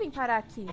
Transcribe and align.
vim 0.00 0.10
parar 0.10 0.38
aqui? 0.38 0.66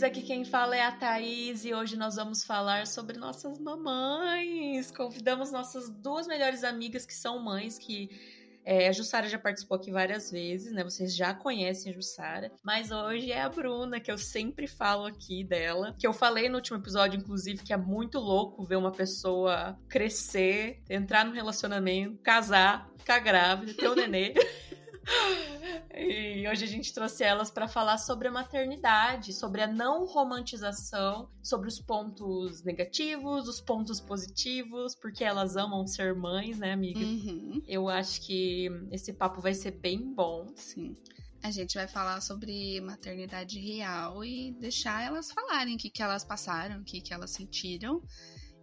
Ouvintes! 0.00 0.02
Aqui 0.02 0.22
quem 0.22 0.44
fala 0.44 0.76
é 0.76 0.82
a 0.82 0.92
Thaís 0.92 1.64
e 1.64 1.74
hoje 1.74 1.96
nós 1.96 2.16
vamos 2.16 2.44
falar 2.44 2.86
sobre 2.86 3.18
nossas 3.18 3.58
mamães. 3.58 4.90
Convidamos 4.90 5.52
nossas 5.52 5.90
duas 5.90 6.26
melhores 6.26 6.64
amigas 6.64 7.04
que 7.04 7.14
são 7.14 7.38
mães, 7.38 7.78
que 7.78 8.10
é, 8.64 8.88
a 8.88 8.92
Jussara 8.92 9.28
já 9.28 9.38
participou 9.38 9.76
aqui 9.76 9.90
várias 9.90 10.30
vezes, 10.30 10.72
né? 10.72 10.84
Vocês 10.84 11.14
já 11.14 11.34
conhecem 11.34 11.92
a 11.92 11.94
Jussara, 11.94 12.52
mas 12.62 12.90
hoje 12.90 13.32
é 13.32 13.40
a 13.40 13.48
Bruna, 13.48 14.00
que 14.00 14.10
eu 14.10 14.18
sempre 14.18 14.66
falo 14.66 15.06
aqui 15.06 15.44
dela. 15.44 15.94
Que 15.98 16.06
eu 16.06 16.12
falei 16.12 16.48
no 16.48 16.56
último 16.56 16.78
episódio, 16.78 17.18
inclusive, 17.18 17.62
que 17.62 17.72
é 17.72 17.76
muito 17.76 18.18
louco 18.18 18.64
ver 18.64 18.76
uma 18.76 18.92
pessoa 18.92 19.78
crescer, 19.88 20.82
entrar 20.88 21.24
num 21.24 21.32
relacionamento, 21.32 22.18
casar, 22.22 22.90
ficar 22.98 23.18
grávida, 23.18 23.74
ter 23.74 23.88
um 23.88 23.94
nenê. 23.94 24.34
E 25.94 26.48
hoje 26.48 26.64
a 26.64 26.68
gente 26.68 26.92
trouxe 26.92 27.24
elas 27.24 27.50
para 27.50 27.68
falar 27.68 27.98
sobre 27.98 28.28
a 28.28 28.30
maternidade, 28.30 29.32
sobre 29.32 29.60
a 29.60 29.66
não 29.66 30.06
romantização, 30.06 31.28
sobre 31.42 31.68
os 31.68 31.80
pontos 31.80 32.62
negativos, 32.62 33.48
os 33.48 33.60
pontos 33.60 34.00
positivos, 34.00 34.94
porque 34.94 35.24
elas 35.24 35.56
amam 35.56 35.86
ser 35.86 36.14
mães, 36.14 36.58
né, 36.58 36.72
amiga? 36.72 37.00
Uhum. 37.00 37.62
Eu 37.66 37.88
acho 37.88 38.20
que 38.22 38.68
esse 38.90 39.12
papo 39.12 39.40
vai 39.40 39.54
ser 39.54 39.72
bem 39.72 40.14
bom. 40.14 40.46
Sim. 40.54 40.94
A 41.42 41.50
gente 41.50 41.74
vai 41.74 41.88
falar 41.88 42.20
sobre 42.20 42.80
maternidade 42.80 43.58
real 43.58 44.24
e 44.24 44.52
deixar 44.52 45.02
elas 45.02 45.30
falarem 45.32 45.74
o 45.74 45.78
que, 45.78 45.88
que 45.88 46.02
elas 46.02 46.22
passaram, 46.22 46.80
o 46.80 46.84
que, 46.84 47.00
que 47.00 47.14
elas 47.14 47.30
sentiram. 47.30 48.02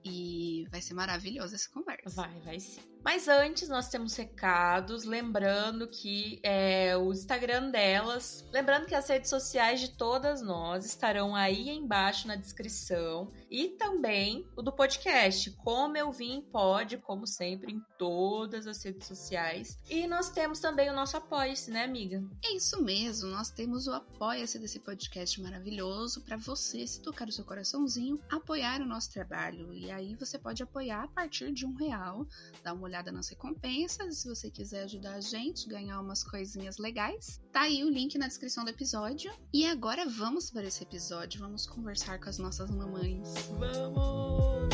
E 0.06 0.66
vai 0.70 0.82
ser 0.82 0.94
maravilhosa 0.94 1.56
essa 1.56 1.70
conversa. 1.70 2.10
Vai, 2.10 2.40
vai 2.42 2.60
sim. 2.60 2.82
Mas 3.08 3.30
antes 3.30 3.70
nós 3.70 3.88
temos 3.88 4.18
recados, 4.18 5.06
lembrando 5.06 5.88
que 5.88 6.42
é, 6.44 6.98
o 6.98 7.14
Instagram 7.14 7.72
delas, 7.72 8.46
lembrando 8.52 8.86
que 8.86 8.94
as 8.94 9.08
redes 9.08 9.30
sociais 9.30 9.80
de 9.80 9.92
todas 9.92 10.42
nós 10.42 10.86
estarão 10.86 11.34
aí 11.34 11.70
embaixo 11.70 12.28
na 12.28 12.36
descrição 12.36 13.32
e 13.50 13.70
também 13.70 14.46
o 14.58 14.62
do 14.62 14.74
podcast, 14.74 15.52
como 15.52 15.96
eu 15.96 16.12
vim 16.12 16.42
pode, 16.52 16.98
como 16.98 17.26
sempre, 17.26 17.72
em 17.72 17.82
todas 17.98 18.68
as 18.68 18.84
redes 18.84 19.08
sociais. 19.08 19.80
E 19.90 20.06
nós 20.06 20.30
temos 20.30 20.60
também 20.60 20.90
o 20.90 20.94
nosso 20.94 21.16
apoia-se, 21.16 21.72
né, 21.72 21.86
amiga? 21.86 22.22
É 22.44 22.58
isso 22.58 22.84
mesmo, 22.84 23.30
nós 23.30 23.50
temos 23.50 23.88
o 23.88 23.94
apoia-se 23.94 24.60
desse 24.60 24.82
podcast 24.82 25.42
maravilhoso 25.42 26.26
para 26.26 26.36
você, 26.36 26.86
se 26.86 27.02
tocar 27.02 27.30
o 27.30 27.32
seu 27.32 27.46
coraçãozinho, 27.46 28.20
apoiar 28.30 28.82
o 28.82 28.86
nosso 28.86 29.14
trabalho. 29.14 29.74
E 29.74 29.90
aí 29.90 30.14
você 30.16 30.38
pode 30.38 30.62
apoiar 30.62 31.06
a 31.06 31.08
partir 31.08 31.54
de 31.54 31.66
um 31.66 31.74
real, 31.74 32.28
dá 32.62 32.74
uma 32.74 32.84
olhada 32.84 32.97
nas 33.12 33.30
recompensas, 33.30 34.20
se 34.20 34.28
você 34.28 34.50
quiser 34.50 34.84
ajudar 34.84 35.16
a 35.16 35.22
gente, 35.22 35.68
ganhar 35.68 36.00
umas 36.00 36.24
coisinhas 36.24 36.78
legais. 36.78 37.42
Tá 37.52 37.62
aí 37.62 37.84
o 37.84 37.90
link 37.90 38.18
na 38.18 38.28
descrição 38.28 38.64
do 38.64 38.70
episódio. 38.70 39.32
E 39.54 39.66
agora 39.66 40.06
vamos 40.08 40.50
para 40.50 40.66
esse 40.68 40.84
episódio, 40.84 41.40
vamos 41.40 41.66
conversar 41.66 42.20
com 42.20 42.30
as 42.30 42.38
nossas 42.38 42.70
mamães. 42.72 43.34
Vamos! 43.60 44.68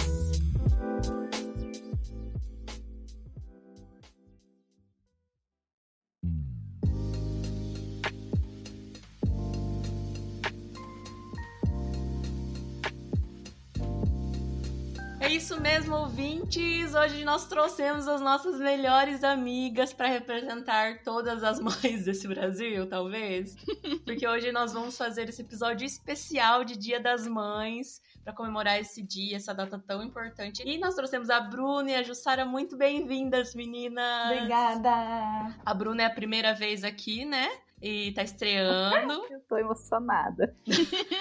Mesmo, 15.94 15.98
ouvintes! 15.98 16.96
Hoje 16.96 17.24
nós 17.24 17.46
trouxemos 17.46 18.08
as 18.08 18.20
nossas 18.20 18.60
melhores 18.60 19.24
amigas 19.24 19.94
para 19.94 20.08
representar 20.08 21.04
todas 21.04 21.44
as 21.44 21.60
mães 21.62 22.06
desse 22.06 22.28
Brasil, 22.28 22.88
talvez. 22.88 23.56
Porque 24.04 24.28
hoje 24.28 24.52
nós 24.52 24.74
vamos 24.74 24.98
fazer 24.98 25.30
esse 25.30 25.42
episódio 25.42 25.86
especial 25.86 26.64
de 26.64 26.76
Dia 26.76 27.00
das 27.00 27.28
Mães 27.28 28.02
para 28.24 28.34
comemorar 28.34 28.80
esse 28.80 29.02
dia, 29.02 29.36
essa 29.36 29.54
data 29.54 29.78
tão 29.78 30.02
importante. 30.02 30.64
E 30.66 30.78
nós 30.78 30.96
trouxemos 30.96 31.30
a 31.30 31.40
Bruna 31.40 31.92
e 31.92 31.96
a 31.96 32.04
Jussara 32.04 32.46
muito 32.46 32.76
bem-vindas, 32.76 33.54
meninas! 33.54 34.32
Obrigada! 34.32 35.56
A 35.66 35.74
Bruna 35.74 36.04
é 36.04 36.06
a 36.06 36.10
primeira 36.10 36.54
vez 36.54 36.84
aqui, 36.84 37.26
né? 37.26 37.50
E 37.84 38.14
tá 38.14 38.24
estreando. 38.24 39.14
Eu 39.30 39.42
tô 39.42 39.58
emocionada. 39.58 40.56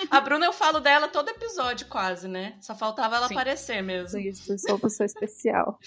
A 0.08 0.20
Bruna, 0.20 0.46
eu 0.46 0.52
falo 0.52 0.78
dela 0.78 1.08
todo 1.08 1.28
episódio, 1.28 1.88
quase, 1.88 2.28
né? 2.28 2.56
Só 2.60 2.72
faltava 2.74 3.16
ela 3.16 3.26
Sim. 3.26 3.34
aparecer 3.34 3.82
mesmo. 3.82 4.20
Isso, 4.20 4.52
eu 4.52 4.58
sou 4.58 4.72
uma 4.72 4.78
pessoa 4.78 5.04
especial. 5.04 5.78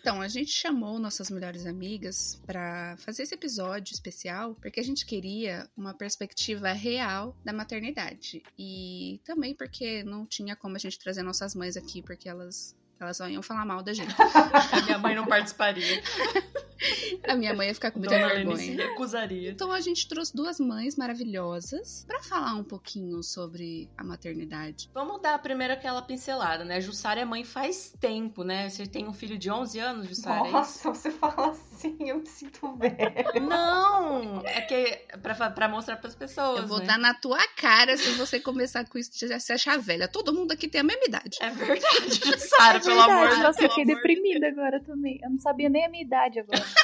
Então, 0.00 0.22
a 0.22 0.28
gente 0.28 0.50
chamou 0.50 0.98
nossas 0.98 1.30
melhores 1.30 1.66
amigas 1.66 2.40
para 2.46 2.96
fazer 2.98 3.24
esse 3.24 3.34
episódio 3.34 3.92
especial 3.92 4.54
porque 4.54 4.80
a 4.80 4.84
gente 4.84 5.04
queria 5.04 5.68
uma 5.76 5.92
perspectiva 5.92 6.72
real 6.72 7.36
da 7.44 7.52
maternidade. 7.52 8.42
E 8.58 9.20
também 9.24 9.54
porque 9.54 10.02
não 10.04 10.24
tinha 10.24 10.56
como 10.56 10.76
a 10.76 10.78
gente 10.78 10.98
trazer 10.98 11.22
nossas 11.22 11.54
mães 11.54 11.76
aqui, 11.76 12.00
porque 12.00 12.28
elas. 12.28 12.74
Elas 13.04 13.16
só 13.16 13.28
iam 13.28 13.42
falar 13.42 13.64
mal 13.64 13.82
da 13.82 13.92
gente. 13.92 14.14
A 14.72 14.82
minha 14.82 14.98
mãe 14.98 15.14
não 15.14 15.26
participaria. 15.26 16.02
A 17.26 17.34
minha 17.34 17.54
mãe 17.54 17.68
ia 17.68 17.74
ficar 17.74 17.90
com 17.90 17.98
muita 17.98 18.14
Dona 18.14 18.32
Lene 18.34 18.56
se 18.58 18.66
vergonha. 18.66 18.88
recusaria. 18.90 19.50
Então 19.52 19.72
a 19.72 19.80
gente 19.80 20.06
trouxe 20.06 20.34
duas 20.36 20.60
mães 20.60 20.96
maravilhosas 20.96 22.04
para 22.06 22.20
falar 22.22 22.54
um 22.54 22.64
pouquinho 22.64 23.22
sobre 23.22 23.88
a 23.96 24.04
maternidade. 24.04 24.90
Vamos 24.92 25.22
dar 25.22 25.38
primeiro 25.40 25.72
aquela 25.72 26.02
pincelada, 26.02 26.62
né? 26.64 26.76
A 26.76 26.80
Jussara 26.80 27.20
é 27.20 27.24
mãe 27.24 27.42
faz 27.42 27.94
tempo, 27.98 28.44
né? 28.44 28.68
Você 28.68 28.86
tem 28.86 29.08
um 29.08 29.14
filho 29.14 29.38
de 29.38 29.50
11 29.50 29.78
anos, 29.78 30.08
Jussara? 30.08 30.46
é? 30.48 30.50
Nossa, 30.50 30.90
você 30.90 31.10
fala 31.10 31.50
assim, 31.50 31.96
eu 32.00 32.18
me 32.18 32.26
sinto 32.26 32.76
velha. 32.76 33.24
Não! 33.40 34.42
É 34.74 34.96
que 35.10 35.18
pra, 35.18 35.50
pra 35.50 35.68
mostrar 35.68 35.96
pras 35.96 36.14
pessoas, 36.14 36.60
Eu 36.60 36.66
vou 36.66 36.78
né? 36.80 36.86
dar 36.86 36.98
na 36.98 37.14
tua 37.14 37.38
cara 37.56 37.96
se 37.96 38.10
você 38.12 38.40
começar 38.40 38.84
com 38.88 38.98
isso 38.98 39.12
de 39.18 39.28
já 39.28 39.38
se 39.38 39.52
achar 39.52 39.78
velha. 39.78 40.08
Todo 40.08 40.32
mundo 40.34 40.52
aqui 40.52 40.68
tem 40.68 40.80
a 40.80 40.84
mesma 40.84 41.04
idade. 41.06 41.36
É 41.40 41.50
verdade, 41.50 42.14
Jussara, 42.24 42.78
É 42.78 42.80
pelo 42.80 43.00
amor 43.00 43.14
verdade, 43.14 43.36
de 43.36 43.42
nossa, 43.42 43.58
eu 43.58 43.68
Deus. 43.68 43.74
fiquei 43.74 43.94
deprimida 43.94 44.48
agora 44.48 44.80
também. 44.84 45.18
Eu 45.22 45.30
não 45.30 45.38
sabia 45.38 45.68
nem 45.68 45.84
a 45.86 45.88
minha 45.88 46.04
idade 46.04 46.40
agora. 46.40 46.64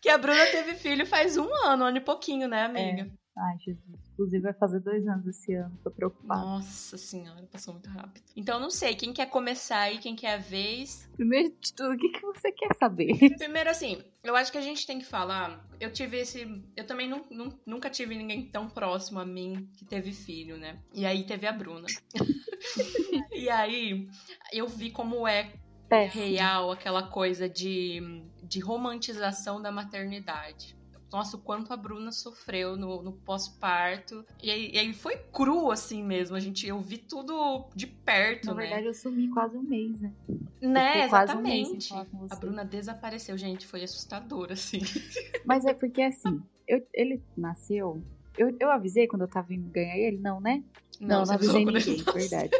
Que 0.00 0.10
a 0.10 0.18
Bruna 0.18 0.44
teve 0.44 0.74
filho 0.74 1.06
faz 1.06 1.38
um 1.38 1.48
ano, 1.64 1.82
um 1.84 1.86
ano 1.86 1.96
e 1.96 2.00
pouquinho, 2.00 2.46
né, 2.46 2.64
amiga? 2.66 3.10
Ai, 3.36 3.58
Jesus. 3.58 3.98
Inclusive 4.12 4.42
vai 4.42 4.52
fazer 4.52 4.78
dois 4.78 5.04
anos 5.08 5.26
esse 5.26 5.52
ano, 5.54 5.76
tô 5.82 5.90
preocupada. 5.90 6.40
Nossa 6.40 6.96
senhora, 6.96 7.44
passou 7.50 7.74
muito 7.74 7.88
rápido. 7.90 8.22
Então, 8.36 8.60
não 8.60 8.70
sei, 8.70 8.94
quem 8.94 9.12
quer 9.12 9.26
começar 9.26 9.80
aí, 9.80 9.98
quem 9.98 10.14
quer 10.14 10.34
a 10.34 10.38
vez? 10.38 11.10
Primeiro 11.16 11.52
de 11.60 11.74
tudo, 11.74 11.94
o 11.94 11.96
que, 11.96 12.10
que 12.10 12.20
você 12.20 12.52
quer 12.52 12.72
saber? 12.78 13.12
Primeiro, 13.36 13.68
assim, 13.70 14.00
eu 14.22 14.36
acho 14.36 14.52
que 14.52 14.58
a 14.58 14.60
gente 14.62 14.86
tem 14.86 15.00
que 15.00 15.04
falar. 15.04 15.68
Eu 15.80 15.92
tive 15.92 16.18
esse. 16.18 16.46
Eu 16.76 16.86
também 16.86 17.08
nu- 17.08 17.26
nu- 17.28 17.58
nunca 17.66 17.90
tive 17.90 18.14
ninguém 18.14 18.48
tão 18.48 18.68
próximo 18.68 19.18
a 19.18 19.26
mim 19.26 19.68
que 19.76 19.84
teve 19.84 20.12
filho, 20.12 20.56
né? 20.56 20.78
E 20.92 21.04
aí 21.04 21.24
teve 21.26 21.46
a 21.48 21.52
Bruna. 21.52 21.86
e 23.32 23.48
aí 23.50 24.08
eu 24.52 24.68
vi 24.68 24.90
como 24.92 25.26
é 25.26 25.52
Péssimo. 25.88 26.24
real 26.24 26.70
aquela 26.70 27.08
coisa 27.08 27.48
de, 27.48 28.00
de 28.44 28.60
romantização 28.60 29.60
da 29.60 29.72
maternidade. 29.72 30.76
Nossa, 31.14 31.36
o 31.36 31.40
quanto 31.40 31.72
a 31.72 31.76
Bruna 31.76 32.10
sofreu 32.10 32.76
no, 32.76 33.00
no 33.00 33.12
pós-parto. 33.12 34.26
E, 34.42 34.50
aí- 34.50 34.72
e 34.74 34.78
aí 34.80 34.92
foi 34.92 35.16
cru 35.32 35.70
assim 35.70 36.02
mesmo. 36.02 36.34
A 36.34 36.40
gente, 36.40 36.66
eu 36.66 36.80
vi 36.80 36.98
tudo 36.98 37.70
de 37.72 37.86
perto, 37.86 38.46
Na 38.46 38.54
né? 38.54 38.62
verdade, 38.62 38.86
eu 38.88 38.94
sumi 38.94 39.28
quase 39.28 39.56
um 39.56 39.62
mês, 39.62 40.00
né? 40.00 40.12
né, 40.60 41.02
um 41.02 41.04
exatamente. 41.04 41.88
você. 41.88 42.34
a 42.34 42.36
Bruna 42.36 42.64
desapareceu, 42.64 43.38
gente. 43.38 43.64
Foi 43.64 43.84
assustador, 43.84 44.50
assim. 44.50 44.80
Mas 45.46 45.64
é 45.64 45.72
porque 45.72 46.02
assim, 46.02 46.42
eu- 46.66 46.84
ele 46.92 47.22
nasceu. 47.36 48.02
Eu, 48.36 48.56
eu 48.58 48.68
avisei 48.72 49.06
quando 49.06 49.22
eu 49.22 49.28
tava 49.28 49.54
indo 49.54 49.70
ganhar 49.70 49.96
ele? 49.96 50.18
Não, 50.18 50.40
né? 50.40 50.64
Não, 51.00 51.24
você 51.24 51.30
não 51.30 51.34
avisei 51.36 51.64
ninguém, 51.64 51.96
verdade. 52.12 52.50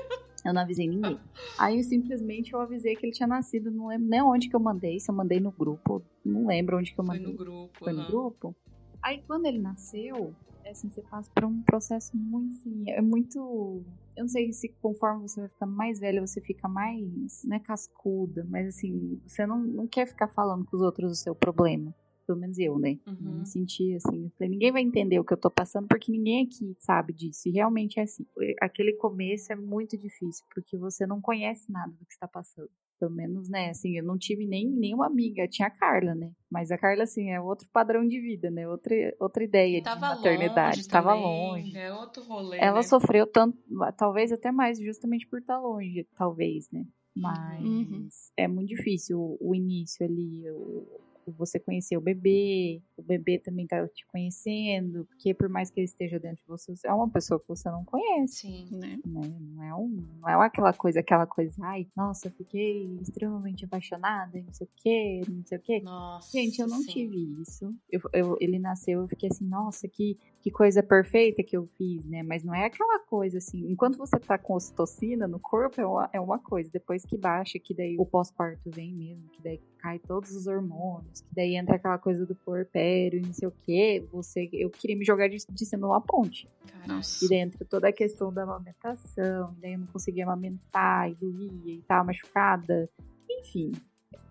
Eu 0.44 0.52
não 0.52 0.62
avisei 0.62 0.86
ninguém. 0.86 1.18
Aí 1.58 1.82
simplesmente 1.82 2.52
eu 2.52 2.60
avisei 2.60 2.94
que 2.94 3.06
ele 3.06 3.12
tinha 3.12 3.26
nascido, 3.26 3.70
não 3.70 3.86
lembro 3.86 4.06
nem 4.06 4.22
onde 4.22 4.48
que 4.48 4.54
eu 4.54 4.60
mandei, 4.60 5.00
se 5.00 5.10
eu 5.10 5.14
mandei 5.14 5.40
no 5.40 5.50
grupo, 5.50 6.02
não 6.24 6.46
lembro 6.46 6.76
onde 6.78 6.92
que 6.92 7.00
eu 7.00 7.04
Foi 7.04 7.16
mandei. 7.18 7.32
no 7.32 7.38
grupo. 7.38 7.78
Foi 7.78 7.92
no 7.92 8.06
grupo? 8.06 8.56
Aí 9.02 9.22
quando 9.26 9.46
ele 9.46 9.58
nasceu, 9.58 10.34
é 10.64 10.70
assim, 10.70 10.90
você 10.90 11.02
passa 11.02 11.30
por 11.34 11.44
um 11.44 11.62
processo 11.62 12.16
muito 12.16 12.54
assim, 12.56 12.90
é 12.90 13.00
muito. 13.00 13.82
Eu 14.16 14.22
não 14.22 14.28
sei 14.28 14.52
se 14.52 14.68
conforme 14.80 15.28
você 15.28 15.40
vai 15.40 15.48
ficando 15.48 15.72
mais 15.72 15.98
velha, 15.98 16.20
você 16.20 16.40
fica 16.40 16.68
mais, 16.68 17.42
não 17.44 17.56
é 17.56 17.60
cascuda, 17.60 18.46
mas 18.48 18.68
assim, 18.68 19.20
você 19.26 19.46
não, 19.46 19.58
não 19.58 19.86
quer 19.86 20.06
ficar 20.06 20.28
falando 20.28 20.64
com 20.64 20.76
os 20.76 20.82
outros 20.82 21.12
o 21.12 21.16
seu 21.16 21.34
problema. 21.34 21.94
Pelo 22.26 22.38
menos 22.38 22.58
eu, 22.58 22.78
né? 22.78 22.98
Uhum. 23.06 23.38
me 23.40 23.46
senti 23.46 23.94
assim. 23.94 24.30
falei, 24.36 24.50
ninguém 24.50 24.72
vai 24.72 24.82
entender 24.82 25.18
o 25.18 25.24
que 25.24 25.32
eu 25.32 25.36
tô 25.38 25.50
passando, 25.50 25.86
porque 25.88 26.10
ninguém 26.10 26.44
aqui 26.44 26.74
sabe 26.80 27.12
disso. 27.12 27.48
E 27.48 27.52
realmente 27.52 27.98
é 28.00 28.02
assim. 28.04 28.26
Aquele 28.60 28.94
começo 28.94 29.52
é 29.52 29.56
muito 29.56 29.96
difícil, 29.96 30.44
porque 30.54 30.76
você 30.76 31.06
não 31.06 31.20
conhece 31.20 31.70
nada 31.70 31.92
do 31.92 32.04
que 32.06 32.12
está 32.12 32.26
passando. 32.26 32.68
Pelo 32.98 33.10
menos, 33.10 33.48
né, 33.48 33.70
assim, 33.70 33.98
eu 33.98 34.04
não 34.04 34.16
tive 34.16 34.46
nem 34.46 34.66
nenhuma 34.66 35.06
amiga, 35.06 35.48
tinha 35.48 35.66
a 35.68 35.70
Carla, 35.70 36.14
né? 36.14 36.30
Mas 36.50 36.70
a 36.70 36.78
Carla, 36.78 37.02
assim, 37.02 37.30
é 37.30 37.40
outro 37.40 37.68
padrão 37.72 38.06
de 38.06 38.20
vida, 38.20 38.50
né? 38.50 38.66
Outra, 38.68 38.94
outra 39.18 39.42
ideia 39.44 39.82
de 39.82 40.00
maternidade. 40.00 40.76
longe 40.78 40.88
Tava 40.88 41.08
também, 41.10 41.22
longe. 41.22 41.76
É 41.76 41.92
outro 41.92 42.22
rolê. 42.22 42.58
Ela 42.60 42.76
né? 42.76 42.82
sofreu 42.82 43.26
tanto, 43.26 43.58
talvez 43.98 44.30
até 44.32 44.50
mais, 44.52 44.78
justamente 44.78 45.26
por 45.26 45.40
estar 45.40 45.58
longe, 45.60 46.06
talvez, 46.16 46.70
né? 46.70 46.86
Mas 47.14 47.64
Uhum. 47.64 48.08
é 48.36 48.48
muito 48.48 48.68
difícil 48.68 49.18
o, 49.20 49.38
o 49.40 49.54
início 49.54 50.04
ali, 50.04 50.48
o 50.50 50.86
você 51.32 51.58
conhecer 51.58 51.96
o 51.96 52.00
bebê, 52.00 52.80
o 52.96 53.02
bebê 53.02 53.38
também 53.38 53.66
tá 53.66 53.86
te 53.88 54.06
conhecendo, 54.06 55.04
porque 55.06 55.32
por 55.34 55.48
mais 55.48 55.70
que 55.70 55.80
ele 55.80 55.86
esteja 55.86 56.18
dentro 56.18 56.42
de 56.42 56.48
você, 56.48 56.72
é 56.84 56.92
uma 56.92 57.08
pessoa 57.08 57.38
que 57.40 57.48
você 57.48 57.70
não 57.70 57.84
conhece 57.84 58.34
Sim. 58.38 58.68
Né? 58.72 58.98
né? 59.06 59.38
Não 59.54 59.62
é, 59.62 59.74
um, 59.74 59.88
não 60.20 60.28
é 60.28 60.46
aquela 60.46 60.72
coisa, 60.72 61.00
aquela 61.00 61.26
coisa, 61.26 61.54
ai, 61.64 61.86
nossa, 61.96 62.30
fiquei 62.30 62.96
extremamente 63.00 63.64
apaixonada, 63.64 64.40
não 64.40 64.52
sei 64.52 64.66
o 64.66 64.70
quê, 64.76 65.20
não 65.28 65.44
sei 65.44 65.58
o 65.58 65.60
quê. 65.60 65.80
Nossa. 65.80 66.30
Gente, 66.32 66.60
eu 66.60 66.68
não 66.68 66.80
sim. 66.80 66.92
tive 66.92 67.40
isso. 67.40 67.74
Eu, 67.90 68.00
eu- 68.12 68.36
ele 68.40 68.58
nasceu, 68.58 69.00
eu 69.02 69.08
fiquei 69.08 69.28
assim, 69.30 69.46
nossa, 69.46 69.88
que, 69.88 70.18
que 70.40 70.50
coisa 70.50 70.82
perfeita 70.82 71.42
que 71.42 71.56
eu 71.56 71.66
fiz, 71.76 72.04
né? 72.04 72.22
Mas 72.22 72.42
não 72.44 72.54
é 72.54 72.66
aquela 72.66 72.98
coisa 73.00 73.38
assim. 73.38 73.70
Enquanto 73.70 73.96
você 73.98 74.18
tá 74.18 74.36
com 74.38 74.54
ocitocina 74.54 75.26
no 75.26 75.38
corpo, 75.38 75.80
é 75.80 75.86
uma, 75.86 76.10
é 76.12 76.20
uma 76.20 76.38
coisa. 76.38 76.70
Depois 76.70 77.04
que 77.04 77.16
baixa, 77.16 77.58
que 77.58 77.74
daí 77.74 77.96
o 77.98 78.06
pós-parto 78.06 78.70
vem 78.70 78.92
mesmo, 78.94 79.28
que 79.30 79.42
daí 79.42 79.60
cai 79.84 79.98
todos 79.98 80.30
os 80.34 80.46
hormônios, 80.46 81.20
que 81.20 81.34
daí 81.36 81.56
entra 81.56 81.76
aquela 81.76 81.98
coisa 81.98 82.24
do 82.24 82.34
puerpério, 82.34 83.18
e 83.18 83.26
não 83.26 83.34
sei 83.34 83.46
o 83.46 83.50
quê. 83.50 84.02
Você, 84.10 84.48
eu 84.50 84.70
queria 84.70 84.96
me 84.96 85.04
jogar 85.04 85.28
de, 85.28 85.36
de 85.46 85.66
cima 85.66 85.86
de 85.86 85.92
uma 85.92 86.00
ponte. 86.00 86.48
Nossa. 86.86 87.22
E 87.22 87.28
dentro 87.28 87.62
toda 87.66 87.88
a 87.88 87.92
questão 87.92 88.32
da 88.32 88.44
amamentação, 88.44 89.54
daí 89.60 89.74
eu 89.74 89.80
não 89.80 89.86
conseguia 89.88 90.24
amamentar 90.24 91.10
e 91.10 91.14
doía 91.14 91.74
e 91.74 91.82
tava 91.82 92.04
machucada. 92.04 92.88
Enfim, 93.30 93.72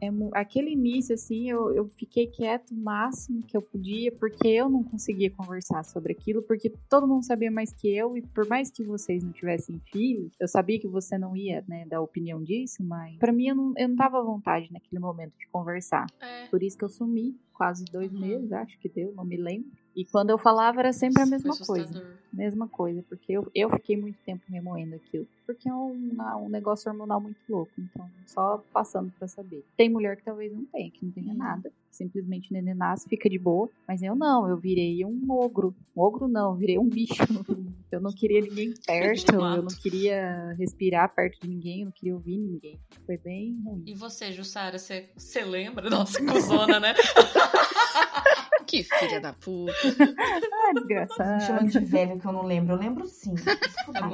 é 0.02 0.10
aquele 0.34 0.72
início, 0.72 1.14
assim, 1.14 1.50
eu, 1.50 1.74
eu 1.76 1.88
fiquei 1.90 2.28
quieto 2.28 2.72
o 2.72 2.76
máximo 2.78 3.44
que 3.46 3.56
eu 3.56 3.62
podia, 3.62 4.12
porque 4.12 4.48
eu 4.48 4.70
não 4.70 4.84
conseguia 4.84 5.30
conversar 5.32 5.84
sobre 5.84 6.14
aquilo, 6.14 6.42
porque 6.44 6.72
todo 6.90 7.08
mundo 7.08 7.24
sabia 7.26 7.52
mais 7.52 7.72
que 7.74 7.88
eu, 7.88 8.16
e 8.18 8.22
por 8.22 8.48
mais 8.48 8.70
que 8.72 8.84
vocês 8.84 9.24
não 9.24 9.32
tivessem 9.32 9.80
filhos, 9.92 10.32
eu 10.40 10.48
sabia 10.48 10.80
que 10.80 10.88
você 10.88 11.18
não 11.18 11.36
ia, 11.36 11.64
né, 11.68 11.86
dar 11.88 12.02
opinião 12.02 12.42
disso, 12.44 12.84
mas 12.84 13.18
pra 13.18 13.32
mim 13.32 13.48
eu 13.48 13.56
não, 13.56 13.74
eu 13.78 13.90
não 13.90 13.96
tava 13.96 14.20
à 14.20 14.24
vontade 14.24 14.72
naquele 14.72 15.00
momento 15.00 15.34
de 15.38 15.48
conversar. 15.52 16.06
É. 16.22 16.48
Por 16.50 16.62
isso 16.62 16.78
que 16.78 16.86
eu 16.86 16.90
sumi, 16.90 17.36
quase 17.54 17.86
dois 17.86 18.12
Uhum. 18.12 18.20
meses, 18.20 18.52
acho 18.52 18.80
que 18.80 18.90
deu, 18.90 19.14
não 19.14 19.26
me 19.26 19.38
lembro. 19.38 19.72
E 19.96 20.06
quando 20.06 20.30
eu 20.32 20.38
falava 20.38 20.80
era 20.80 20.94
sempre 20.94 21.22
a 21.22 21.26
mesma 21.26 21.56
coisa 21.58 22.14
mesma 22.34 22.68
coisa, 22.68 23.04
porque 23.08 23.32
eu, 23.32 23.50
eu 23.54 23.70
fiquei 23.70 23.96
muito 23.96 24.18
tempo 24.26 24.42
remoendo 24.50 24.96
aquilo. 24.96 25.28
Porque 25.46 25.70
é 25.70 25.74
um, 25.74 26.16
um 26.42 26.50
negócio 26.50 26.92
hormonal 26.92 27.22
muito 27.22 27.38
louco, 27.48 27.72
então 27.78 28.10
só 28.26 28.64
passando 28.74 29.12
pra 29.20 29.28
saber. 29.28 29.64
Tem 29.78 29.90
mulher 29.90 30.18
que 30.18 30.24
talvez 30.24 30.52
não 30.52 30.66
tenha, 30.66 30.90
que 30.90 31.06
não 31.06 31.12
tenha 31.12 31.32
Uhum. 31.32 31.38
nada. 31.38 31.72
Simplesmente 31.92 32.50
o 32.50 32.54
neném 32.54 32.74
nasce, 32.74 33.08
fica 33.08 33.30
de 33.30 33.38
boa. 33.38 33.70
Mas 33.88 34.02
eu 34.02 34.16
não, 34.16 34.48
eu 34.50 34.58
virei 34.58 35.06
um 35.06 35.26
ogro. 35.30 35.76
Um 35.96 36.02
ogro 36.02 36.28
não, 36.28 36.56
virei 36.56 36.80
um 36.80 36.90
bicho. 36.90 37.14
Eu 37.94 38.02
não 38.02 38.12
queria 38.12 38.42
ninguém 38.42 38.74
perto, 38.88 39.36
eu 39.36 39.62
não 39.62 39.68
queria 39.68 40.56
respirar 40.58 41.14
perto 41.14 41.40
de 41.44 41.48
ninguém, 41.48 41.82
eu 41.82 41.86
não 41.86 41.92
queria 41.92 42.16
ouvir 42.16 42.40
ninguém. 42.40 42.80
Foi 43.06 43.18
bem 43.20 43.56
ruim. 43.64 43.84
E 43.86 43.94
você, 43.94 44.32
Jussara, 44.32 44.80
você, 44.80 45.12
você 45.16 45.46
lembra? 45.46 45.92
Nossa, 45.92 46.18
cuzona, 46.26 46.80
né? 46.80 46.96
Que 48.66 48.84
filha 48.84 49.20
da 49.22 49.34
puta. 49.34 49.72
Ah, 50.18 50.68
Me 50.74 50.80
desgraçado. 50.80 51.44
chamando 51.44 51.70
de 51.72 51.80
velho 51.80 52.20
que 52.20 52.26
eu 52.26 52.32
não 52.32 52.44
lembro. 52.44 52.74
Eu 52.76 52.80
lembro 52.80 53.06
sim. 53.08 53.36
Tá. 53.36 54.10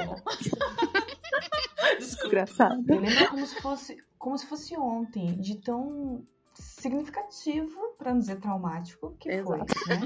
Desgraçado. 1.98 2.84
Eu 2.88 3.00
lembro 3.00 3.30
como 3.30 3.46
se 3.46 3.62
fosse, 3.62 3.98
como 4.18 4.38
se 4.38 4.46
fosse 4.48 4.78
ontem, 4.78 5.38
de 5.40 5.56
tão 5.62 6.26
significativo, 6.54 7.80
pra 7.98 8.12
não 8.12 8.20
dizer 8.20 8.40
traumático, 8.40 9.16
que 9.20 9.30
Exato. 9.30 9.66
foi, 9.80 9.96
né? 9.96 10.06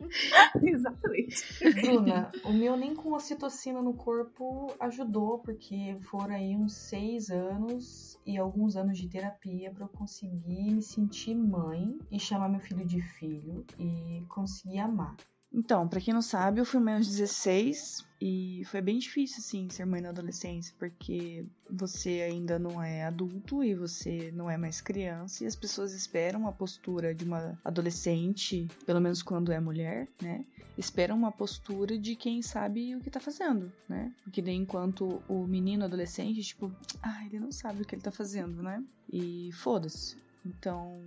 Exatamente. 0.62 1.44
Bruna, 1.74 2.30
o 2.44 2.52
meu 2.52 2.76
nem 2.76 2.94
com 2.94 3.12
ocitocina 3.12 3.82
no 3.82 3.94
corpo 3.94 4.74
ajudou, 4.80 5.38
porque 5.38 5.96
foram 6.02 6.34
aí 6.34 6.56
uns 6.56 6.74
seis 6.74 7.30
anos 7.30 8.18
e 8.26 8.36
alguns 8.38 8.76
anos 8.76 8.98
de 8.98 9.08
terapia 9.08 9.70
pra 9.70 9.84
eu 9.84 9.88
conseguir 9.88 10.72
me 10.72 10.82
sentir 10.82 11.34
mãe 11.34 11.98
e 12.10 12.18
chamar 12.18 12.48
meu 12.48 12.60
filho 12.60 12.86
de 12.86 13.00
filho 13.00 13.64
e 13.78 14.24
conseguir 14.28 14.78
amar. 14.78 15.16
Então, 15.52 15.88
pra 15.88 16.00
quem 16.00 16.14
não 16.14 16.22
sabe, 16.22 16.60
eu 16.60 16.64
fui 16.64 16.80
mãe 16.80 16.94
aos 16.94 17.08
16 17.08 18.04
e 18.20 18.62
foi 18.66 18.80
bem 18.80 18.98
difícil, 18.98 19.38
assim, 19.38 19.68
ser 19.68 19.84
mãe 19.84 20.00
na 20.00 20.10
adolescência, 20.10 20.74
porque 20.78 21.44
você 21.68 22.20
ainda 22.20 22.58
não 22.58 22.80
é 22.82 23.04
adulto 23.04 23.64
e 23.64 23.74
você 23.74 24.30
não 24.32 24.48
é 24.48 24.56
mais 24.56 24.80
criança 24.80 25.42
e 25.42 25.46
as 25.46 25.56
pessoas 25.56 25.92
esperam 25.92 26.46
a 26.46 26.52
postura 26.52 27.14
de 27.14 27.24
uma 27.24 27.58
adolescente, 27.64 28.68
pelo 28.86 29.00
menos 29.00 29.22
quando 29.22 29.50
é 29.50 29.58
mulher, 29.58 30.06
né? 30.22 30.44
Esperam 30.78 31.16
uma 31.16 31.32
postura 31.32 31.98
de 31.98 32.14
quem 32.14 32.42
sabe 32.42 32.94
o 32.94 33.00
que 33.00 33.10
tá 33.10 33.20
fazendo, 33.20 33.72
né? 33.88 34.12
Porque 34.22 34.40
daí 34.40 34.54
enquanto 34.54 35.20
o 35.28 35.46
menino 35.46 35.84
adolescente, 35.84 36.42
tipo, 36.42 36.70
ah, 37.02 37.26
ele 37.26 37.40
não 37.40 37.50
sabe 37.50 37.82
o 37.82 37.84
que 37.84 37.94
ele 37.94 38.02
tá 38.02 38.12
fazendo, 38.12 38.62
né? 38.62 38.84
E 39.12 39.50
foda-se. 39.52 40.16
Então, 40.44 41.02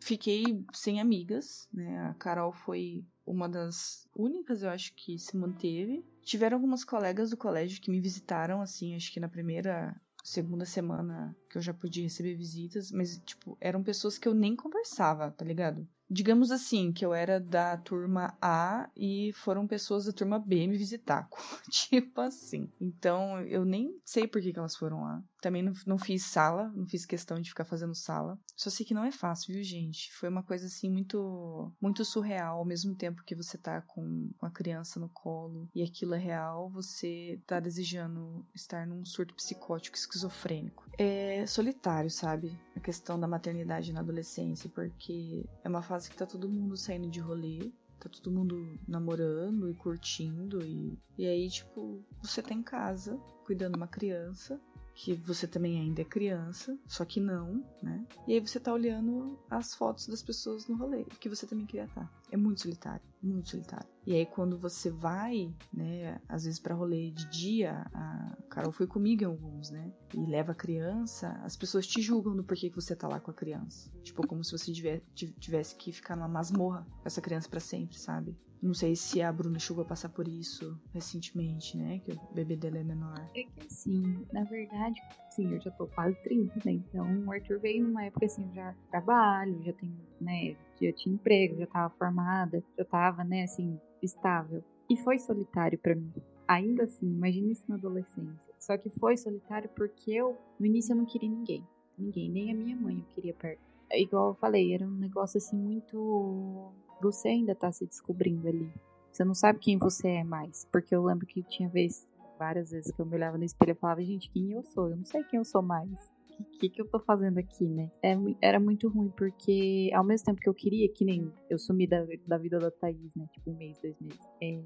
fiquei 0.00 0.64
sem 0.72 1.00
amigas, 1.00 1.68
né? 1.72 2.08
A 2.08 2.14
Carol 2.14 2.52
foi 2.52 3.04
uma 3.30 3.48
das 3.48 4.08
únicas, 4.14 4.62
eu 4.62 4.70
acho, 4.70 4.92
que 4.94 5.18
se 5.18 5.36
manteve. 5.36 6.04
Tiveram 6.22 6.56
algumas 6.56 6.84
colegas 6.84 7.30
do 7.30 7.36
colégio 7.36 7.80
que 7.80 7.90
me 7.90 8.00
visitaram, 8.00 8.60
assim, 8.60 8.94
acho 8.94 9.12
que 9.12 9.20
na 9.20 9.28
primeira, 9.28 9.94
segunda 10.22 10.64
semana 10.64 11.36
que 11.48 11.56
eu 11.56 11.62
já 11.62 11.72
podia 11.72 12.02
receber 12.02 12.34
visitas, 12.34 12.90
mas, 12.90 13.18
tipo, 13.24 13.56
eram 13.60 13.82
pessoas 13.82 14.18
que 14.18 14.28
eu 14.28 14.34
nem 14.34 14.54
conversava, 14.54 15.30
tá 15.30 15.44
ligado? 15.44 15.86
Digamos 16.10 16.50
assim, 16.50 16.92
que 16.92 17.04
eu 17.04 17.14
era 17.14 17.38
da 17.38 17.76
turma 17.76 18.36
A 18.40 18.88
e 18.96 19.32
foram 19.34 19.66
pessoas 19.66 20.06
da 20.06 20.12
turma 20.12 20.38
B 20.38 20.66
me 20.66 20.76
visitar. 20.76 21.28
tipo 21.70 22.20
assim. 22.20 22.68
Então, 22.80 23.40
eu 23.42 23.64
nem 23.64 23.94
sei 24.04 24.26
por 24.26 24.40
que, 24.40 24.52
que 24.52 24.58
elas 24.58 24.76
foram 24.76 25.02
lá. 25.02 25.22
Também 25.40 25.62
não, 25.62 25.72
não 25.86 25.98
fiz 25.98 26.24
sala, 26.24 26.70
não 26.74 26.86
fiz 26.86 27.06
questão 27.06 27.40
de 27.40 27.48
ficar 27.48 27.64
fazendo 27.64 27.94
sala. 27.94 28.38
Só 28.56 28.68
sei 28.68 28.84
que 28.84 28.92
não 28.92 29.04
é 29.04 29.12
fácil, 29.12 29.54
viu, 29.54 29.62
gente? 29.62 30.12
Foi 30.12 30.28
uma 30.28 30.42
coisa 30.42 30.66
assim 30.66 30.90
muito 30.90 31.72
muito 31.80 32.04
surreal. 32.04 32.58
Ao 32.58 32.64
mesmo 32.64 32.94
tempo 32.94 33.24
que 33.24 33.34
você 33.34 33.56
tá 33.56 33.80
com 33.80 34.30
com 34.36 34.46
a 34.46 34.50
criança 34.50 34.98
no 34.98 35.08
colo 35.08 35.68
e 35.74 35.82
aquilo 35.82 36.14
é 36.14 36.18
real, 36.18 36.70
você 36.70 37.40
tá 37.46 37.60
desejando 37.60 38.44
estar 38.54 38.86
num 38.86 39.04
surto 39.04 39.34
psicótico 39.34 39.96
esquizofrênico. 39.96 40.84
É 40.98 41.46
solitário, 41.46 42.10
sabe? 42.10 42.58
A 42.76 42.80
questão 42.80 43.18
da 43.18 43.28
maternidade 43.28 43.92
na 43.92 44.00
adolescência, 44.00 44.70
porque 44.70 45.44
é 45.62 45.68
uma 45.68 45.82
fase 45.82 45.99
que 46.08 46.16
tá 46.16 46.26
todo 46.26 46.48
mundo 46.48 46.76
saindo 46.76 47.08
de 47.08 47.20
rolê. 47.20 47.72
Tá 47.98 48.08
todo 48.08 48.32
mundo 48.32 48.78
namorando 48.88 49.68
e 49.70 49.74
curtindo. 49.74 50.64
E, 50.64 50.98
e 51.18 51.26
aí, 51.26 51.48
tipo, 51.50 52.02
você 52.22 52.42
tá 52.42 52.54
em 52.54 52.62
casa 52.62 53.16
cuidando 53.44 53.76
uma 53.76 53.88
criança 53.88 54.60
que 54.94 55.14
você 55.14 55.46
também 55.46 55.80
ainda 55.80 56.02
é 56.02 56.04
criança, 56.04 56.78
só 56.86 57.04
que 57.06 57.20
não, 57.20 57.64
né? 57.82 58.06
E 58.28 58.34
aí 58.34 58.40
você 58.40 58.60
tá 58.60 58.72
olhando 58.72 59.38
as 59.48 59.74
fotos 59.74 60.06
das 60.06 60.22
pessoas 60.22 60.66
no 60.66 60.76
rolê, 60.76 61.04
que 61.18 61.28
você 61.28 61.46
também 61.46 61.64
queria 61.64 61.84
estar. 61.84 62.10
É 62.30 62.36
muito 62.36 62.60
solitário, 62.62 63.02
muito 63.22 63.50
solitário. 63.50 63.88
E 64.06 64.14
aí 64.14 64.24
quando 64.24 64.56
você 64.58 64.90
vai, 64.90 65.52
né, 65.72 66.20
às 66.28 66.44
vezes 66.44 66.58
pra 66.60 66.74
rolê 66.74 67.10
de 67.10 67.28
dia, 67.30 67.86
a 67.92 68.36
Carol 68.48 68.72
foi 68.72 68.86
comigo 68.86 69.22
em 69.22 69.26
alguns, 69.26 69.70
né? 69.70 69.92
E 70.14 70.24
leva 70.26 70.52
a 70.52 70.54
criança, 70.54 71.28
as 71.44 71.56
pessoas 71.56 71.86
te 71.86 72.00
julgam 72.00 72.34
do 72.34 72.42
porquê 72.44 72.70
que 72.70 72.76
você 72.76 72.94
tá 72.96 73.06
lá 73.08 73.20
com 73.20 73.30
a 73.30 73.34
criança. 73.34 73.90
Tipo, 74.02 74.26
como 74.26 74.42
se 74.44 74.52
você 74.52 74.72
tive- 74.72 75.32
tivesse 75.38 75.74
que 75.76 75.92
ficar 75.92 76.16
numa 76.16 76.28
masmorra 76.28 76.86
com 77.00 77.06
essa 77.06 77.20
criança 77.20 77.48
pra 77.48 77.60
sempre, 77.60 77.98
sabe? 77.98 78.36
Não 78.62 78.74
sei 78.74 78.94
se 78.94 79.22
a 79.22 79.32
Bruna 79.32 79.58
chegou 79.58 79.82
a 79.84 79.86
passar 79.86 80.10
por 80.10 80.28
isso 80.28 80.78
recentemente, 80.92 81.76
né? 81.78 81.98
Que 82.00 82.12
o 82.12 82.34
bebê 82.34 82.56
dela 82.56 82.78
é 82.78 82.84
menor. 82.84 83.18
É 83.34 83.42
que 83.42 83.66
assim, 83.66 84.24
na 84.32 84.44
verdade, 84.44 85.00
sim, 85.30 85.52
eu 85.54 85.60
já 85.60 85.70
tô 85.70 85.86
quase 85.86 86.16
30, 86.22 86.54
né? 86.64 86.72
Então 86.72 87.24
o 87.26 87.32
Arthur 87.32 87.58
veio 87.58 87.84
numa 87.84 88.04
época 88.04 88.26
assim, 88.26 88.46
eu 88.48 88.54
já 88.54 88.74
trabalho, 88.90 89.62
já 89.62 89.72
tenho, 89.72 89.96
né? 90.20 90.56
Já 90.80 90.92
tinha 90.92 91.14
emprego, 91.14 91.56
já 91.56 91.66
tava 91.66 91.94
formada, 91.98 92.62
já 92.76 92.84
tava, 92.84 93.24
né, 93.24 93.44
assim, 93.44 93.78
estável. 94.02 94.62
E 94.88 94.96
foi 94.96 95.18
solitário 95.18 95.78
pra 95.78 95.94
mim. 95.94 96.12
Ainda 96.48 96.84
assim, 96.84 97.06
imagina 97.06 97.52
isso 97.52 97.64
na 97.68 97.76
adolescência. 97.76 98.52
Só 98.58 98.76
que 98.76 98.90
foi 98.90 99.16
solitário 99.16 99.70
porque 99.76 100.10
eu, 100.10 100.36
no 100.58 100.66
início, 100.66 100.92
eu 100.92 100.96
não 100.96 101.04
queria 101.04 101.28
ninguém. 101.28 101.64
Ninguém, 101.96 102.30
nem 102.30 102.50
a 102.50 102.54
minha 102.54 102.76
mãe 102.76 102.98
eu 102.98 103.14
queria 103.14 103.34
perto. 103.34 103.60
É 103.90 104.00
Igual 104.00 104.28
eu 104.28 104.34
falei, 104.34 104.74
era 104.74 104.84
um 104.84 104.90
negócio 104.90 105.38
assim 105.38 105.56
muito. 105.56 106.72
Você 107.02 107.28
ainda 107.28 107.54
tá 107.54 107.70
se 107.70 107.86
descobrindo 107.86 108.48
ali. 108.48 108.70
Você 109.12 109.24
não 109.24 109.34
sabe 109.34 109.58
quem 109.58 109.78
você 109.78 110.08
é 110.08 110.24
mais. 110.24 110.66
Porque 110.72 110.94
eu 110.94 111.04
lembro 111.04 111.26
que 111.26 111.42
tinha 111.42 111.68
vez, 111.68 112.06
várias 112.40 112.70
vezes 112.70 112.90
que 112.90 112.98
eu 112.98 113.04
me 113.04 113.14
olhava 113.16 113.36
no 113.36 113.44
espelho 113.44 113.72
e 113.72 113.74
falava, 113.74 114.02
gente, 114.02 114.30
quem 114.30 114.52
eu 114.52 114.62
sou? 114.62 114.88
Eu 114.88 114.96
não 114.96 115.04
sei 115.04 115.22
quem 115.24 115.36
eu 115.36 115.44
sou 115.44 115.60
mais. 115.60 116.10
Que, 116.58 116.68
que 116.68 116.80
eu 116.80 116.88
tô 116.88 117.00
fazendo 117.00 117.38
aqui, 117.38 117.68
né? 117.68 117.90
É, 118.02 118.16
era 118.40 118.60
muito 118.60 118.88
ruim, 118.88 119.10
porque 119.16 119.90
ao 119.94 120.04
mesmo 120.04 120.26
tempo 120.26 120.40
que 120.40 120.48
eu 120.48 120.54
queria, 120.54 120.88
que 120.92 121.04
nem 121.04 121.32
eu 121.48 121.58
sumi 121.58 121.86
da, 121.86 122.04
da 122.26 122.38
vida 122.38 122.58
da 122.58 122.70
Thaís, 122.70 123.14
né? 123.14 123.26
Tipo, 123.32 123.50
um 123.50 123.56
mês, 123.56 123.78
dois 123.80 123.98
meses. 124.00 124.20
É, 124.42 124.60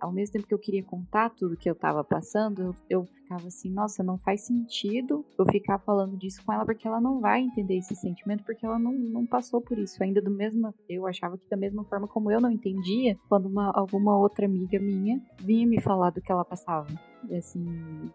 ao 0.00 0.12
mesmo 0.12 0.34
tempo 0.34 0.46
que 0.46 0.54
eu 0.54 0.58
queria 0.58 0.82
contar 0.82 1.30
tudo 1.30 1.56
que 1.56 1.68
eu 1.68 1.74
tava 1.74 2.02
passando, 2.04 2.62
eu, 2.62 2.74
eu 2.88 3.04
ficava 3.04 3.46
assim, 3.46 3.70
nossa, 3.70 4.02
não 4.02 4.18
faz 4.18 4.42
sentido 4.42 5.24
eu 5.38 5.46
ficar 5.46 5.78
falando 5.78 6.16
disso 6.16 6.42
com 6.44 6.52
ela, 6.52 6.64
porque 6.64 6.86
ela 6.86 7.00
não 7.00 7.20
vai 7.20 7.40
entender 7.40 7.76
esse 7.76 7.94
sentimento, 7.94 8.44
porque 8.44 8.64
ela 8.64 8.78
não, 8.78 8.92
não 8.92 9.26
passou 9.26 9.60
por 9.60 9.78
isso. 9.78 10.02
Ainda 10.02 10.20
do 10.20 10.30
mesmo, 10.30 10.74
eu 10.88 11.06
achava 11.06 11.36
que 11.36 11.48
da 11.48 11.56
mesma 11.56 11.84
forma 11.84 12.08
como 12.08 12.30
eu 12.30 12.40
não 12.40 12.50
entendia, 12.50 13.18
quando 13.28 13.46
uma, 13.46 13.70
alguma 13.74 14.18
outra 14.18 14.46
amiga 14.46 14.78
minha 14.78 15.20
vinha 15.40 15.66
me 15.66 15.80
falar 15.80 16.10
do 16.10 16.20
que 16.20 16.32
ela 16.32 16.44
passava. 16.44 16.88
Assim, 17.36 17.66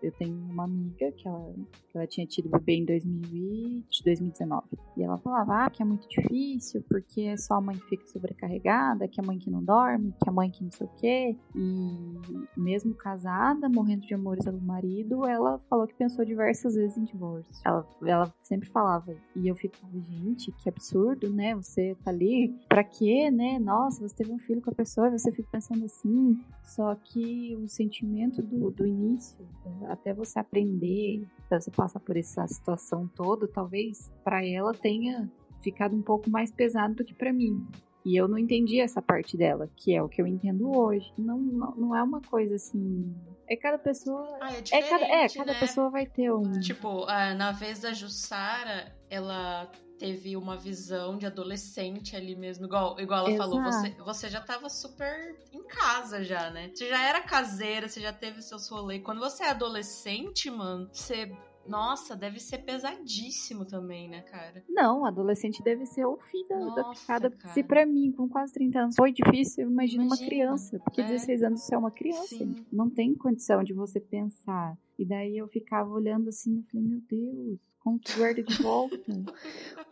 eu 0.01 0.11
tenho 0.13 0.35
uma 0.35 0.63
amiga 0.63 1.11
que 1.11 1.27
ela, 1.27 1.53
que 1.89 1.97
ela 1.97 2.07
tinha 2.07 2.25
tido 2.25 2.49
bebê 2.49 2.75
em 2.75 2.85
2020, 2.85 4.03
2019. 4.03 4.63
E 4.97 5.03
ela 5.03 5.17
falava 5.17 5.65
ah, 5.65 5.69
que 5.69 5.81
é 5.81 5.85
muito 5.85 6.07
difícil, 6.07 6.83
porque 6.87 7.21
é 7.21 7.37
só 7.37 7.55
a 7.55 7.61
mãe 7.61 7.77
que 7.77 7.89
fica 7.89 8.07
sobrecarregada, 8.07 9.07
que 9.07 9.19
é 9.19 9.23
a 9.23 9.27
mãe 9.27 9.37
que 9.37 9.49
não 9.49 9.63
dorme, 9.63 10.11
que 10.11 10.27
é 10.27 10.29
a 10.29 10.33
mãe 10.33 10.49
que 10.49 10.63
não 10.63 10.71
sei 10.71 10.87
o 10.87 10.89
quê. 10.97 11.37
E 11.55 12.59
mesmo 12.59 12.93
casada, 12.93 13.69
morrendo 13.69 14.05
de 14.05 14.13
amores 14.13 14.45
pelo 14.45 14.61
marido, 14.61 15.25
ela 15.25 15.59
falou 15.69 15.87
que 15.87 15.93
pensou 15.93 16.25
diversas 16.25 16.75
vezes 16.75 16.97
em 16.97 17.03
divórcio. 17.03 17.53
Ela, 17.65 17.87
ela 18.05 18.33
sempre 18.41 18.69
falava. 18.69 19.15
E 19.35 19.47
eu 19.47 19.55
ficava, 19.55 19.93
gente, 19.99 20.51
que 20.51 20.69
absurdo, 20.69 21.31
né? 21.31 21.55
Você 21.55 21.95
tá 22.03 22.11
ali, 22.11 22.55
pra 22.67 22.83
quê, 22.83 23.29
né? 23.29 23.59
Nossa, 23.59 24.07
você 24.07 24.15
teve 24.15 24.31
um 24.31 24.39
filho 24.39 24.61
com 24.61 24.69
a 24.69 24.75
pessoa 24.75 25.07
e 25.07 25.17
você 25.17 25.31
fica 25.31 25.49
pensando 25.51 25.85
assim. 25.85 26.39
Só 26.63 26.95
que 26.95 27.55
o 27.55 27.67
sentimento 27.67 28.41
do, 28.41 28.71
do 28.71 28.85
início, 28.93 29.47
até 29.87 30.13
você 30.13 30.39
aprender, 30.39 31.27
você 31.49 31.71
passar 31.71 31.99
por 31.99 32.15
essa 32.15 32.47
situação 32.47 33.07
toda, 33.15 33.47
talvez 33.47 34.11
para 34.23 34.45
ela 34.45 34.73
tenha 34.73 35.29
ficado 35.61 35.95
um 35.95 36.01
pouco 36.01 36.29
mais 36.29 36.51
pesado 36.51 36.95
do 36.95 37.05
que 37.05 37.13
para 37.13 37.33
mim. 37.33 37.65
E 38.05 38.17
eu 38.17 38.27
não 38.27 38.37
entendi 38.37 38.81
essa 38.81 39.01
parte 39.01 39.37
dela, 39.37 39.69
que 39.77 39.95
é 39.95 40.03
o 40.03 40.09
que 40.09 40.21
eu 40.21 40.27
entendo 40.27 40.77
hoje. 40.77 41.09
Não, 41.17 41.37
não, 41.37 41.75
não 41.75 41.95
é 41.95 42.03
uma 42.03 42.21
coisa 42.21 42.55
assim. 42.55 43.15
É 43.49 43.55
cada 43.55 43.77
pessoa. 43.77 44.37
Ah, 44.41 44.51
é, 44.53 44.77
é 44.77 44.81
cada, 44.81 45.05
é, 45.05 45.29
cada 45.29 45.53
né? 45.53 45.59
pessoa 45.59 45.89
vai 45.89 46.05
ter 46.05 46.31
um. 46.31 46.59
Tipo, 46.59 47.05
na 47.05 47.53
vez 47.53 47.79
da 47.79 47.93
Jussara, 47.93 48.93
ela 49.09 49.71
teve 50.03 50.35
uma 50.35 50.57
visão 50.57 51.17
de 51.17 51.25
adolescente 51.25 52.13
ali 52.13 52.35
mesmo, 52.35 52.65
igual, 52.65 52.99
igual 52.99 53.19
ela 53.21 53.31
Exato. 53.31 53.49
falou, 53.51 53.63
você, 53.63 53.89
você 54.03 54.29
já 54.29 54.41
tava 54.41 54.67
super 54.67 55.33
em 55.53 55.63
casa 55.63 56.21
já, 56.21 56.49
né? 56.49 56.69
Você 56.75 56.89
já 56.89 57.01
era 57.07 57.21
caseira, 57.21 57.87
você 57.87 58.01
já 58.01 58.11
teve 58.11 58.41
seus 58.41 58.67
rolês. 58.67 59.01
Quando 59.01 59.21
você 59.21 59.43
é 59.43 59.51
adolescente, 59.51 60.51
mano, 60.51 60.89
você 60.91 61.31
nossa, 61.65 62.17
deve 62.17 62.41
ser 62.41 62.57
pesadíssimo 62.57 63.63
também, 63.63 64.09
né, 64.09 64.21
cara? 64.23 64.61
Não, 64.67 65.05
adolescente 65.05 65.63
deve 65.63 65.85
ser 65.85 66.05
o 66.05 66.17
fim 66.17 66.45
da, 66.49 66.57
da 66.57 66.81
Nossa, 66.83 66.99
picada. 66.99 67.31
cara. 67.31 67.53
Se 67.53 67.63
pra 67.63 67.85
mim, 67.85 68.11
com 68.11 68.27
quase 68.27 68.51
30 68.51 68.79
anos, 68.79 68.95
foi 68.97 69.13
difícil, 69.13 69.69
imagina 69.69 70.03
uma 70.03 70.07
Imagina, 70.17 70.27
criança. 70.29 70.79
Porque 70.79 70.99
é. 70.99 71.05
16 71.05 71.43
anos 71.43 71.61
você 71.61 71.73
é 71.73 71.77
uma 71.77 71.91
criança. 71.91 72.27
Sim. 72.27 72.65
Não 72.69 72.89
tem 72.89 73.15
condição 73.15 73.63
de 73.63 73.71
você 73.71 74.01
pensar. 74.01 74.77
E 74.99 75.05
daí 75.05 75.37
eu 75.37 75.47
ficava 75.47 75.89
olhando 75.89 76.27
assim, 76.27 76.57
eu 76.57 76.63
falei, 76.63 76.85
meu 76.85 77.01
Deus, 77.09 77.61
como 77.83 77.99
que 77.99 78.13
guarda 78.17 78.41
de 78.43 78.61
volta? 78.61 78.97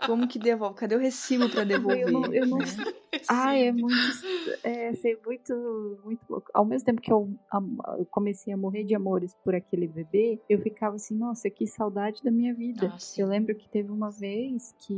Como 0.05 0.27
que 0.27 0.39
devolve? 0.39 0.75
Cadê 0.77 0.95
o 0.95 0.99
recibo 0.99 1.49
pra 1.49 1.63
devolver? 1.63 2.01
Eu 2.01 2.11
não- 2.11 2.33
eu 2.33 2.47
não 2.47 2.57
né? 2.59 2.65
Ai, 3.29 3.67
é 3.67 3.71
muito. 3.71 3.95
É, 4.63 4.93
sei, 4.93 5.17
muito, 5.25 5.99
muito 6.03 6.21
louco. 6.29 6.49
Ao 6.53 6.65
mesmo 6.65 6.85
tempo 6.85 7.01
que 7.01 7.11
eu, 7.13 7.29
eu 7.99 8.05
comecei 8.09 8.51
a 8.53 8.57
morrer 8.57 8.83
de 8.83 8.95
amores 8.95 9.35
por 9.43 9.53
aquele 9.53 9.87
bebê, 9.87 10.41
eu 10.49 10.59
ficava 10.59 10.95
assim, 10.95 11.15
nossa, 11.15 11.49
que 11.49 11.67
saudade 11.67 12.23
da 12.23 12.31
minha 12.31 12.53
vida. 12.53 12.91
Ah, 12.93 12.97
sim. 12.97 13.21
eu 13.21 13.27
lembro 13.27 13.55
que 13.55 13.69
teve 13.69 13.91
uma 13.91 14.09
vez 14.09 14.73
que, 14.79 14.95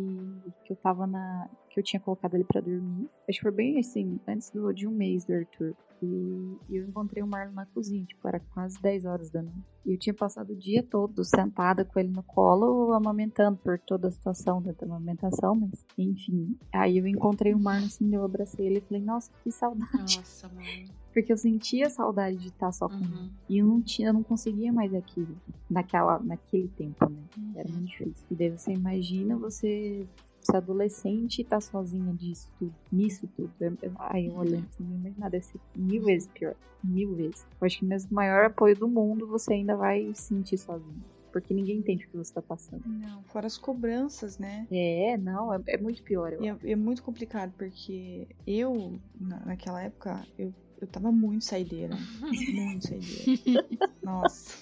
que 0.63 0.71
eu 0.71 0.77
tava 0.77 1.05
na. 1.05 1.49
Que 1.73 1.79
eu 1.79 1.83
tinha 1.83 1.99
colocado 1.99 2.35
ele 2.35 2.43
pra 2.43 2.61
dormir. 2.61 3.09
Acho 3.27 3.39
que 3.39 3.41
foi 3.41 3.51
bem 3.51 3.79
assim, 3.79 4.19
antes 4.27 4.51
do, 4.51 4.71
de 4.71 4.87
um 4.87 4.91
mês 4.91 5.25
do 5.25 5.33
Arthur. 5.33 5.75
E, 6.01 6.57
e 6.69 6.75
eu 6.75 6.85
encontrei 6.85 7.23
o 7.23 7.27
Marlon 7.27 7.53
na 7.53 7.65
cozinha, 7.65 8.05
tipo, 8.05 8.27
era 8.27 8.39
quase 8.53 8.79
10 8.81 9.05
horas 9.05 9.29
da 9.29 9.41
noite. 9.41 9.63
E 9.85 9.93
eu 9.93 9.97
tinha 9.97 10.13
passado 10.13 10.51
o 10.51 10.55
dia 10.55 10.83
todo 10.83 11.23
sentada 11.23 11.83
com 11.83 11.99
ele 11.99 12.09
no 12.09 12.21
colo, 12.21 12.93
amamentando 12.93 13.57
por 13.57 13.79
toda 13.79 14.09
a 14.09 14.11
situação 14.11 14.61
da 14.61 14.73
da 14.73 14.85
amamentação, 14.85 15.55
mas 15.55 15.85
enfim. 15.97 16.57
Aí 16.71 16.97
eu 16.97 17.07
encontrei 17.07 17.53
o 17.53 17.59
Marlon 17.59 17.85
assim, 17.85 18.13
eu 18.13 18.23
abracei 18.23 18.65
ele 18.65 18.77
e 18.77 18.81
falei, 18.81 19.01
nossa, 19.01 19.31
que 19.43 19.51
saudade. 19.51 20.17
Nossa, 20.17 20.47
mano. 20.49 21.03
Porque 21.13 21.31
eu 21.31 21.37
sentia 21.37 21.89
saudade 21.89 22.37
de 22.37 22.47
estar 22.47 22.71
só 22.71 22.89
com 22.89 22.95
ele. 22.95 23.05
Uhum. 23.05 23.29
E 23.47 23.57
eu 23.59 23.67
não 23.67 23.81
tinha, 23.81 24.09
eu 24.09 24.13
não 24.13 24.23
conseguia 24.23 24.73
mais 24.73 24.93
aquilo 24.93 25.37
naquela, 25.69 26.19
naquele 26.19 26.67
tempo, 26.69 27.07
né? 27.07 27.23
Era 27.55 27.69
muito 27.69 27.85
difícil. 27.85 28.25
E 28.31 28.35
daí 28.35 28.49
você 28.49 28.73
imagina 28.73 29.37
você 29.37 30.07
ser 30.45 30.57
adolescente 30.57 31.39
e 31.39 31.43
tá 31.43 31.59
sozinha 31.61 32.13
disso 32.13 32.47
tudo, 32.59 32.73
nisso 32.91 33.27
tudo. 33.35 33.51
Eu, 33.59 33.77
eu, 33.81 33.91
ai, 33.97 34.27
eu 34.27 34.35
olhando 34.35 34.65
assim, 34.69 34.83
não 34.83 34.97
imagina, 34.97 35.29
deve 35.29 35.45
ser 35.45 35.59
mil 35.75 36.03
vezes 36.03 36.27
pior. 36.27 36.55
Mil 36.83 37.15
vezes. 37.15 37.45
Eu 37.61 37.65
acho 37.65 37.79
que 37.79 37.85
mesmo 37.85 38.11
o 38.11 38.15
maior 38.15 38.45
apoio 38.45 38.75
do 38.75 38.87
mundo 38.87 39.25
você 39.27 39.53
ainda 39.53 39.75
vai 39.75 40.11
sentir 40.15 40.57
sozinho. 40.57 41.01
Porque 41.31 41.51
ninguém 41.53 41.77
entende 41.79 42.05
o 42.05 42.09
que 42.09 42.17
você 42.17 42.31
tá 42.33 42.41
passando. 42.43 42.83
Não, 42.85 43.23
fora 43.23 43.47
as 43.47 43.57
cobranças, 43.57 44.37
né? 44.37 44.67
É, 44.69 45.17
não, 45.17 45.51
é, 45.53 45.59
é 45.67 45.77
muito 45.77 46.03
pior. 46.03 46.31
Eu 46.33 46.43
E 46.43 46.47
é, 46.47 46.57
é 46.73 46.75
muito 46.75 47.01
complicado, 47.01 47.51
porque 47.57 48.27
eu, 48.45 48.99
na- 49.19 49.39
naquela 49.45 49.81
época, 49.81 50.23
eu, 50.37 50.53
eu 50.79 50.87
tava 50.87 51.11
muito 51.11 51.43
saideira. 51.45 51.95
Muito 52.53 52.87
saideira. 52.87 53.65
Nossa. 54.03 54.57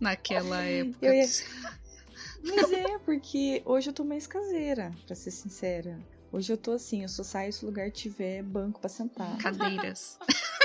Naquela 0.00 0.62
época. 0.62 1.04
Eu 1.06 1.12
ia- 1.12 1.26
Mas 2.42 2.72
é, 2.72 2.98
porque 3.00 3.62
hoje 3.64 3.90
eu 3.90 3.94
tô 3.94 4.04
mais 4.04 4.26
caseira, 4.26 4.92
pra 5.06 5.14
ser 5.14 5.30
sincera. 5.30 5.98
Hoje 6.30 6.52
eu 6.52 6.58
tô 6.58 6.72
assim, 6.72 7.02
eu 7.02 7.08
só 7.08 7.22
saio 7.22 7.52
se 7.52 7.64
o 7.64 7.68
lugar 7.68 7.90
tiver 7.90 8.42
banco 8.42 8.80
pra 8.80 8.88
sentar. 8.88 9.36
Cadeiras. 9.38 10.18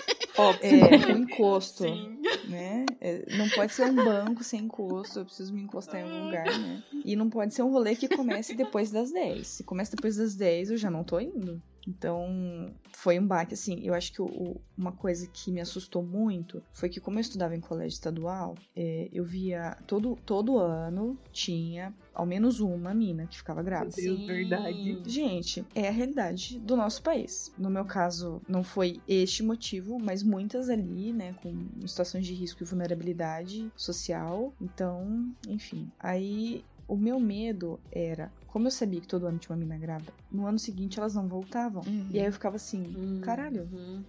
É, 0.61 1.05
com 1.05 1.17
encosto, 1.17 1.83
Sim. 1.83 2.19
Né? 2.43 2.95
É, 3.01 3.29
não 3.31 3.49
pode 3.49 3.73
ser 3.73 3.83
um 3.83 4.01
banco 4.01 4.43
sem 4.43 4.61
encosto, 4.61 5.19
eu 5.19 5.25
preciso 5.25 5.53
me 5.53 5.61
encostar 5.61 5.99
em 5.99 6.03
algum 6.03 6.23
lugar, 6.23 6.55
né? 6.57 6.81
E 7.03 7.15
não 7.15 7.29
pode 7.29 7.53
ser 7.53 7.63
um 7.63 7.71
rolê 7.71 7.95
que 7.95 8.07
comece 8.07 8.55
depois 8.55 8.89
das 8.91 9.11
10. 9.11 9.47
Se 9.47 9.63
começa 9.63 9.95
depois 9.95 10.15
das 10.15 10.35
10, 10.35 10.69
eu 10.71 10.77
já 10.77 10.89
não 10.89 11.03
tô 11.03 11.19
indo. 11.19 11.61
Então, 11.85 12.73
foi 12.95 13.19
um 13.19 13.27
baque, 13.27 13.55
assim, 13.55 13.81
eu 13.83 13.93
acho 13.93 14.13
que 14.13 14.21
o- 14.21 14.61
uma 14.77 14.93
coisa 14.93 15.27
que 15.27 15.51
me 15.51 15.59
assustou 15.59 16.01
muito 16.01 16.63
foi 16.71 16.87
que 16.87 17.01
como 17.01 17.17
eu 17.17 17.21
estudava 17.21 17.55
em 17.55 17.59
colégio 17.59 17.95
estadual, 17.95 18.55
é, 18.73 19.09
eu 19.11 19.25
via, 19.25 19.77
todo, 19.85 20.15
todo 20.25 20.57
ano 20.57 21.17
tinha 21.33 21.93
ao 22.13 22.25
menos 22.25 22.61
uma 22.61 22.93
mina 22.93 23.27
que 23.27 23.35
ficava 23.37 23.61
grávida. 23.61 23.95
Deus, 23.97 24.25
verdade. 24.25 24.97
Gente, 25.05 25.67
é 25.75 25.87
a 25.89 25.91
realidade 25.91 26.57
do 26.59 26.77
nosso 26.77 27.01
país. 27.03 27.51
No 27.57 27.69
meu 27.69 27.83
caso, 27.83 28.41
não 28.47 28.63
foi 28.63 29.01
este 29.05 29.43
motivo, 29.43 29.99
mas 29.99 30.23
muitas 30.23 30.69
ali, 30.69 31.11
né, 31.11 31.33
com 31.33 31.67
situações 31.85 32.22
de 32.23 32.33
risco 32.33 32.63
e 32.63 32.65
vulnerabilidade 32.65 33.71
social. 33.75 34.53
Então, 34.59 35.33
enfim. 35.47 35.91
Aí 35.99 36.63
o 36.87 36.95
meu 36.95 37.19
medo 37.19 37.79
era, 37.91 38.31
como 38.47 38.67
eu 38.67 38.71
sabia 38.71 39.01
que 39.01 39.07
todo 39.07 39.25
ano 39.25 39.39
tinha 39.39 39.55
uma 39.55 39.59
mina 39.59 39.77
grávida, 39.77 40.13
no 40.31 40.45
ano 40.45 40.59
seguinte 40.59 40.99
elas 40.99 41.15
não 41.15 41.27
voltavam. 41.27 41.83
Uhum. 41.85 42.07
E 42.11 42.19
aí 42.19 42.25
eu 42.25 42.33
ficava 42.33 42.55
assim, 42.55 42.83
Hum, 42.95 43.21
caralho, 43.21 43.69
uhum. 43.71 44.03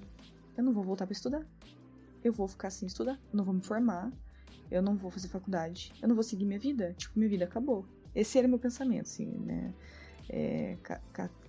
eu 0.56 0.64
não 0.64 0.72
vou 0.72 0.84
voltar 0.84 1.06
pra 1.06 1.12
estudar. 1.12 1.42
Eu 2.22 2.32
vou 2.32 2.48
ficar 2.48 2.70
sem 2.70 2.86
estudar, 2.86 3.18
eu 3.32 3.36
não 3.36 3.44
vou 3.44 3.54
me 3.54 3.62
formar, 3.62 4.10
eu 4.70 4.80
não 4.80 4.96
vou 4.96 5.10
fazer 5.10 5.28
faculdade, 5.28 5.92
eu 6.00 6.08
não 6.08 6.14
vou 6.14 6.24
seguir 6.24 6.44
minha 6.44 6.58
vida. 6.58 6.94
Tipo, 6.96 7.18
minha 7.18 7.28
vida 7.28 7.44
acabou. 7.44 7.86
Esse 8.14 8.38
era 8.38 8.48
meu 8.48 8.58
pensamento, 8.58 9.02
assim, 9.02 9.26
né? 9.26 9.74
É, 10.28 10.78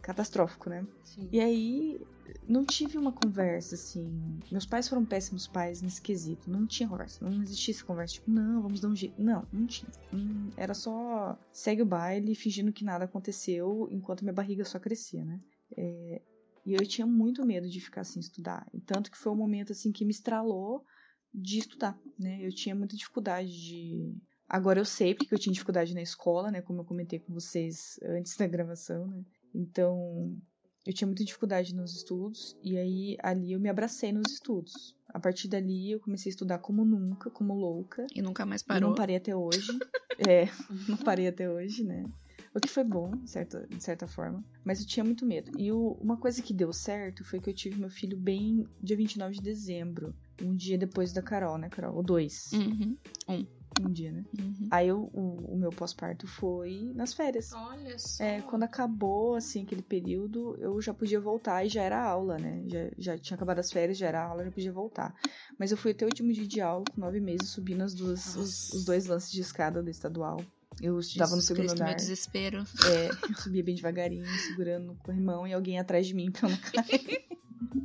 catastrófico, 0.06 0.70
né? 0.70 0.86
Sim. 1.04 1.28
E 1.32 1.40
aí, 1.40 2.00
não 2.48 2.64
tive 2.64 2.96
uma 2.96 3.12
conversa, 3.12 3.74
assim. 3.74 4.40
Meus 4.52 4.64
pais 4.64 4.88
foram 4.88 5.04
péssimos 5.04 5.48
pais 5.48 5.82
nesse 5.82 6.00
quesito. 6.00 6.48
Não 6.48 6.68
tinha 6.68 6.88
conversa. 6.88 7.28
Não 7.28 7.42
existia 7.42 7.74
essa 7.74 7.84
conversa. 7.84 8.14
Tipo, 8.14 8.30
não, 8.30 8.62
vamos 8.62 8.80
dar 8.80 8.90
um 8.90 8.96
jeito. 8.96 9.20
Não, 9.20 9.48
não 9.52 9.66
tinha. 9.66 9.92
Hum, 10.14 10.52
Era 10.56 10.76
só 10.76 11.36
segue 11.52 11.82
o 11.82 11.86
baile, 11.88 12.36
fingindo 12.36 12.72
que 12.72 12.86
nada 12.86 13.06
aconteceu, 13.06 13.88
enquanto 13.92 14.22
minha 14.22 14.34
barriga 14.34 14.64
só 14.64 14.78
crescia, 14.78 15.26
né? 15.26 15.40
É, 15.76 16.22
e 16.64 16.74
eu 16.74 16.86
tinha 16.88 17.08
muito 17.08 17.44
medo 17.44 17.68
de 17.68 17.82
ficar 17.82 18.04
sem 18.04 18.20
estudar. 18.20 18.68
E 18.72 18.80
tanto 18.80 19.10
que 19.10 19.18
foi 19.18 19.32
um 19.32 19.38
momento, 19.38 19.72
assim, 19.72 19.92
que 19.92 20.06
me 20.06 20.12
estralou 20.12 20.84
de 21.34 21.58
estudar, 21.58 22.00
né? 22.20 22.46
Eu 22.46 22.54
tinha 22.54 22.76
muita 22.76 22.96
dificuldade 22.96 23.50
de. 23.52 24.16
Agora 24.48 24.80
eu 24.80 24.86
sei 24.86 25.16
porque 25.16 25.34
eu 25.34 25.40
tinha 25.40 25.52
dificuldade 25.52 25.96
na 25.96 26.02
escola, 26.04 26.52
né? 26.52 26.62
Como 26.62 26.82
eu 26.82 26.86
comentei 26.86 27.18
com 27.18 27.34
vocês 27.34 28.00
antes 28.04 28.38
da 28.38 28.46
gravação, 28.46 29.08
né? 29.08 29.24
Então, 29.56 30.36
eu 30.86 30.94
tinha 30.94 31.08
muita 31.08 31.24
dificuldade 31.24 31.74
nos 31.74 31.96
estudos 31.96 32.56
e 32.64 32.78
aí 32.78 33.18
ali 33.24 33.54
eu 33.54 33.60
me 33.60 33.70
abracei 33.70 34.12
nos 34.12 34.32
estudos. 34.34 34.96
A 35.10 35.20
partir 35.20 35.48
dali 35.48 35.92
eu 35.92 36.00
comecei 36.00 36.30
a 36.30 36.34
estudar 36.34 36.60
como 36.60 36.84
nunca, 36.84 37.30
como 37.30 37.54
louca. 37.56 38.06
E 38.14 38.22
nunca 38.22 38.46
mais 38.46 38.62
E 38.62 38.66
parou. 38.66 38.90
não 38.90 38.96
parei 38.96 39.16
até 39.16 39.36
hoje. 39.36 39.72
é, 40.20 40.48
não 40.90 40.98
parei 40.98 41.28
até 41.28 41.50
hoje, 41.50 41.84
né? 41.84 42.04
O 42.54 42.60
que 42.60 42.70
foi 42.70 42.84
bom, 42.86 43.12
de 43.12 43.30
certa, 43.30 43.68
de 43.68 43.84
certa 43.84 44.08
forma. 44.08 44.44
Mas 44.64 44.80
eu 44.80 44.88
tinha 44.88 45.04
muito 45.04 45.26
medo. 45.26 45.52
E 45.60 45.72
uma 45.72 46.16
coisa 46.18 46.42
que 46.42 46.54
deu 46.54 46.72
certo 46.72 47.24
foi 47.26 47.40
que 47.42 47.50
eu 47.50 47.54
tive 47.54 47.78
meu 47.78 47.90
filho 47.90 48.18
bem 48.18 48.66
dia 48.82 48.96
29 48.96 49.36
de 49.36 49.42
dezembro. 49.42 50.16
Um 50.42 50.56
dia 50.56 50.78
depois 50.78 51.12
da 51.12 51.22
Carol, 51.22 51.58
né, 51.58 51.68
Carol? 51.70 51.98
O 51.98 52.04
dois. 52.04 52.52
Uhum. 52.54 52.98
um 53.28 53.46
dia, 53.92 54.12
né? 54.12 54.24
Uhum. 54.40 54.68
Aí 54.72 54.88
eu- 54.88 55.10
o, 55.14 55.54
o 55.54 55.58
meu 55.58 55.70
pós-parto 55.70 56.28
foi 56.28 56.92
nas 56.96 57.14
férias. 57.14 57.52
Olha 57.54 57.98
só. 58.00 58.24
É, 58.24 58.42
quando 58.42 58.64
acabou, 58.64 59.36
assim, 59.36 59.64
aquele 59.64 59.82
período, 59.82 60.56
eu 60.60 60.82
já 60.82 60.94
podia 60.94 61.20
voltar 61.20 61.66
e 61.66 61.70
já 61.70 61.82
era 61.84 62.02
aula, 62.02 62.38
né? 62.38 62.64
Já, 62.68 62.80
já 62.98 63.18
tinha 63.18 63.36
acabado 63.36 63.60
as 63.60 63.72
férias, 63.72 63.98
já 63.98 64.08
era 64.08 64.24
aula, 64.24 64.44
já 64.46 64.52
podia 64.52 64.72
voltar. 64.72 65.14
Mas 65.60 65.72
eu 65.72 65.78
fui 65.78 65.92
até 65.92 66.06
o 66.06 66.08
último 66.08 66.32
dia 66.32 66.48
de 66.48 66.62
aula, 66.62 66.86
com 66.86 67.02
nove 67.02 67.20
meses, 67.20 67.52
subindo 67.52 67.84
as 67.84 67.94
duas, 67.94 68.36
os, 68.36 68.70
os 68.74 68.86
dois 68.86 69.06
lances 69.08 69.32
de 69.32 69.42
escada 69.42 69.82
do 69.84 69.90
estadual. 69.90 70.46
Eu 70.82 71.00
estudava 71.00 71.36
no 71.36 71.42
segundo 71.42 71.62
Cristo, 71.68 71.76
andar. 71.76 71.86
meu 71.88 71.96
desespero. 71.96 72.64
É, 72.84 73.12
eu 73.30 73.36
subia 73.36 73.64
bem 73.64 73.76
devagarinho, 73.76 74.38
segurando 74.38 74.88
no 74.88 74.96
corrimão 74.98 75.48
e 75.48 75.54
alguém 75.54 75.80
atrás 75.80 76.06
de 76.06 76.14
mim 76.14 76.32
pra 76.32 76.48
eu 76.48 76.52
não 76.52 76.58
cair. 76.58 77.26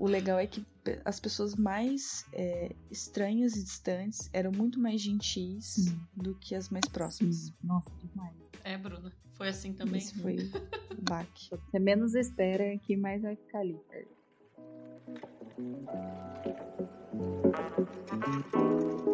O 0.01 0.07
legal 0.07 0.39
é 0.39 0.47
que 0.47 0.63
as 1.05 1.21
pessoas 1.21 1.55
mais 1.55 2.25
é, 2.33 2.75
estranhas 2.91 3.57
e 3.57 3.63
distantes 3.63 4.31
eram 4.33 4.53
muito 4.53 4.79
mais 4.79 5.01
gentis 5.01 5.67
Sim. 5.67 6.01
do 6.17 6.35
que 6.35 6.55
as 6.55 6.69
mais 6.69 6.87
próximas. 6.87 7.37
Sim. 7.37 7.55
Nossa, 7.63 7.91
demais. 8.03 8.35
É, 8.65 8.77
Bruna. 8.77 9.13
Foi 9.35 9.49
assim 9.49 9.73
também. 9.73 9.99
Esse 9.99 10.15
foi 10.21 10.37
o 10.37 11.03
baque. 11.03 11.49
Você 11.71 11.79
menos 11.79 12.15
espera 12.15 12.77
que 12.79 12.97
mais 12.97 13.23
vai 13.23 13.37
ficar 13.37 13.61
ali. 13.61 13.81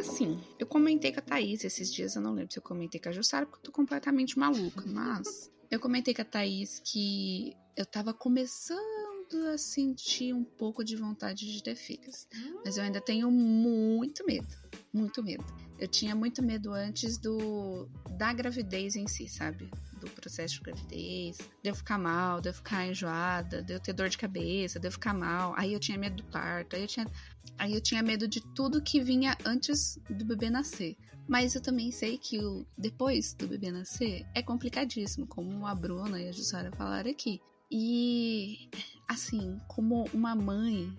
Assim, 0.00 0.40
eu 0.58 0.66
comentei 0.66 1.12
com 1.12 1.20
a 1.20 1.22
Thaís 1.22 1.64
esses 1.64 1.92
dias, 1.92 2.16
eu 2.16 2.22
não 2.22 2.32
lembro 2.32 2.52
se 2.52 2.58
eu 2.58 2.62
comentei 2.62 3.00
com 3.00 3.08
a 3.08 3.12
Jussara, 3.12 3.46
porque 3.46 3.60
eu 3.60 3.70
tô 3.70 3.72
completamente 3.72 4.38
maluca, 4.38 4.84
mas 4.86 5.50
eu 5.70 5.78
comentei 5.78 6.12
com 6.12 6.22
a 6.22 6.24
Thaís 6.24 6.80
que 6.84 7.56
eu 7.76 7.86
tava 7.86 8.12
começando 8.14 8.95
a 9.34 9.58
sentir 9.58 10.32
um 10.32 10.44
pouco 10.44 10.84
de 10.84 10.96
vontade 10.96 11.50
de 11.52 11.62
ter 11.62 11.74
filhos. 11.74 12.26
Mas 12.64 12.76
eu 12.76 12.84
ainda 12.84 13.00
tenho 13.00 13.30
muito 13.30 14.24
medo, 14.26 14.46
muito 14.92 15.22
medo. 15.22 15.44
Eu 15.78 15.88
tinha 15.88 16.14
muito 16.14 16.42
medo 16.42 16.72
antes 16.72 17.18
do 17.18 17.88
da 18.16 18.32
gravidez 18.32 18.96
em 18.96 19.06
si, 19.06 19.28
sabe? 19.28 19.70
Do 20.00 20.10
processo 20.10 20.54
de 20.54 20.60
gravidez, 20.60 21.38
de 21.62 21.70
eu 21.70 21.74
ficar 21.74 21.98
mal, 21.98 22.40
de 22.40 22.50
eu 22.50 22.54
ficar 22.54 22.86
enjoada, 22.86 23.62
de 23.62 23.74
eu 23.74 23.80
ter 23.80 23.92
dor 23.92 24.08
de 24.08 24.16
cabeça, 24.18 24.78
de 24.78 24.86
eu 24.86 24.92
ficar 24.92 25.14
mal. 25.14 25.54
Aí 25.56 25.72
eu 25.72 25.80
tinha 25.80 25.98
medo 25.98 26.16
do 26.16 26.24
parto, 26.24 26.76
aí 26.76 26.82
eu 26.82 26.88
tinha 26.88 27.06
Aí 27.58 27.74
eu 27.74 27.80
tinha 27.80 28.02
medo 28.02 28.28
de 28.28 28.40
tudo 28.40 28.82
que 28.82 29.00
vinha 29.00 29.36
antes 29.44 29.98
do 30.10 30.24
bebê 30.24 30.50
nascer. 30.50 30.96
Mas 31.28 31.54
eu 31.54 31.60
também 31.60 31.90
sei 31.90 32.18
que 32.18 32.38
o 32.38 32.66
depois 32.76 33.34
do 33.34 33.48
bebê 33.48 33.70
nascer 33.70 34.26
é 34.34 34.42
complicadíssimo, 34.42 35.26
como 35.26 35.66
a 35.66 35.74
Bruna 35.74 36.20
e 36.20 36.28
a 36.28 36.32
Jussara 36.32 36.70
falaram 36.72 37.10
aqui. 37.10 37.40
E 37.70 38.70
assim, 39.08 39.60
como 39.68 40.04
uma 40.12 40.34
mãe, 40.34 40.96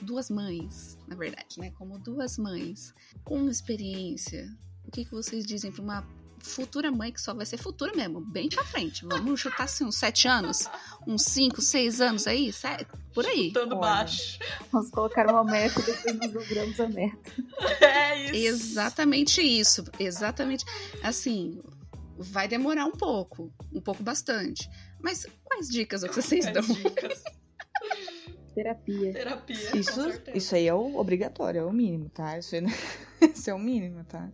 duas 0.00 0.30
mães, 0.30 0.98
na 1.06 1.16
verdade, 1.16 1.58
né? 1.58 1.70
Como 1.72 1.98
duas 1.98 2.38
mães 2.38 2.94
com 3.24 3.48
experiência, 3.48 4.48
o 4.86 4.90
que, 4.90 5.04
que 5.04 5.10
vocês 5.10 5.46
dizem 5.46 5.70
para 5.70 5.82
uma 5.82 6.06
futura 6.42 6.90
mãe 6.90 7.12
que 7.12 7.20
só 7.20 7.34
vai 7.34 7.44
ser 7.44 7.58
futura 7.58 7.92
mesmo, 7.94 8.20
bem 8.20 8.48
pra 8.48 8.64
frente? 8.64 9.04
Vamos 9.04 9.40
chutar 9.40 9.64
assim, 9.64 9.84
uns 9.84 9.96
sete 9.96 10.26
anos, 10.26 10.68
uns 11.06 11.22
cinco, 11.24 11.60
seis 11.60 12.00
anos 12.00 12.26
aí, 12.26 12.52
sete, 12.52 12.86
por 13.14 13.26
aí. 13.26 13.48
Chutando 13.48 13.76
Olha. 13.76 13.80
baixo. 13.80 14.38
Nós 14.72 14.90
colocaram 14.90 15.34
uma 15.34 15.44
meta 15.44 15.80
e 15.80 15.84
depois 15.84 16.16
nós 16.16 16.32
dobramos 16.32 16.80
a 16.80 16.88
meta. 16.88 17.32
É 17.80 18.24
isso. 18.24 18.34
Exatamente 18.34 19.40
isso. 19.40 19.84
Exatamente. 19.98 20.64
Assim, 21.02 21.62
vai 22.18 22.48
demorar 22.48 22.84
um 22.84 22.92
pouco, 22.92 23.52
um 23.72 23.80
pouco 23.80 24.02
bastante. 24.02 24.68
Mas 25.00 25.26
quais 25.60 25.68
dicas 25.68 26.02
que 26.08 26.14
vocês 26.14 26.46
As 26.46 26.52
dão? 26.52 26.62
dicas. 26.62 27.22
Terapia. 28.54 29.12
Terapia. 29.12 29.76
Isso, 29.76 30.00
isso 30.34 30.54
aí 30.54 30.66
é 30.66 30.74
o 30.74 30.96
obrigatório, 30.96 31.60
é 31.60 31.64
o 31.64 31.72
mínimo, 31.72 32.08
tá? 32.08 32.38
Isso, 32.38 32.54
aí, 32.56 32.62
isso 33.34 33.50
é 33.50 33.54
o 33.54 33.58
mínimo, 33.58 34.04
tá? 34.04 34.30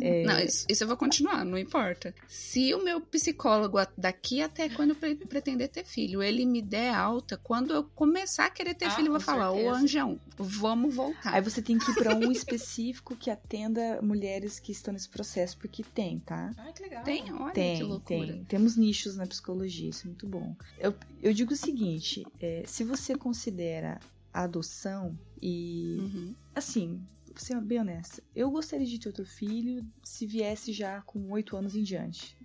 É, 0.00 0.24
Não, 0.24 0.38
isso, 0.40 0.66
isso 0.68 0.84
eu 0.84 0.88
vou 0.88 0.96
continuar, 0.96 1.44
não 1.44 1.56
importa. 1.58 2.14
Se 2.28 2.74
o 2.74 2.82
meu 2.82 3.00
psicólogo 3.00 3.78
daqui 3.96 4.42
até 4.42 4.68
quando 4.68 4.90
eu 4.90 4.96
pre- 4.96 5.14
pretender 5.14 5.68
ter 5.68 5.84
filho, 5.84 6.22
ele 6.22 6.44
me 6.44 6.60
der 6.62 6.94
alta, 6.94 7.36
quando 7.36 7.72
eu 7.72 7.84
começar 7.84 8.46
a 8.46 8.50
querer 8.50 8.74
ter 8.74 8.86
Ah, 8.86 8.90
filho, 8.90 9.08
eu 9.08 9.12
vou 9.12 9.20
falar, 9.20 9.52
ô. 9.52 9.70
Anjão, 9.70 10.20
vamos 10.36 10.94
voltar. 10.94 11.34
Aí 11.34 11.40
você 11.40 11.62
tem 11.62 11.78
que 11.78 11.90
ir 11.90 11.94
pra 11.94 12.14
um 12.14 12.30
específico 12.32 13.16
que 13.16 13.30
atenda 13.30 14.00
mulheres 14.02 14.58
que 14.60 14.72
estão 14.72 14.92
nesse 14.92 15.08
processo, 15.08 15.56
porque 15.58 15.82
tem, 15.82 16.18
tá? 16.20 16.50
Ai, 16.58 16.72
que 16.72 16.82
legal. 16.82 17.04
Tem, 17.04 17.32
olha 17.32 17.44
que 17.48 17.54
Tem, 17.54 17.82
loucura. 17.82 18.32
tem. 18.32 18.44
Temos 18.44 18.76
nichos 18.76 19.16
na 19.16 19.26
psicologia, 19.26 19.90
isso 19.90 20.02
é 20.06 20.08
muito 20.08 20.26
bom. 20.26 20.54
Eu, 20.78 20.94
eu 21.22 21.32
digo 21.32 21.52
o 21.52 21.56
seguinte: 21.56 22.24
é, 22.40 22.62
se 22.66 22.84
você 22.84 23.14
considera 23.16 23.98
a 24.32 24.42
adoção 24.44 25.16
e. 25.40 25.96
Uhum. 26.00 26.34
Assim, 26.54 27.00
ser 27.42 27.60
bem 27.60 27.80
honesta. 27.80 28.22
Eu 28.34 28.50
gostaria 28.50 28.86
de 28.86 28.98
ter 28.98 29.08
outro 29.08 29.24
filho 29.24 29.84
se 30.02 30.26
viesse 30.26 30.72
já 30.72 31.00
com 31.02 31.30
oito 31.30 31.56
anos 31.56 31.74
em 31.74 31.82
diante. 31.82 32.36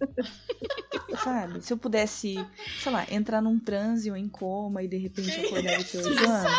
Sabe? 1.22 1.60
Se 1.62 1.72
eu 1.72 1.78
pudesse, 1.78 2.34
sei 2.80 2.92
lá, 2.92 3.06
entrar 3.10 3.40
num 3.40 3.58
transe 3.58 4.10
ou 4.10 4.16
em 4.16 4.28
coma 4.28 4.82
e 4.82 4.88
de 4.88 4.96
repente 4.96 5.32
acordar 5.40 5.80
e 5.80 5.84
ter 5.84 5.98
oito 5.98 6.28
anos. 6.28 6.52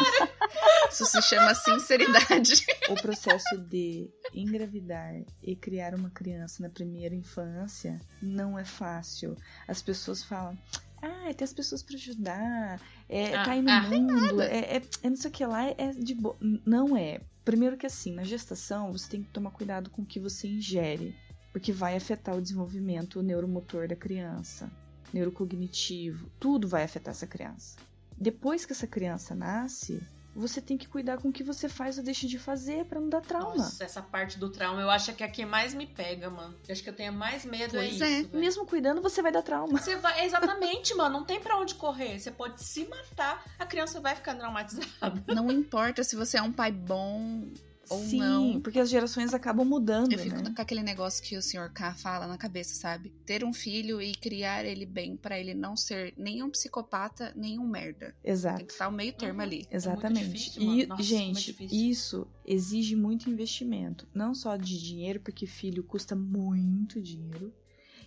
Isso 0.91 1.05
se 1.05 1.21
chama 1.21 1.53
sinceridade. 1.53 2.65
o 2.89 2.95
processo 2.95 3.57
de 3.57 4.09
engravidar 4.33 5.13
e 5.41 5.55
criar 5.55 5.93
uma 5.93 6.09
criança 6.09 6.63
na 6.63 6.69
primeira 6.69 7.15
infância 7.15 7.99
não 8.21 8.57
é 8.57 8.65
fácil. 8.65 9.37
As 9.67 9.81
pessoas 9.81 10.23
falam. 10.23 10.57
Ah, 11.01 11.33
tem 11.33 11.45
as 11.45 11.53
pessoas 11.53 11.81
pra 11.81 11.95
ajudar. 11.95 12.81
É, 13.07 13.35
Ah, 13.35 13.45
tá 13.45 13.51
aí 13.51 13.61
no 13.61 13.69
ah, 13.69 13.81
mundo. 13.83 14.41
É, 14.41 14.77
é, 14.77 14.81
é 15.03 15.09
não 15.09 15.15
sei 15.15 15.29
o 15.29 15.33
que 15.33 15.45
lá. 15.45 15.63
É 15.77 15.91
de 15.91 16.15
boa. 16.15 16.35
Não 16.65 16.97
é. 16.97 17.21
Primeiro 17.49 17.77
que 17.77 17.87
assim, 17.87 18.13
na 18.13 18.23
gestação, 18.23 18.91
você 18.91 19.09
tem 19.09 19.23
que 19.23 19.31
tomar 19.31 19.49
cuidado 19.49 19.89
com 19.89 20.03
o 20.03 20.05
que 20.05 20.19
você 20.19 20.47
ingere. 20.47 21.15
Porque 21.51 21.71
vai 21.71 21.97
afetar 21.97 22.37
o 22.37 22.41
desenvolvimento 22.41 23.23
neuromotor 23.23 23.87
da 23.87 23.95
criança. 23.95 24.71
Neurocognitivo. 25.11 26.29
Tudo 26.39 26.67
vai 26.67 26.83
afetar 26.83 27.11
essa 27.11 27.25
criança. 27.25 27.79
Depois 28.15 28.67
que 28.67 28.71
essa 28.71 28.85
criança 28.85 29.33
nasce, 29.33 29.99
você 30.39 30.61
tem 30.61 30.77
que 30.77 30.87
cuidar 30.87 31.17
com 31.17 31.29
o 31.29 31.31
que 31.31 31.43
você 31.43 31.67
faz 31.69 31.97
ou 31.97 32.03
deixa 32.03 32.27
de 32.27 32.39
fazer 32.39 32.85
pra 32.85 32.99
não 32.99 33.09
dar 33.09 33.21
trauma. 33.21 33.55
Nossa, 33.57 33.83
essa 33.83 34.01
parte 34.01 34.39
do 34.39 34.49
trauma 34.51 34.81
eu 34.81 34.89
acho 34.89 35.13
que 35.13 35.23
é 35.23 35.25
a 35.27 35.29
que 35.31 35.45
mais 35.45 35.73
me 35.73 35.85
pega, 35.85 36.29
mano. 36.29 36.57
Eu 36.67 36.71
acho 36.71 36.81
que 36.81 36.89
eu 36.89 36.95
tenho 36.95 37.13
mais 37.13 37.45
medo 37.45 37.77
é 37.77 37.79
Pois 37.87 37.93
isso. 37.95 38.03
é. 38.03 38.37
Mesmo 38.37 38.65
cuidando, 38.65 39.01
você 39.01 39.21
vai 39.21 39.31
dar 39.31 39.41
trauma. 39.41 39.77
Você 39.77 39.95
vai, 39.97 40.25
exatamente, 40.25 40.93
mano, 40.95 41.19
não 41.19 41.25
tem 41.25 41.39
pra 41.39 41.57
onde 41.57 41.75
correr. 41.75 42.19
Você 42.19 42.31
pode 42.31 42.63
se 42.63 42.85
matar, 42.87 43.43
a 43.59 43.65
criança 43.65 43.99
vai 43.99 44.15
ficar 44.15 44.35
traumatizada. 44.35 45.23
Não 45.27 45.51
importa 45.51 46.03
se 46.03 46.15
você 46.15 46.37
é 46.37 46.41
um 46.41 46.51
pai 46.51 46.71
bom 46.71 47.47
ou 47.89 48.03
Sim, 48.03 48.19
não. 48.19 48.61
porque 48.61 48.79
as 48.79 48.89
gerações 48.89 49.33
acabam 49.33 49.65
mudando, 49.65 50.11
Eu 50.13 50.19
fico 50.19 50.35
né? 50.41 50.53
com 50.55 50.61
aquele 50.61 50.83
negócio 50.83 51.23
que 51.23 51.35
o 51.37 51.41
Sr. 51.41 51.71
K 51.73 51.93
fala 51.93 52.27
na 52.27 52.37
cabeça, 52.37 52.75
sabe? 52.75 53.09
Ter 53.25 53.43
um 53.43 53.51
filho 53.53 54.01
e 54.01 54.13
criar 54.13 54.63
ele 54.65 54.85
bem 54.85 55.15
pra 55.17 55.39
ele 55.39 55.53
não 55.53 55.75
ser 55.75 56.13
nenhum 56.17 56.49
psicopata, 56.49 57.33
nenhum 57.35 57.67
merda. 57.67 58.15
Tem 58.21 58.31
Exato. 58.31 58.65
que 58.65 58.71
estar 58.71 58.87
o 58.87 58.91
meio 58.91 59.13
termo 59.13 59.39
Uhum. 59.39 59.45
ali. 59.45 59.65
Exatamente. 59.71 60.25
difícil, 60.29 60.61
mano. 60.63 60.79
e, 60.81 60.85
Nossa, 60.85 60.95
muito 61.01 61.07
gente, 61.09 61.45
difícil. 61.45 61.89
isso 61.89 62.27
exige 62.45 62.95
muito 62.95 63.29
investimento. 63.29 64.07
Não 64.13 64.33
só 64.33 64.55
de 64.55 64.79
dinheiro, 64.81 65.19
porque 65.19 65.45
filho 65.47 65.83
custa 65.83 66.15
muito 66.15 67.01
dinheiro. 67.01 67.53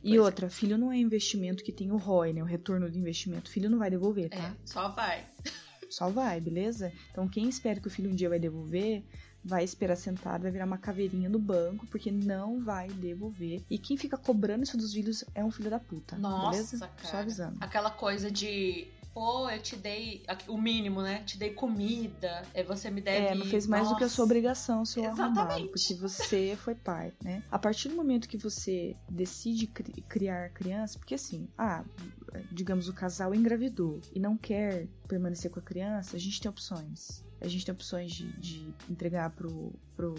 E 0.04 0.08
Pois 0.08 0.16
é. 0.16 0.20
outra, 0.20 0.50
filho 0.50 0.76
não 0.76 0.90
é 0.90 0.98
investimento 0.98 1.62
que 1.62 1.70
tem 1.70 1.92
o 1.92 1.96
ROI, 1.96 2.32
né? 2.32 2.42
O 2.42 2.46
retorno 2.46 2.90
do 2.90 2.98
investimento. 2.98 3.48
Filho 3.48 3.70
não 3.70 3.78
vai 3.78 3.88
devolver, 3.88 4.28
tá? 4.30 4.48
É, 4.48 4.54
só 4.64 4.88
vai. 4.88 5.24
Só 5.88 6.08
vai, 6.08 6.40
beleza? 6.40 6.90
Então 7.10 7.28
quem 7.28 7.48
espera 7.48 7.78
que 7.78 7.86
o 7.86 7.90
filho 7.90 8.10
um 8.10 8.14
dia 8.14 8.28
vai 8.28 8.38
devolver, 8.40 9.04
vai 9.44 9.64
esperar 9.64 9.96
sentado, 9.96 10.42
vai 10.42 10.50
virar 10.52 10.66
uma 10.66 10.78
caveirinha 10.78 11.28
no 11.28 11.38
banco, 11.38 11.86
porque 11.88 12.10
não 12.10 12.62
vai 12.62 12.88
devolver. 12.88 13.62
E 13.68 13.78
quem 13.78 13.96
fica 13.96 14.16
cobrando 14.16 14.62
isso 14.64 14.76
dos 14.76 14.92
filhos 14.92 15.24
é 15.34 15.44
um 15.44 15.50
filho 15.50 15.70
da 15.70 15.78
puta, 15.80 16.16
Nossa, 16.16 16.50
beleza? 16.50 16.78
cara. 16.78 17.08
Só 17.08 17.16
avisando. 17.18 17.56
Aquela 17.60 17.90
coisa 17.90 18.30
de, 18.30 18.86
pô, 19.12 19.50
eu 19.50 19.60
te 19.60 19.74
dei 19.76 20.24
o 20.48 20.56
mínimo, 20.56 21.02
né? 21.02 21.22
Te 21.24 21.36
dei 21.38 21.50
comida, 21.50 22.42
é, 22.54 22.62
você 22.62 22.88
me 22.90 23.00
deve. 23.00 23.26
É, 23.26 23.34
não 23.34 23.46
fez 23.46 23.66
mais 23.66 23.88
do 23.88 23.96
que 23.96 24.04
a 24.04 24.08
sua 24.08 24.22
Nossa. 24.22 24.32
obrigação, 24.32 24.84
seu 24.84 25.04
arrombado, 25.04 25.32
Exatamente. 25.32 25.68
porque 25.72 25.94
você 25.94 26.56
foi 26.56 26.74
pai, 26.74 27.12
né? 27.22 27.42
A 27.50 27.58
partir 27.58 27.88
do 27.88 27.96
momento 27.96 28.28
que 28.28 28.38
você 28.38 28.96
decide 29.10 29.66
cri- 29.66 30.02
criar 30.08 30.50
criança, 30.50 30.98
porque 30.98 31.14
assim, 31.16 31.48
ah, 31.58 31.84
digamos 32.50 32.88
o 32.88 32.94
casal 32.94 33.34
engravidou 33.34 34.00
e 34.14 34.20
não 34.20 34.36
quer 34.36 34.86
permanecer 35.12 35.50
com 35.50 35.60
a 35.60 35.62
criança, 35.62 36.16
a 36.16 36.18
gente 36.18 36.40
tem 36.40 36.50
opções. 36.50 37.22
A 37.38 37.46
gente 37.46 37.66
tem 37.66 37.74
opções 37.74 38.12
de, 38.12 38.32
de 38.40 38.74
entregar 38.88 39.28
pro, 39.28 39.78
pro, 39.94 40.14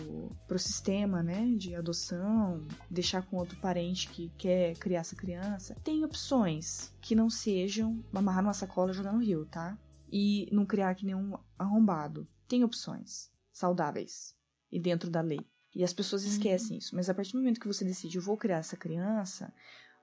pro 0.48 0.60
sistema, 0.60 1.24
né? 1.24 1.52
De 1.58 1.74
adoção, 1.74 2.64
deixar 2.92 3.24
com 3.24 3.38
outro 3.38 3.58
parente 3.58 4.08
que 4.08 4.30
quer 4.38 4.78
criar 4.78 5.00
essa 5.00 5.16
criança. 5.16 5.76
Tem 5.84 6.06
opções 6.06 6.94
que 7.02 7.16
não 7.16 7.28
sejam 7.28 8.04
amarrar 8.14 8.44
numa 8.44 8.54
sacola 8.54 8.92
e 8.92 8.94
jogar 8.94 9.14
no 9.14 9.24
rio, 9.24 9.48
tá? 9.48 9.76
E 10.12 10.48
não 10.52 10.64
criar 10.64 10.94
que 10.94 11.08
nenhum 11.08 11.36
arrombado. 11.58 12.28
Tem 12.48 12.64
opções 12.64 13.32
saudáveis 13.52 14.36
e 14.72 14.80
dentro 14.80 15.10
da 15.10 15.22
lei. 15.22 15.40
E 15.76 15.84
as 15.84 15.92
pessoas 15.92 16.24
esquecem 16.24 16.78
isso. 16.78 16.96
Mas 16.96 17.10
a 17.10 17.16
partir 17.16 17.32
do 17.32 17.40
momento 17.40 17.60
que 17.60 17.68
você 17.68 17.84
decide, 17.84 18.18
eu 18.18 18.22
vou 18.22 18.38
criar 18.38 18.58
essa 18.58 18.78
criança, 18.78 19.52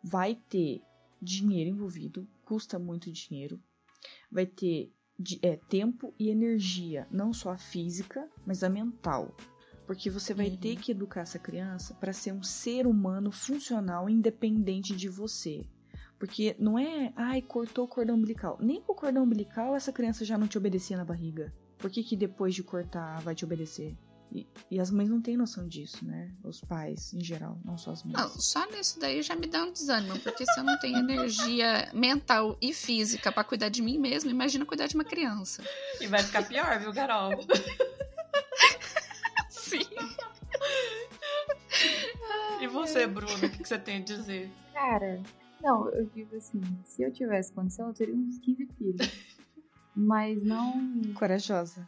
vai 0.03 0.35
ter 0.35 0.83
dinheiro 1.23 1.71
envolvido, 1.71 2.27
custa 2.45 2.77
muito 2.77 3.13
dinheiro, 3.13 3.63
vai 4.31 4.47
ter 4.47 4.93
de- 5.19 5.39
é, 5.43 5.57
tempo 5.69 6.15
e 6.19 6.31
energia, 6.31 7.07
não 7.11 7.33
só 7.33 7.51
a 7.51 7.59
física, 7.59 8.29
mas 8.47 8.63
a 8.63 8.69
mental. 8.69 9.35
Porque 9.87 10.09
você 10.09 10.33
vai 10.33 10.49
Uhum. 10.49 10.57
ter 10.57 10.77
que 10.77 10.93
educar 10.93 11.23
essa 11.23 11.39
criança 11.39 11.95
para 11.95 12.13
ser 12.13 12.33
um 12.33 12.43
ser 12.43 12.87
humano 12.87 13.31
funcional, 13.33 14.09
independente 14.09 14.95
de 14.95 15.09
você. 15.09 15.67
Porque 16.19 16.55
não 16.59 16.79
é, 16.79 17.13
ai, 17.17 17.43
cortou 17.43 17.87
o 17.87 17.89
cordão 17.89 18.17
umbilical. 18.17 18.57
Nem 18.61 18.81
com 18.83 18.93
o 18.93 18.97
cordão 18.97 19.25
umbilical 19.25 19.75
essa 19.75 19.93
criança 19.93 20.25
já 20.25 20.39
não 20.39 20.47
te 20.47 20.57
obedecia 20.59 20.97
na 20.97 21.05
barriga. 21.05 21.53
Por 21.79 21.91
que, 21.91 22.05
que 22.05 22.17
depois 22.17 22.55
de 22.55 22.63
cortar 22.63 23.21
vai 23.23 23.35
te 23.35 23.45
obedecer? 23.45 23.97
E, 24.33 24.47
e 24.71 24.79
as 24.79 24.91
mães 24.91 25.09
não 25.09 25.21
têm 25.21 25.37
noção 25.37 25.67
disso, 25.67 26.05
né? 26.05 26.31
Os 26.45 26.61
pais, 26.61 27.13
em 27.13 27.23
geral, 27.23 27.59
não 27.65 27.77
só 27.77 27.91
as 27.91 28.05
mães. 28.05 28.15
Não, 28.15 28.29
só 28.29 28.65
nisso 28.71 29.01
daí 29.01 29.23
já 29.23 29.35
me 29.35 29.47
dá 29.47 29.65
um 29.65 29.73
desânimo, 29.73 30.19
porque 30.21 30.47
se 30.47 30.61
eu 30.61 30.65
não 30.65 30.79
tenho 30.79 30.99
energia 30.99 31.91
mental 31.93 32.57
e 32.61 32.73
física 32.73 33.33
pra 33.33 33.43
cuidar 33.43 33.69
de 33.69 33.83
mim 33.83 33.99
mesmo, 33.99 34.31
imagina 34.31 34.65
cuidar 34.65 34.87
de 34.87 34.95
uma 34.95 35.05
criança. 35.05 35.65
E 36.01 36.07
vai 36.07 36.23
ficar 36.23 36.47
pior, 36.47 36.79
viu, 36.79 36.93
Carol? 36.93 37.33
Sim. 39.51 39.81
E 42.61 42.67
você, 42.69 43.07
Bruno, 43.07 43.35
o 43.35 43.41
que 43.41 43.59
que 43.59 43.69
você 43.69 43.79
tem 43.79 43.97
a 43.97 44.05
dizer? 44.05 44.51
Cara, 44.73 45.21
não, 45.63 45.89
eu 45.91 46.07
digo 46.07 46.37
assim, 46.37 46.61
se 46.85 47.03
eu 47.03 47.13
tivesse 47.13 47.53
condição, 47.53 47.89
eu 47.89 47.95
teria 47.95 48.15
uns 48.15 48.39
15 48.39 48.67
filhos. 48.79 49.11
Mas 49.95 50.43
não. 50.43 51.03
Corajosa. 51.15 51.87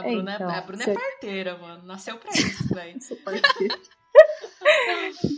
A 0.00 0.06
É, 0.08 0.14
Bruna, 0.14 0.32
é, 0.32 0.34
então, 0.34 0.50
a 0.50 0.60
Bruna 0.60 0.84
você- 0.84 0.90
é 0.90 0.94
parteira, 0.94 1.58
mano. 1.58 1.84
Nasceu 1.84 2.18
pra 2.18 2.30
isso, 2.30 2.74
velho. 2.74 3.00
Sou 3.02 3.16
parceira. 3.18 3.78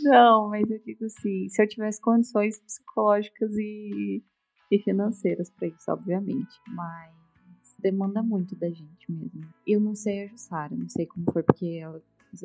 Não, 0.03 0.49
mas 0.49 0.69
eu 0.69 0.79
digo 0.79 1.05
assim, 1.05 1.47
se 1.49 1.61
eu 1.61 1.67
tivesse 1.67 2.01
condições 2.01 2.59
psicológicas 2.59 3.51
e, 3.57 4.23
e 4.71 4.79
financeiras 4.79 5.49
pra 5.49 5.67
isso, 5.67 5.91
obviamente. 5.91 6.59
Mas 6.67 7.11
demanda 7.79 8.21
muito 8.21 8.55
da 8.55 8.69
gente 8.69 9.09
mesmo. 9.11 9.41
Eu 9.65 9.79
não 9.79 9.95
sei 9.95 10.23
a 10.23 10.27
Jussara, 10.27 10.75
não 10.75 10.89
sei 10.89 11.05
como 11.05 11.31
foi, 11.31 11.43
porque 11.43 11.79
ela, 11.81 12.01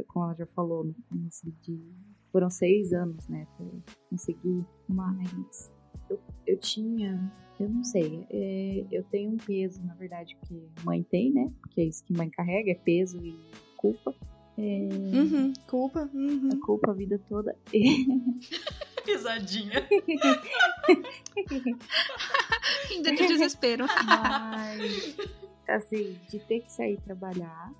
como 0.08 0.24
ela 0.26 0.34
já 0.34 0.46
falou 0.46 0.84
no 0.84 0.94
começo 1.08 1.50
de. 1.62 1.78
Foram 2.32 2.50
seis 2.50 2.92
anos, 2.92 3.26
né, 3.28 3.46
pra 3.56 3.64
eu 3.66 3.82
conseguir. 4.10 4.64
Mas 4.88 5.72
eu, 6.10 6.20
eu 6.46 6.58
tinha. 6.58 7.32
Eu 7.58 7.68
não 7.68 7.82
sei. 7.84 8.26
é, 8.30 8.84
eu 8.90 9.02
tenho 9.04 9.30
um 9.30 9.36
peso, 9.36 9.82
na 9.84 9.94
verdade, 9.94 10.36
que 10.46 10.68
mãe 10.84 11.02
tem, 11.02 11.32
né? 11.32 11.50
Porque 11.60 11.80
é 11.80 11.84
isso 11.84 12.04
que 12.04 12.12
mãe 12.12 12.28
carrega, 12.30 12.70
é 12.70 12.74
peso 12.74 13.18
e 13.24 13.34
culpa. 13.76 14.14
É, 14.58 14.62
Uhum, 14.62 15.52
culpa. 15.66 16.08
Uhum. 16.14 16.48
a 16.52 16.56
culpa 16.66 16.90
a 16.90 16.94
vida 16.94 17.20
toda. 17.28 17.54
Risadinha. 19.06 19.86
Ainda 22.90 23.12
de 23.14 23.26
desespero. 23.26 23.84
Mas, 24.06 25.16
assim, 25.68 26.18
de 26.28 26.38
ter 26.40 26.60
que 26.60 26.72
sair 26.72 26.98
trabalhar. 27.02 27.72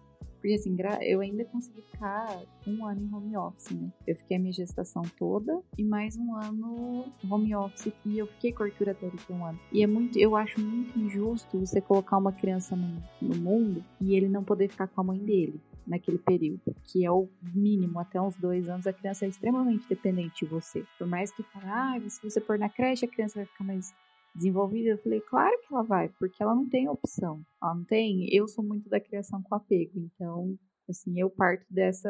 Porque, 0.47 0.55
assim, 0.55 0.77
eu 1.03 1.21
ainda 1.21 1.45
consegui 1.47 1.83
ficar 1.91 2.41
um 2.65 2.87
ano 2.87 3.03
em 3.03 3.13
home 3.13 3.37
office, 3.37 3.73
né? 3.73 3.91
Eu 4.07 4.15
fiquei 4.15 4.37
a 4.37 4.41
minha 4.41 4.53
gestação 4.53 5.03
toda 5.19 5.61
e 5.77 5.83
mais 5.83 6.17
um 6.17 6.37
ano 6.37 7.13
home 7.29 7.53
office. 7.57 7.93
E 8.05 8.17
eu 8.17 8.29
fiquei 8.29 8.53
corturatória 8.53 9.19
por 9.27 9.35
um 9.35 9.45
ano. 9.45 9.59
E 9.73 9.83
é 9.83 9.89
muito, 9.89 10.17
eu 10.17 10.37
acho 10.37 10.61
muito 10.61 10.97
injusto 10.97 11.59
você 11.59 11.81
colocar 11.81 12.17
uma 12.19 12.31
criança 12.31 12.77
no, 12.77 13.03
no 13.21 13.35
mundo 13.35 13.85
e 14.01 14.15
ele 14.15 14.29
não 14.29 14.45
poder 14.45 14.69
ficar 14.69 14.87
com 14.87 15.01
a 15.01 15.05
mãe 15.05 15.19
dele 15.19 15.61
naquele 15.85 16.19
período, 16.19 16.77
que 16.85 17.05
é 17.05 17.11
o 17.11 17.29
mínimo, 17.53 17.99
até 17.99 18.21
uns 18.21 18.37
dois 18.37 18.69
anos, 18.69 18.87
a 18.87 18.93
criança 18.93 19.25
é 19.25 19.29
extremamente 19.29 19.89
dependente 19.89 20.45
de 20.45 20.51
você. 20.51 20.85
Por 20.97 21.09
mais 21.09 21.33
que 21.33 21.43
fale, 21.43 21.67
ah, 21.67 22.01
se 22.09 22.23
você 22.23 22.41
pôr 22.41 22.57
na 22.57 22.69
creche, 22.69 23.05
a 23.05 23.09
criança 23.09 23.41
vai 23.41 23.47
ficar 23.47 23.65
mais 23.65 23.93
desenvolvida, 24.37 24.91
eu 24.91 24.99
falei, 24.99 25.21
claro 25.21 25.59
que 25.61 25.73
ela 25.73 25.83
vai, 25.83 26.09
porque 26.19 26.43
ela 26.43 26.55
não 26.55 26.69
tem 26.69 26.89
opção. 26.89 27.41
Ela 27.63 27.75
não 27.75 27.85
tem. 27.85 28.29
Eu 28.35 28.47
sou 28.47 28.63
muito 28.65 28.89
da 28.89 29.01
criação 29.01 29.43
com 29.43 29.55
apego, 29.55 29.99
então, 29.99 30.57
assim, 30.89 31.19
eu 31.19 31.29
parto 31.31 31.65
dessa, 31.71 32.09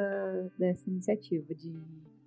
dessa 0.59 0.91
iniciativa 0.91 1.55
de 1.55 1.73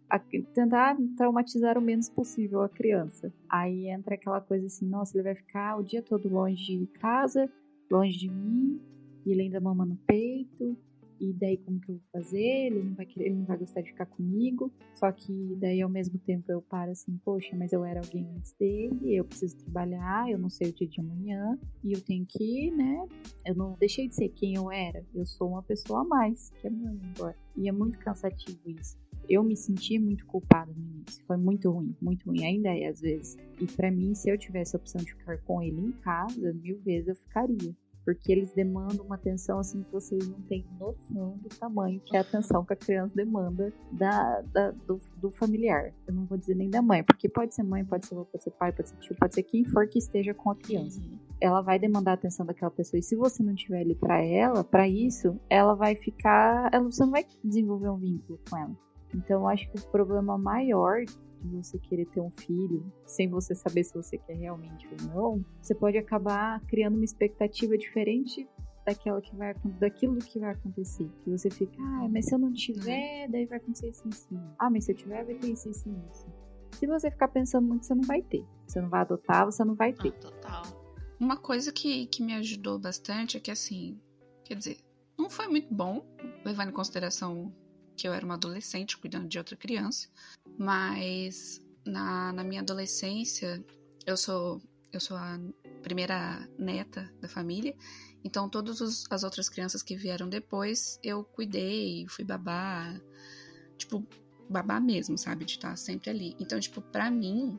a- 0.09 0.17
tentar 0.55 0.97
traumatizar 1.17 1.77
o 1.77 1.81
menos 1.81 2.09
possível 2.09 2.61
a 2.63 2.69
criança. 2.69 3.31
Aí 3.47 3.87
entra 3.87 4.15
aquela 4.15 4.41
coisa 4.41 4.65
assim, 4.65 4.87
nossa, 4.87 5.15
ele 5.15 5.23
vai 5.23 5.35
ficar 5.35 5.77
o 5.77 5.83
dia 5.83 6.01
todo 6.01 6.27
longe 6.27 6.77
de 6.79 6.87
casa, 6.99 7.47
longe 7.91 8.17
de 8.17 8.29
mim, 8.29 8.81
e 9.25 9.31
ele 9.31 9.43
ainda 9.43 9.59
mama 9.59 9.85
no 9.85 9.95
peito. 10.07 10.75
E 11.19 11.33
daí 11.33 11.57
como 11.57 11.79
que 11.79 11.89
eu 11.89 11.95
vou 11.95 12.03
fazer? 12.11 12.67
Ele 12.67 12.83
não 12.83 12.95
vai 12.95 13.05
querer, 13.05 13.27
ele 13.27 13.35
não 13.35 13.45
vai 13.45 13.57
gostar 13.57 13.81
de 13.81 13.89
ficar 13.89 14.05
comigo. 14.05 14.71
Só 14.95 15.11
que 15.11 15.55
daí 15.57 15.81
ao 15.81 15.89
mesmo 15.89 16.17
tempo 16.19 16.51
eu 16.51 16.61
paro 16.61 16.91
assim, 16.91 17.17
poxa, 17.23 17.55
mas 17.55 17.73
eu 17.73 17.83
era 17.83 17.99
alguém 17.99 18.27
antes 18.35 18.53
dele, 18.53 19.15
eu 19.15 19.25
preciso 19.25 19.57
trabalhar, 19.57 20.29
eu 20.29 20.37
não 20.37 20.49
sei 20.49 20.69
o 20.69 20.73
dia 20.73 20.87
de 20.87 20.99
amanhã, 20.99 21.57
e 21.83 21.93
eu 21.93 22.01
tenho 22.01 22.25
que, 22.25 22.71
né? 22.71 23.05
Eu 23.45 23.55
não 23.55 23.75
deixei 23.79 24.07
de 24.07 24.15
ser 24.15 24.29
quem 24.29 24.55
eu 24.55 24.71
era. 24.71 25.05
Eu 25.13 25.25
sou 25.25 25.49
uma 25.49 25.63
pessoa 25.63 26.01
a 26.01 26.05
mais, 26.05 26.49
que 26.51 26.67
é 26.67 26.69
mãe 26.69 26.99
agora. 27.15 27.35
E 27.55 27.67
é 27.67 27.71
muito 27.71 27.99
cansativo 27.99 28.59
isso. 28.69 28.97
Eu 29.27 29.43
me 29.43 29.55
senti 29.55 29.99
muito 29.99 30.25
culpada 30.25 30.71
no 30.73 30.81
início. 30.81 31.23
Foi 31.25 31.37
muito 31.37 31.69
ruim, 31.69 31.95
muito 32.01 32.25
ruim. 32.25 32.43
Ainda 32.43 32.69
é 32.69 32.87
às 32.87 32.99
vezes. 32.99 33.37
E 33.61 33.65
pra 33.65 33.91
mim, 33.91 34.15
se 34.15 34.29
eu 34.29 34.37
tivesse 34.37 34.75
a 34.75 34.79
opção 34.79 34.99
de 35.03 35.13
ficar 35.13 35.37
com 35.43 35.61
ele 35.61 35.79
em 35.79 35.91
casa, 35.91 36.53
mil 36.53 36.79
vezes 36.79 37.09
eu 37.09 37.15
ficaria 37.15 37.75
porque 38.13 38.31
eles 38.31 38.51
demandam 38.53 39.05
uma 39.05 39.15
atenção 39.15 39.59
assim 39.59 39.83
que 39.83 39.91
vocês 39.91 40.27
não 40.27 40.41
têm 40.41 40.65
noção 40.79 41.37
do 41.37 41.49
tamanho 41.49 41.99
que 42.03 42.15
é 42.15 42.19
a 42.19 42.21
atenção 42.23 42.65
que 42.65 42.73
a 42.73 42.75
criança 42.75 43.13
demanda 43.15 43.71
da, 43.91 44.41
da- 44.41 44.71
do, 44.71 44.99
do 45.17 45.29
familiar. 45.31 45.93
Eu 46.07 46.13
não 46.15 46.25
vou 46.25 46.37
dizer 46.37 46.55
nem 46.55 46.69
da 46.69 46.81
mãe, 46.81 47.03
porque 47.03 47.29
pode 47.29 47.53
ser 47.53 47.61
mãe, 47.63 47.85
pode 47.85 48.07
ser 48.07 48.15
avô, 48.15 48.25
pode 48.25 48.43
ser 48.43 48.51
pai, 48.51 48.71
pode 48.71 48.89
ser 48.89 48.95
tio, 48.97 49.15
pode 49.15 49.35
ser 49.35 49.43
quem 49.43 49.63
for 49.65 49.87
que 49.87 49.99
esteja 49.99 50.33
com 50.33 50.49
a 50.49 50.55
criança. 50.55 50.99
Ela 51.39 51.61
vai 51.61 51.77
demandar 51.77 52.11
a 52.11 52.13
atenção 52.15 52.45
daquela 52.45 52.71
pessoa 52.71 52.99
e 52.99 53.03
se 53.03 53.15
você 53.15 53.43
não 53.43 53.53
tiver 53.53 53.81
ali 53.81 53.93
pra 53.95 54.21
ela, 54.23 54.63
pra 54.63 54.87
isso, 54.87 55.39
ela 55.49 55.75
vai 55.75 55.95
ficar, 55.95 56.69
ela 56.73 56.83
você 56.91 57.03
não 57.03 57.11
vai 57.11 57.25
desenvolver 57.43 57.89
um 57.89 57.97
vínculo 57.97 58.39
com 58.49 58.57
ela. 58.57 58.75
Então 59.13 59.41
eu 59.41 59.47
acho 59.47 59.71
que 59.71 59.77
o 59.79 59.91
problema 59.91 60.37
maior 60.37 60.97
de 61.47 61.55
você 61.55 61.77
querer 61.79 62.05
ter 62.07 62.19
um 62.21 62.31
filho 62.31 62.91
sem 63.05 63.27
você 63.29 63.53
saber 63.55 63.83
se 63.83 63.93
você 63.93 64.17
quer 64.17 64.35
realmente 64.37 64.87
ou 64.87 65.07
não, 65.07 65.45
você 65.61 65.73
pode 65.75 65.97
acabar 65.97 66.59
criando 66.67 66.95
uma 66.95 67.05
expectativa 67.05 67.77
diferente 67.77 68.47
daquela 68.85 69.21
que 69.21 69.35
vai 69.35 69.53
daquilo 69.79 70.17
que 70.19 70.39
vai 70.39 70.51
acontecer. 70.51 71.09
Que 71.23 71.29
você 71.29 71.49
fica, 71.49 71.81
ah, 71.81 72.07
mas 72.09 72.25
se 72.25 72.33
eu 72.35 72.39
não 72.39 72.51
tiver, 72.51 73.27
daí 73.29 73.45
vai 73.45 73.57
acontecer 73.57 73.89
isso 73.89 74.03
e 74.05 74.09
isso. 74.09 74.27
Ah, 74.57 74.69
mas 74.69 74.85
se 74.85 74.91
eu 74.91 74.95
tiver, 74.95 75.23
vai 75.25 75.35
ter 75.35 75.51
isso 75.51 75.67
e 75.67 75.71
isso. 75.71 76.27
Se 76.73 76.87
você 76.87 77.11
ficar 77.11 77.27
pensando 77.27 77.67
muito, 77.67 77.85
você 77.85 77.93
não 77.93 78.03
vai 78.03 78.21
ter. 78.21 78.45
Você 78.67 78.79
não 78.81 78.89
vai 78.89 79.01
adotar, 79.01 79.45
você 79.45 79.63
não 79.65 79.75
vai 79.75 79.91
Ah, 79.91 80.01
ter. 80.01 80.11
total. 80.13 80.63
Uma 81.19 81.35
coisa 81.37 81.71
que, 81.73 82.05
que 82.07 82.23
me 82.23 82.33
ajudou 82.35 82.79
bastante 82.79 83.35
é 83.35 83.39
que, 83.39 83.51
assim, 83.51 83.99
quer 84.45 84.55
dizer, 84.55 84.77
não 85.17 85.29
foi 85.29 85.47
muito 85.49 85.73
bom, 85.73 86.05
levando 86.45 86.69
em 86.69 86.73
consideração 86.73 87.53
que 87.97 88.07
eu 88.07 88.13
era 88.13 88.23
uma 88.25 88.35
adolescente 88.35 88.97
cuidando 88.97 89.27
de 89.27 89.37
outra 89.37 89.57
criança, 89.57 90.07
mas 90.59 91.61
na, 91.85 92.33
na 92.33 92.43
minha 92.43 92.59
adolescência, 92.59 93.63
eu 94.05 94.17
sou, 94.17 94.61
eu 94.91 94.99
sou 94.99 95.15
a 95.15 95.39
primeira 95.81 96.45
neta 96.57 97.09
da 97.21 97.29
família, 97.29 97.73
então 98.25 98.49
todas 98.49 98.81
as 99.09 99.23
outras 99.23 99.47
crianças 99.47 99.81
que 99.81 99.95
vieram 99.95 100.27
depois, 100.27 100.99
eu 101.01 101.23
cuidei, 101.23 102.05
fui 102.09 102.25
babá, 102.25 102.93
tipo, 103.77 104.05
babá 104.49 104.81
mesmo, 104.81 105.17
sabe, 105.17 105.45
de 105.45 105.53
estar 105.53 105.77
sempre 105.77 106.09
ali. 106.09 106.35
Então, 106.37 106.59
tipo, 106.59 106.81
pra 106.81 107.09
mim, 107.09 107.57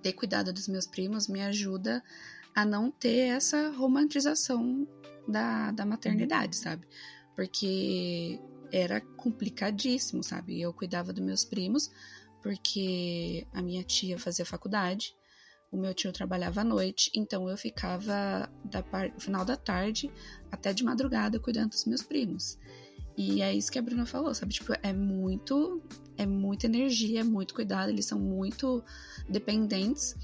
ter 0.00 0.12
cuidado 0.12 0.52
dos 0.52 0.68
meus 0.68 0.86
primos 0.86 1.26
me 1.26 1.42
ajuda 1.42 2.00
a 2.54 2.64
não 2.64 2.88
ter 2.88 3.30
essa 3.30 3.70
romantização 3.70 4.86
da, 5.26 5.72
da 5.72 5.84
maternidade, 5.84 6.54
sabe? 6.54 6.86
Porque 7.34 8.40
era 8.70 9.00
complicadíssimo, 9.00 10.22
sabe? 10.22 10.60
Eu 10.60 10.72
cuidava 10.72 11.12
dos 11.12 11.24
meus 11.24 11.44
primos 11.44 11.90
porque 12.48 13.46
a 13.52 13.60
minha 13.60 13.84
tia 13.84 14.18
fazia 14.18 14.42
faculdade, 14.42 15.14
o 15.70 15.76
meu 15.76 15.92
tio 15.92 16.10
trabalhava 16.10 16.62
à 16.62 16.64
noite, 16.64 17.10
então 17.14 17.46
eu 17.46 17.58
ficava 17.58 18.50
da 18.64 18.82
par... 18.82 19.12
final 19.18 19.44
da 19.44 19.54
tarde 19.54 20.10
até 20.50 20.72
de 20.72 20.82
madrugada 20.82 21.38
cuidando 21.38 21.72
dos 21.72 21.84
meus 21.84 22.02
primos. 22.02 22.58
E 23.18 23.42
é 23.42 23.54
isso 23.54 23.70
que 23.70 23.78
a 23.78 23.82
Bruna 23.82 24.06
falou, 24.06 24.34
sabe? 24.34 24.54
Tipo, 24.54 24.72
é 24.82 24.94
muito, 24.94 25.82
é 26.16 26.24
muita 26.24 26.64
energia, 26.64 27.20
é 27.20 27.22
muito 27.22 27.52
cuidado, 27.52 27.90
eles 27.90 28.06
são 28.06 28.18
muito 28.18 28.82
dependentes. 29.28 30.16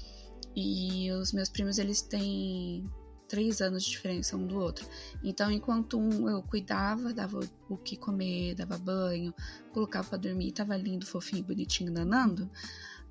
E 0.55 1.11
os 1.11 1.31
meus 1.31 1.47
primos, 1.47 1.77
eles 1.77 2.01
têm 2.01 2.89
três 3.27 3.61
anos 3.61 3.83
de 3.83 3.91
diferença 3.91 4.35
um 4.37 4.45
do 4.45 4.59
outro. 4.59 4.87
Então, 5.23 5.51
enquanto 5.51 5.97
um 5.99 6.29
eu 6.29 6.41
cuidava, 6.43 7.13
dava 7.13 7.39
o 7.69 7.77
que 7.77 7.97
comer, 7.97 8.55
dava 8.55 8.77
banho, 8.77 9.33
colocava 9.73 10.07
pra 10.09 10.17
dormir, 10.17 10.51
tava 10.51 10.75
lindo, 10.77 11.05
fofinho, 11.05 11.43
bonitinho, 11.43 11.91
danando, 11.93 12.49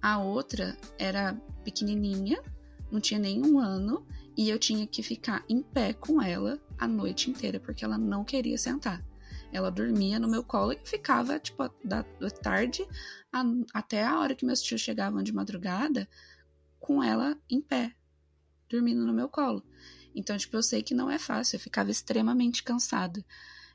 a 0.00 0.18
outra 0.18 0.76
era 0.98 1.34
pequenininha, 1.64 2.42
não 2.90 3.00
tinha 3.00 3.18
nem 3.18 3.44
um 3.44 3.58
ano, 3.58 4.06
e 4.36 4.48
eu 4.48 4.58
tinha 4.58 4.86
que 4.86 5.02
ficar 5.02 5.44
em 5.48 5.62
pé 5.62 5.92
com 5.92 6.20
ela 6.20 6.60
a 6.78 6.86
noite 6.88 7.30
inteira, 7.30 7.60
porque 7.60 7.84
ela 7.84 7.96
não 7.96 8.24
queria 8.24 8.58
sentar. 8.58 9.02
Ela 9.52 9.70
dormia 9.70 10.18
no 10.18 10.28
meu 10.28 10.42
colo 10.42 10.72
e 10.72 10.80
ficava, 10.84 11.38
tipo, 11.38 11.70
da, 11.84 12.02
da 12.20 12.30
tarde 12.30 12.84
a- 13.32 13.44
até 13.72 14.04
a 14.04 14.18
hora 14.18 14.34
que 14.34 14.44
meus 14.44 14.60
tios 14.60 14.80
chegavam 14.80 15.22
de 15.22 15.32
madrugada 15.32 16.08
com 16.80 17.02
ela 17.02 17.38
em 17.48 17.60
pé, 17.60 17.94
dormindo 18.68 19.06
no 19.06 19.12
meu 19.12 19.28
colo. 19.28 19.64
Então, 20.14 20.36
tipo, 20.36 20.56
eu 20.56 20.62
sei 20.62 20.82
que 20.82 20.94
não 20.94 21.10
é 21.10 21.18
fácil, 21.18 21.56
eu 21.56 21.60
ficava 21.60 21.90
extremamente 21.90 22.62
cansada. 22.62 23.24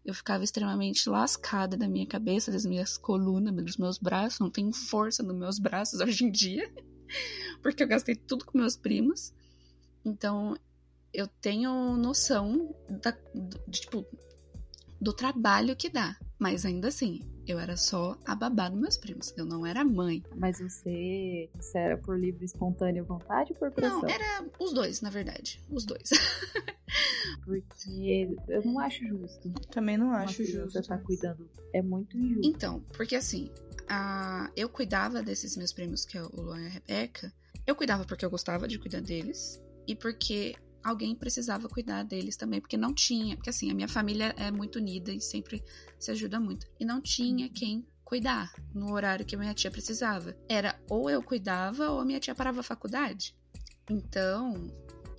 eu 0.06 0.14
ficava 0.14 0.44
extremamente 0.44 1.10
lascada 1.10 1.76
da 1.76 1.88
minha 1.88 2.08
cabeça, 2.08 2.52
das 2.52 2.66
minhas 2.66 2.98
colunas, 2.98 3.54
dos 3.54 3.78
meus 3.78 3.98
braços. 3.98 4.40
Não 4.40 4.50
tenho 4.50 4.72
força 4.72 5.22
nos 5.22 5.36
meus 5.36 5.60
braços 5.60 6.00
hoje 6.02 6.24
em 6.26 6.32
dia, 6.32 6.72
porque 7.62 7.84
eu 7.84 7.88
gastei 7.88 8.16
tudo 8.16 8.46
com 8.46 8.58
meus 8.58 8.78
primos. 8.78 9.34
Então, 10.06 10.58
eu 11.14 11.28
tenho 11.28 11.98
noção 11.98 12.74
da, 12.90 13.12
tipo, 13.70 14.06
do 15.02 15.12
trabalho 15.14 15.76
que 15.76 15.90
dá. 15.90 16.16
Mas 16.40 16.66
ainda 16.66 16.88
assim, 16.88 17.22
eu 17.46 17.60
era 17.60 17.76
só 17.76 18.18
a 18.26 18.34
babá 18.34 18.70
dos 18.70 18.80
meus 18.80 18.98
primos. 18.98 19.34
Eu 19.36 19.46
não 19.46 19.66
era 19.66 19.84
mãe. 19.84 20.24
Mas 20.38 20.60
você, 20.60 21.50
você 21.54 21.78
era 21.78 21.98
por 21.98 22.18
livre, 22.18 22.46
espontânea 22.46 23.04
vontade 23.04 23.52
ou 23.52 23.60
por 23.60 23.72
pressão? 23.72 24.02
Não, 24.02 24.10
era 24.10 24.46
os 24.58 24.72
dois, 24.72 25.02
na 25.02 25.10
verdade. 25.10 25.62
Os 25.70 25.86
dois. 25.86 26.10
porque 27.44 28.30
eu 28.48 28.64
não 28.64 28.80
acho 28.80 29.06
justo. 29.06 29.52
Também 29.70 29.98
não 29.98 30.12
acho 30.12 30.46
justo. 30.46 30.72
Você 30.72 30.82
tá 30.82 30.98
cuidando. 30.98 31.50
É 31.74 31.82
muito 31.82 32.18
injusto. 32.18 32.48
Então, 32.48 32.80
porque 32.96 33.18
assim, 33.18 33.52
a... 33.90 34.50
eu 34.56 34.70
cuidava 34.70 35.22
desses 35.22 35.58
meus 35.58 35.74
primos, 35.74 36.06
que 36.06 36.18
é 36.18 36.24
o 36.24 36.30
Luan 36.34 36.62
e 36.62 36.68
a 36.68 36.70
Rebeca. 36.70 37.34
Eu 37.68 37.76
cuidava 37.76 38.06
porque 38.06 38.24
eu 38.24 38.30
gostava 38.30 38.66
de 38.66 38.80
cuidar 38.80 39.02
deles. 39.02 39.62
E 39.86 39.94
porque 39.94 40.56
alguém 40.84 41.16
precisava 41.16 41.68
cuidar 41.68 42.04
deles 42.04 42.36
também, 42.36 42.62
porque 42.62 42.78
não 42.78 42.94
tinha, 42.94 43.36
porque 43.36 43.50
assim, 43.50 43.72
a 43.72 43.74
minha 43.74 43.88
família 43.88 44.34
é 44.38 44.52
muito 44.52 44.78
unida 44.78 45.12
e 45.12 45.22
sempre 45.22 45.64
se 46.00 46.12
ajuda 46.12 46.40
muito. 46.40 46.68
E 46.80 46.86
não 46.86 47.02
tinha 47.02 47.50
quem 47.50 47.86
cuidar 48.04 48.52
no 48.74 48.92
horário 48.94 49.26
que 49.26 49.36
a 49.36 49.40
minha 49.40 49.54
tia 49.54 49.70
precisava. 49.70 50.36
Era 50.48 50.80
ou 50.90 51.10
eu 51.10 51.22
cuidava 51.22 51.90
ou 51.92 52.00
a 52.00 52.06
minha 52.06 52.20
tia 52.20 52.34
parava 52.34 52.62
a 52.62 52.64
faculdade. 52.64 53.36
Então, 53.90 54.68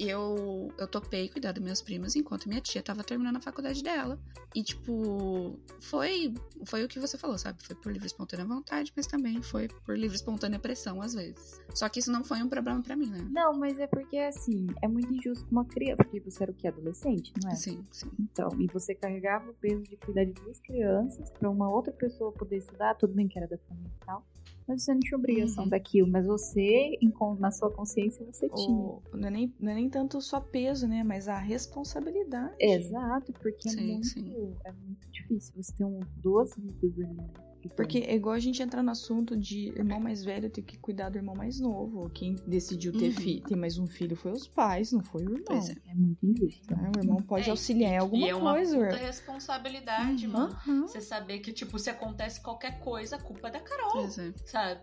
eu, 0.08 0.72
eu 0.78 0.88
topei 0.88 1.28
cuidar 1.28 1.52
dos 1.52 1.62
meus 1.62 1.82
primos 1.82 2.16
enquanto 2.16 2.48
minha 2.48 2.60
tia 2.60 2.82
tava 2.82 3.04
terminando 3.04 3.36
a 3.36 3.40
faculdade 3.40 3.82
dela. 3.82 4.18
E, 4.54 4.62
tipo, 4.62 5.58
foi, 5.80 6.34
foi 6.64 6.84
o 6.84 6.88
que 6.88 6.98
você 6.98 7.18
falou, 7.18 7.36
sabe? 7.36 7.62
Foi 7.62 7.76
por 7.76 7.92
livre 7.92 8.06
espontânea 8.06 8.46
vontade, 8.46 8.92
mas 8.96 9.06
também 9.06 9.42
foi 9.42 9.68
por 9.68 9.96
livre 9.98 10.16
espontânea 10.16 10.58
pressão, 10.58 11.02
às 11.02 11.14
vezes. 11.14 11.60
Só 11.74 11.88
que 11.88 12.00
isso 12.00 12.10
não 12.10 12.24
foi 12.24 12.42
um 12.42 12.48
problema 12.48 12.82
para 12.82 12.96
mim, 12.96 13.10
né? 13.10 13.28
Não, 13.30 13.52
mas 13.52 13.78
é 13.78 13.86
porque, 13.86 14.16
assim, 14.16 14.66
é 14.82 14.88
muito 14.88 15.12
injusto 15.12 15.44
com 15.44 15.52
uma 15.52 15.64
criança. 15.64 16.02
Porque 16.02 16.20
você 16.20 16.42
era 16.42 16.52
o 16.52 16.54
que? 16.54 16.66
Adolescente, 16.66 17.32
não 17.42 17.50
é? 17.50 17.54
Sim, 17.54 17.84
sim. 17.92 18.10
Então, 18.18 18.48
e 18.58 18.66
você 18.68 18.94
carregava 18.94 19.50
o 19.50 19.54
peso 19.54 19.82
de 19.82 19.96
cuidar 19.96 20.24
de 20.24 20.32
duas 20.32 20.58
crianças 20.60 21.30
para 21.30 21.50
uma 21.50 21.70
outra 21.70 21.92
pessoa 21.92 22.32
poder 22.32 22.56
estudar, 22.56 22.94
tudo 22.94 23.14
bem 23.14 23.28
que 23.28 23.38
era 23.38 23.46
da 23.46 23.58
família 23.58 23.90
e 24.00 24.04
tal. 24.04 24.24
Mas 24.70 24.84
você 24.84 24.92
não 24.94 25.00
tinha 25.00 25.18
obrigação 25.18 25.64
Uhum. 25.64 25.70
daquilo, 25.70 26.06
mas 26.08 26.26
você, 26.26 26.96
na 27.40 27.50
sua 27.50 27.72
consciência, 27.72 28.24
você 28.24 28.48
tinha. 28.50 28.76
O- 28.78 29.02
não, 29.12 29.26
é 29.26 29.30
nem, 29.32 29.52
não 29.58 29.72
é 29.72 29.74
nem 29.74 29.90
tanto 29.90 30.20
só 30.20 30.40
peso, 30.40 30.86
né? 30.86 31.02
Mas 31.02 31.26
a 31.26 31.36
responsabilidade. 31.38 32.54
Exato, 32.60 33.32
porque 33.32 33.68
é, 33.68 33.72
Sim, 33.72 33.86
muito, 33.94 34.06
sim. 34.06 34.56
é 34.64 34.70
muito 34.72 35.10
difícil 35.10 35.52
você 35.60 35.72
ter 35.72 35.84
um, 35.84 35.98
duas 36.22 36.54
vidas 36.56 37.10
ali. 37.10 37.49
Porque 37.76 37.98
é 37.98 38.14
igual 38.14 38.34
a 38.34 38.38
gente 38.40 38.62
entrar 38.62 38.82
no 38.82 38.90
assunto 38.90 39.36
de 39.36 39.68
irmão 39.68 40.00
mais 40.00 40.24
velho 40.24 40.48
ter 40.48 40.62
que 40.62 40.78
cuidar 40.78 41.10
do 41.10 41.18
irmão 41.18 41.34
mais 41.34 41.60
novo. 41.60 42.08
Quem 42.10 42.34
decidiu 42.46 42.92
ter, 42.92 43.06
Uhum. 43.06 43.12
fi- 43.12 43.40
ter 43.46 43.56
mais 43.56 43.78
um 43.78 43.86
filho 43.86 44.16
foi 44.16 44.32
os 44.32 44.48
pais, 44.48 44.92
não 44.92 45.02
foi 45.02 45.22
o 45.22 45.30
irmão. 45.32 45.44
Pois 45.46 45.68
é. 45.70 45.74
é 45.86 45.94
muito 45.94 46.24
injusto. 46.26 46.74
né? 46.74 46.90
O 46.94 46.98
irmão 46.98 47.22
pode 47.22 47.46
É, 47.48 47.50
auxiliar 47.50 47.92
em 47.92 47.98
alguma 47.98 48.26
e 48.26 48.30
é 48.30 48.34
uma 48.34 48.52
coisa. 48.54 48.76
puta 48.78 48.96
responsabilidade, 48.96 50.26
Uhum. 50.26 50.32
mano. 50.32 50.52
Aham. 50.54 50.82
Você 50.86 51.00
saber 51.00 51.40
que, 51.40 51.52
tipo, 51.52 51.78
se 51.78 51.90
acontece 51.90 52.40
qualquer 52.42 52.78
coisa, 52.80 53.16
a 53.16 53.18
culpa 53.20 53.48
é 53.48 53.50
da 53.50 53.60
Carol, 53.60 53.92
Pois 53.92 54.18
é. 54.18 54.32
sabe? 54.44 54.80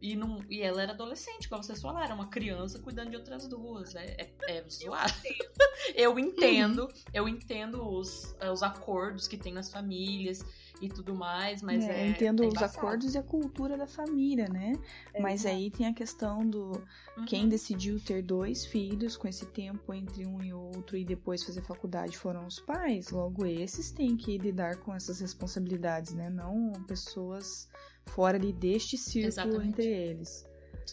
E, 0.00 0.16
não, 0.16 0.38
e 0.50 0.60
ela 0.60 0.82
era 0.82 0.92
adolescente, 0.92 1.48
como 1.48 1.62
vocês 1.62 1.80
falaram, 1.80 2.16
uma 2.16 2.28
criança 2.28 2.80
cuidando 2.80 3.10
de 3.10 3.16
outras 3.16 3.46
duas. 3.46 3.94
É, 3.94 4.16
é, 4.18 4.56
é 4.58 4.64
zoado. 4.68 5.12
Eu 5.94 6.18
entendo, 6.18 6.88
eu 7.14 7.28
entendo 7.28 7.88
os, 7.88 8.34
eh, 8.40 8.50
os 8.50 8.62
acordos 8.62 9.28
que 9.28 9.36
tem 9.38 9.52
nas 9.52 9.70
famílias 9.70 10.44
e 10.80 10.88
tudo 10.88 11.14
mais, 11.14 11.62
mas 11.62 11.84
É, 11.84 12.02
é. 12.02 12.06
entendo 12.08 12.46
os 12.46 12.62
acordos 12.62 13.14
e 13.14 13.18
a 13.18 13.22
cultura 13.22 13.76
da 13.76 13.86
família, 13.86 14.48
né? 14.48 14.72
É, 15.14 15.20
Mas 15.20 15.44
aí 15.44 15.70
tem 15.70 15.86
a 15.86 15.92
questão 15.94 16.48
do 16.48 16.82
Uhum. 17.16 17.24
quem 17.26 17.48
decidiu 17.48 17.98
ter 18.00 18.22
dois 18.22 18.64
filhos 18.66 19.16
com 19.16 19.26
esse 19.26 19.46
tempo 19.46 19.92
entre 19.92 20.26
um 20.26 20.42
e 20.42 20.52
outro 20.52 20.96
e 20.96 21.04
depois 21.04 21.42
fazer 21.42 21.62
faculdade 21.62 22.16
foram 22.16 22.46
os 22.46 22.60
pais. 22.60 23.10
Logo, 23.10 23.44
esses 23.44 23.90
têm 23.90 24.16
que 24.16 24.38
lidar 24.38 24.76
com 24.76 24.94
essas 24.94 25.20
responsabilidades, 25.20 26.14
né? 26.14 26.30
Não 26.30 26.72
pessoas 26.86 27.68
fora 28.06 28.36
ali 28.36 28.52
deste 28.52 28.96
círculo 28.96 29.26
Exatamente. 29.26 29.68
entre 29.68 29.86
eles. 29.86 30.46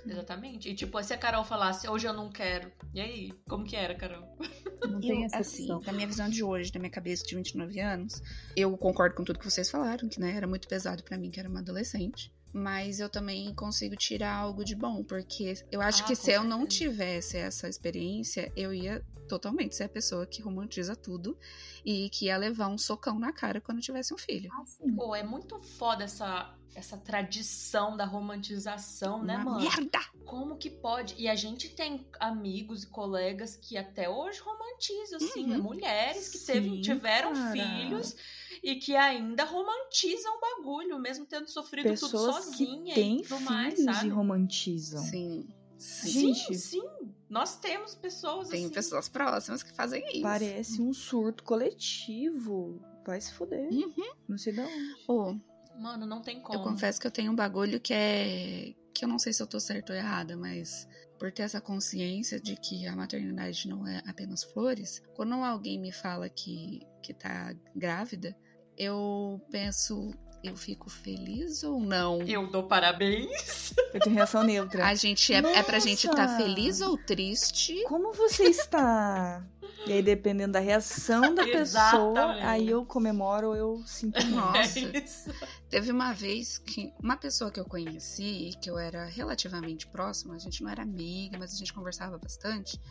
Exatamente. 0.06 0.70
E 0.70 0.76
tipo, 0.76 1.02
se 1.04 1.14
a 1.14 1.18
Carol 1.18 1.44
falasse, 1.44 1.88
hoje 1.88 2.08
eu 2.08 2.14
não 2.14 2.30
quero. 2.30 2.72
E 2.94 3.00
aí? 3.02 3.32
Como 3.48 3.64
que 3.66 3.76
era, 3.76 3.96
Carol? 3.96 4.28
Não 4.86 5.00
tem 5.00 5.22
Eu, 5.22 5.26
essa 5.26 5.40
assim, 5.40 5.68
na 5.68 5.94
minha 5.94 6.08
visão 6.08 6.30
de 6.30 6.44
hoje, 6.44 6.72
na 6.74 6.80
minha 6.80 6.92
cabeça 6.92 7.24
de 7.26 7.36
29 7.36 7.80
anos, 7.80 8.22
eu 8.56 8.76
concordo 8.78 9.16
com 9.16 9.24
tudo 9.24 9.40
que 9.40 9.50
vocês 9.50 9.70
falaram, 9.70 10.08
que 10.08 10.20
né, 10.20 10.36
era 10.36 10.48
muito 10.48 10.68
pesado 10.68 11.04
pra 11.04 11.18
mim, 11.18 11.32
que 11.32 11.40
era 11.40 11.50
uma 11.50 11.60
adolescente. 11.60 12.32
Mas 12.54 13.00
eu 13.00 13.10
também 13.10 13.54
consigo 13.54 13.98
tirar 13.98 14.34
algo 14.34 14.64
de 14.64 14.76
bom, 14.76 15.04
porque 15.04 15.56
eu 15.72 15.82
acho 15.82 16.04
Ah, 16.04 16.08
que 16.08 16.16
se 16.16 16.32
eu 16.32 16.44
não 16.44 16.66
tivesse 16.66 17.36
essa 17.38 17.68
experiência, 17.68 18.50
eu 18.56 18.74
ia 18.74 19.04
totalmente 19.28 19.76
ser 19.76 19.86
a 19.86 19.90
pessoa 19.90 20.26
que 20.26 20.42
romantiza 20.42 20.96
tudo 20.96 21.38
e 21.84 22.10
que 22.12 22.26
ia 22.28 22.38
levar 22.38 22.68
um 22.68 22.78
socão 22.78 23.20
na 23.20 23.34
cara 23.34 23.60
quando 23.60 23.82
tivesse 23.82 24.14
um 24.14 24.18
filho. 24.18 24.50
Ah, 24.54 24.66
sim. 24.66 24.96
Pô, 24.96 25.14
é 25.16 25.24
muito 25.24 25.60
foda 25.62 26.04
essa, 26.06 26.56
essa 26.76 26.98
tradição 26.98 27.96
da 27.96 28.06
romantização, 28.06 29.24
né, 29.24 29.36
Uma 29.38 29.46
mano? 29.46 29.62
merda! 29.64 30.00
Como 30.26 30.58
que 30.58 30.70
pode? 30.70 31.16
E 31.18 31.28
a 31.28 31.36
gente 31.36 31.70
tem 31.70 32.06
amigos 32.20 32.84
e 32.84 32.88
colegas 32.88 33.56
que 33.56 33.78
até 33.78 34.10
hoje 34.10 34.40
romantizam, 34.42 35.18
assim, 35.18 35.44
Uhum. 35.44 35.48
né? 35.48 35.58
Mulheres 35.58 36.30
que 36.30 36.38
Sim, 36.38 36.46
teve, 36.54 36.82
tiveram 36.82 37.34
cara. 37.34 37.52
filhos 37.52 38.16
e 38.64 38.76
que 38.76 38.96
ainda 38.96 39.44
romantizam 39.46 40.38
o 40.38 40.42
bagulho, 40.42 41.00
mesmo 41.00 41.26
tendo 41.26 41.50
sofrido 41.50 41.86
tudo 41.96 42.12
Pessoas 42.12 42.46
sozinha 42.46 42.94
que 42.94 43.00
têm 43.02 43.18
e 43.20 43.22
tudo 43.24 43.40
mais, 43.42 43.76
filhos 43.76 43.96
sabe? 43.96 44.08
e 44.08 44.12
romantizam. 44.12 45.04
Sim. 45.04 45.48
Sim. 45.78 46.10
Gente, 46.34 46.56
sim, 46.58 46.82
sim. 46.82 47.14
Nós 47.30 47.58
temos 47.58 47.94
pessoas 47.96 48.48
Tem 48.50 48.64
assim. 48.66 48.74
pessoas 48.74 49.10
próximas 49.10 49.62
que 49.62 49.74
fazem 49.74 50.04
isso. 50.10 50.22
Parece 50.22 50.82
um 50.82 50.94
surto 50.94 51.44
coletivo. 51.44 52.82
Vai 53.06 53.20
se 53.22 53.34
fuder. 53.34 53.70
Uhum. 53.72 54.14
Não 54.28 54.38
sei 54.38 54.54
de 54.54 54.62
onde. 54.62 55.06
Pô, 55.06 55.36
Mano, 55.80 56.06
não 56.06 56.22
tem 56.22 56.42
como. 56.42 56.60
Eu 56.60 56.64
confesso 56.64 57.00
que 57.00 57.08
eu 57.08 57.12
tenho 57.12 57.32
um 57.32 57.36
bagulho 57.36 57.80
que 57.80 57.94
é. 57.94 58.74
que 58.94 59.04
eu 59.04 59.10
não 59.10 59.20
sei 59.20 59.34
se 59.34 59.42
eu 59.42 59.48
tô 59.48 59.60
certa 59.60 59.94
ou 59.94 60.00
errada, 60.00 60.38
mas 60.38 60.88
por 61.20 61.32
ter 61.32 61.44
essa 61.44 61.62
consciência 61.62 62.40
de 62.40 62.56
que 62.56 62.88
a 62.88 62.96
maternidade 62.96 63.68
não 63.68 63.88
é 63.88 64.02
apenas 64.06 64.44
flores, 64.44 65.02
quando 65.16 65.34
alguém 65.36 65.80
me 65.80 65.92
fala 65.92 66.30
que, 66.30 66.82
que 67.02 67.14
tá 67.14 67.54
grávida, 67.76 68.36
eu 68.78 69.42
penso, 69.50 70.12
eu 70.44 70.56
fico 70.56 70.90
feliz 70.90 71.64
ou 71.64 71.80
não? 71.80 72.22
Eu 72.24 72.48
dou 72.48 72.64
parabéns. 72.64 73.74
Eu 73.94 74.02
tenho 74.02 74.16
reação 74.18 74.44
neutra. 74.44 74.86
A 74.86 74.94
gente 74.94 75.34
é, 75.34 75.38
é 75.38 75.64
pra 75.64 75.80
gente 75.80 76.06
estar 76.06 76.28
Nossa! 76.28 76.36
feliz 76.36 76.82
ou 76.82 76.98
triste? 76.98 77.82
Como 77.88 78.12
você 78.12 78.44
está? 78.44 79.42
E 79.88 79.92
aí, 79.94 80.02
dependendo 80.02 80.54
da 80.54 80.60
reação 80.60 81.36
da 81.36 81.44
pessoa, 81.44 82.34
aí 82.42 82.70
eu 82.70 82.86
comemoro 82.86 83.50
ou 83.50 83.56
eu 83.56 83.84
sinto 83.86 84.20
muito. 84.26 84.36
Nossa. 84.36 84.80
É. 84.80 85.06
Teve 85.70 85.92
uma 85.92 86.12
vez 86.14 86.58
que 86.58 86.92
uma 87.02 87.16
pessoa 87.16 87.52
que 87.52 87.60
eu 87.60 87.66
conheci, 87.66 88.52
que 88.62 88.70
eu 88.70 88.78
era 88.78 89.06
relativamente 89.06 89.86
próxima, 89.88 90.36
a 90.36 90.40
gente 90.40 90.64
não 90.64 90.70
era 90.70 90.82
amiga, 90.82 91.38
mas 91.38 91.54
a 91.54 91.58
gente 91.58 91.74
conversava 91.74 92.18
bastante, 92.18 92.82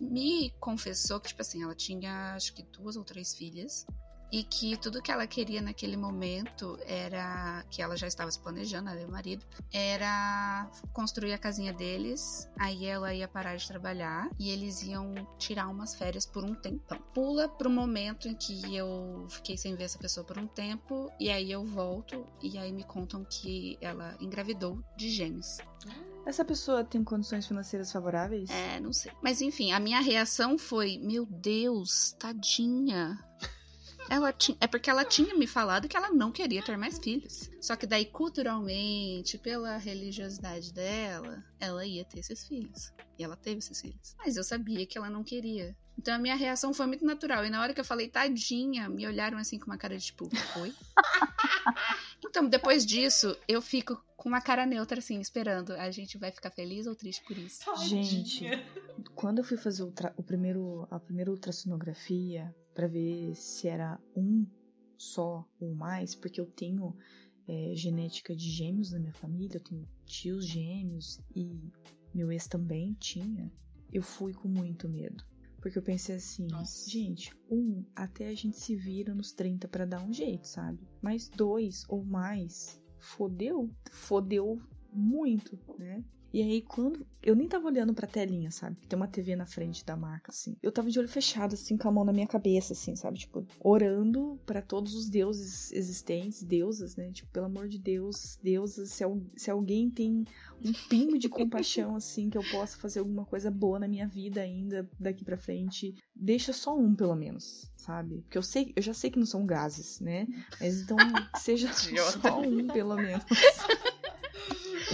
me 0.00 0.52
confessou 0.60 1.18
que, 1.18 1.28
tipo 1.28 1.40
assim, 1.40 1.62
ela 1.62 1.74
tinha 1.74 2.34
acho 2.34 2.52
que 2.54 2.62
duas 2.62 2.96
ou 2.96 3.04
três 3.04 3.34
filhas. 3.34 3.86
E 4.30 4.42
que 4.42 4.76
tudo 4.76 5.02
que 5.02 5.10
ela 5.10 5.26
queria 5.26 5.62
naquele 5.62 5.96
momento 5.96 6.78
era 6.84 7.64
que 7.70 7.80
ela 7.80 7.96
já 7.96 8.06
estava 8.06 8.30
se 8.30 8.38
planejando, 8.38 8.90
ela 8.90 9.00
e 9.00 9.04
o 9.04 9.10
marido, 9.10 9.44
era 9.72 10.70
construir 10.92 11.32
a 11.32 11.38
casinha 11.38 11.72
deles. 11.72 12.48
Aí 12.58 12.84
ela 12.86 13.14
ia 13.14 13.26
parar 13.26 13.56
de 13.56 13.66
trabalhar 13.66 14.28
e 14.38 14.50
eles 14.50 14.82
iam 14.82 15.14
tirar 15.38 15.68
umas 15.68 15.94
férias 15.94 16.26
por 16.26 16.44
um 16.44 16.54
tempão. 16.54 16.98
Pula 17.14 17.48
pro 17.48 17.70
momento 17.70 18.28
em 18.28 18.34
que 18.34 18.76
eu 18.76 19.26
fiquei 19.30 19.56
sem 19.56 19.74
ver 19.74 19.84
essa 19.84 19.98
pessoa 19.98 20.24
por 20.24 20.38
um 20.38 20.46
tempo 20.46 21.10
e 21.18 21.30
aí 21.30 21.50
eu 21.50 21.64
volto 21.64 22.26
e 22.42 22.58
aí 22.58 22.72
me 22.72 22.84
contam 22.84 23.24
que 23.24 23.78
ela 23.80 24.16
engravidou 24.20 24.82
de 24.96 25.10
gêmeos. 25.10 25.58
Essa 26.26 26.44
pessoa 26.44 26.84
tem 26.84 27.02
condições 27.02 27.46
financeiras 27.46 27.90
favoráveis? 27.90 28.50
É, 28.50 28.78
não 28.80 28.92
sei. 28.92 29.10
Mas 29.22 29.40
enfim, 29.40 29.72
a 29.72 29.80
minha 29.80 30.00
reação 30.00 30.58
foi: 30.58 30.98
Meu 30.98 31.24
Deus, 31.24 32.14
tadinha. 32.18 33.18
Ela 34.10 34.32
tinha, 34.32 34.56
é 34.60 34.66
porque 34.66 34.88
ela 34.88 35.04
tinha 35.04 35.34
me 35.34 35.46
falado 35.46 35.88
que 35.88 35.96
ela 35.96 36.10
não 36.10 36.32
queria 36.32 36.62
ter 36.62 36.76
mais 36.76 36.98
filhos. 36.98 37.50
Só 37.60 37.76
que 37.76 37.86
daí, 37.86 38.06
culturalmente, 38.06 39.36
pela 39.38 39.76
religiosidade 39.76 40.72
dela, 40.72 41.44
ela 41.60 41.84
ia 41.84 42.04
ter 42.04 42.20
esses 42.20 42.46
filhos. 42.46 42.92
E 43.18 43.24
ela 43.24 43.36
teve 43.36 43.58
esses 43.58 43.80
filhos. 43.80 44.14
Mas 44.16 44.36
eu 44.36 44.44
sabia 44.44 44.86
que 44.86 44.96
ela 44.96 45.10
não 45.10 45.22
queria. 45.22 45.76
Então 45.98 46.14
a 46.14 46.18
minha 46.18 46.36
reação 46.36 46.72
foi 46.72 46.86
muito 46.86 47.04
natural. 47.04 47.44
E 47.44 47.50
na 47.50 47.60
hora 47.60 47.74
que 47.74 47.80
eu 47.80 47.84
falei 47.84 48.08
tadinha, 48.08 48.88
me 48.88 49.06
olharam 49.06 49.36
assim 49.36 49.58
com 49.58 49.66
uma 49.66 49.76
cara 49.76 49.98
de 49.98 50.06
tipo, 50.06 50.28
oi? 50.60 50.72
então, 52.24 52.48
depois 52.48 52.86
disso, 52.86 53.36
eu 53.48 53.60
fico 53.60 54.00
com 54.16 54.28
uma 54.28 54.40
cara 54.40 54.64
neutra 54.64 55.00
assim, 55.00 55.20
esperando. 55.20 55.72
A 55.72 55.90
gente 55.90 56.16
vai 56.16 56.30
ficar 56.30 56.50
feliz 56.50 56.86
ou 56.86 56.94
triste 56.94 57.24
por 57.26 57.36
isso? 57.36 57.64
Gente, 57.84 58.44
Tadinha. 58.44 58.66
Quando 59.14 59.38
eu 59.38 59.44
fui 59.44 59.56
fazer 59.56 59.82
o, 59.82 59.92
o 60.16 60.22
primeiro, 60.22 60.86
a 60.88 61.00
primeira 61.00 61.30
ultrassonografia 61.30 62.54
pra 62.78 62.86
ver 62.86 63.34
se 63.34 63.66
era 63.66 64.00
um 64.14 64.46
só 64.96 65.44
ou 65.58 65.74
mais, 65.74 66.14
porque 66.14 66.40
eu 66.40 66.46
tenho 66.46 66.96
é, 67.48 67.74
genética 67.74 68.36
de 68.36 68.48
gêmeos 68.48 68.92
na 68.92 69.00
minha 69.00 69.12
família, 69.14 69.56
eu 69.56 69.64
tenho 69.64 69.84
tios 70.06 70.46
gêmeos 70.46 71.20
e 71.34 71.72
meu 72.14 72.30
ex 72.30 72.46
também 72.46 72.94
tinha, 73.00 73.52
eu 73.92 74.00
fui 74.00 74.32
com 74.32 74.46
muito 74.46 74.88
medo. 74.88 75.24
Porque 75.60 75.76
eu 75.76 75.82
pensei 75.82 76.14
assim, 76.14 76.46
Nossa. 76.46 76.88
gente, 76.88 77.36
um, 77.50 77.84
até 77.96 78.28
a 78.28 78.34
gente 78.34 78.56
se 78.56 78.76
vira 78.76 79.12
nos 79.12 79.32
30 79.32 79.66
para 79.66 79.84
dar 79.84 80.00
um 80.00 80.12
jeito, 80.12 80.46
sabe? 80.46 80.78
Mas 81.02 81.28
dois 81.28 81.82
ou 81.88 82.04
mais, 82.04 82.80
fodeu, 83.00 83.68
fodeu 83.90 84.62
muito, 84.92 85.58
né? 85.76 86.04
E 86.32 86.42
aí, 86.42 86.62
quando. 86.62 87.06
Eu 87.20 87.34
nem 87.34 87.48
tava 87.48 87.66
olhando 87.66 87.92
pra 87.92 88.06
telinha, 88.06 88.50
sabe? 88.50 88.76
Que 88.76 88.86
tem 88.86 88.96
uma 88.96 89.08
TV 89.08 89.34
na 89.34 89.44
frente 89.44 89.84
da 89.84 89.96
marca, 89.96 90.30
assim. 90.30 90.56
Eu 90.62 90.70
tava 90.70 90.88
de 90.88 90.98
olho 90.98 91.08
fechado, 91.08 91.54
assim, 91.54 91.76
com 91.76 91.88
a 91.88 91.92
mão 91.92 92.04
na 92.04 92.12
minha 92.12 92.28
cabeça, 92.28 92.72
assim, 92.72 92.94
sabe? 92.94 93.18
Tipo, 93.18 93.44
orando 93.60 94.38
para 94.46 94.62
todos 94.62 94.94
os 94.94 95.10
deuses 95.10 95.72
existentes, 95.72 96.42
deusas, 96.42 96.96
né? 96.96 97.10
Tipo, 97.10 97.30
pelo 97.32 97.46
amor 97.46 97.68
de 97.68 97.78
Deus, 97.78 98.38
deusas, 98.42 98.90
se, 98.90 99.04
se 99.36 99.50
alguém 99.50 99.90
tem 99.90 100.24
um 100.64 100.72
pingo 100.88 101.18
de 101.18 101.28
compaixão, 101.28 101.96
assim, 101.96 102.30
que 102.30 102.38
eu 102.38 102.44
possa 102.50 102.78
fazer 102.78 103.00
alguma 103.00 103.24
coisa 103.24 103.50
boa 103.50 103.78
na 103.78 103.88
minha 103.88 104.06
vida 104.06 104.40
ainda 104.40 104.88
daqui 104.98 105.24
para 105.24 105.36
frente, 105.36 105.94
deixa 106.14 106.52
só 106.52 106.76
um, 106.76 106.94
pelo 106.94 107.16
menos, 107.16 107.70
sabe? 107.76 108.22
Porque 108.22 108.38
eu 108.38 108.42
sei, 108.42 108.72
eu 108.76 108.82
já 108.82 108.94
sei 108.94 109.10
que 109.10 109.18
não 109.18 109.26
são 109.26 109.44
gases, 109.44 110.00
né? 110.00 110.26
Mas 110.60 110.82
então, 110.82 110.98
seja 111.34 111.68
só 112.22 112.40
um, 112.40 112.66
pelo 112.68 112.96
menos 112.96 113.24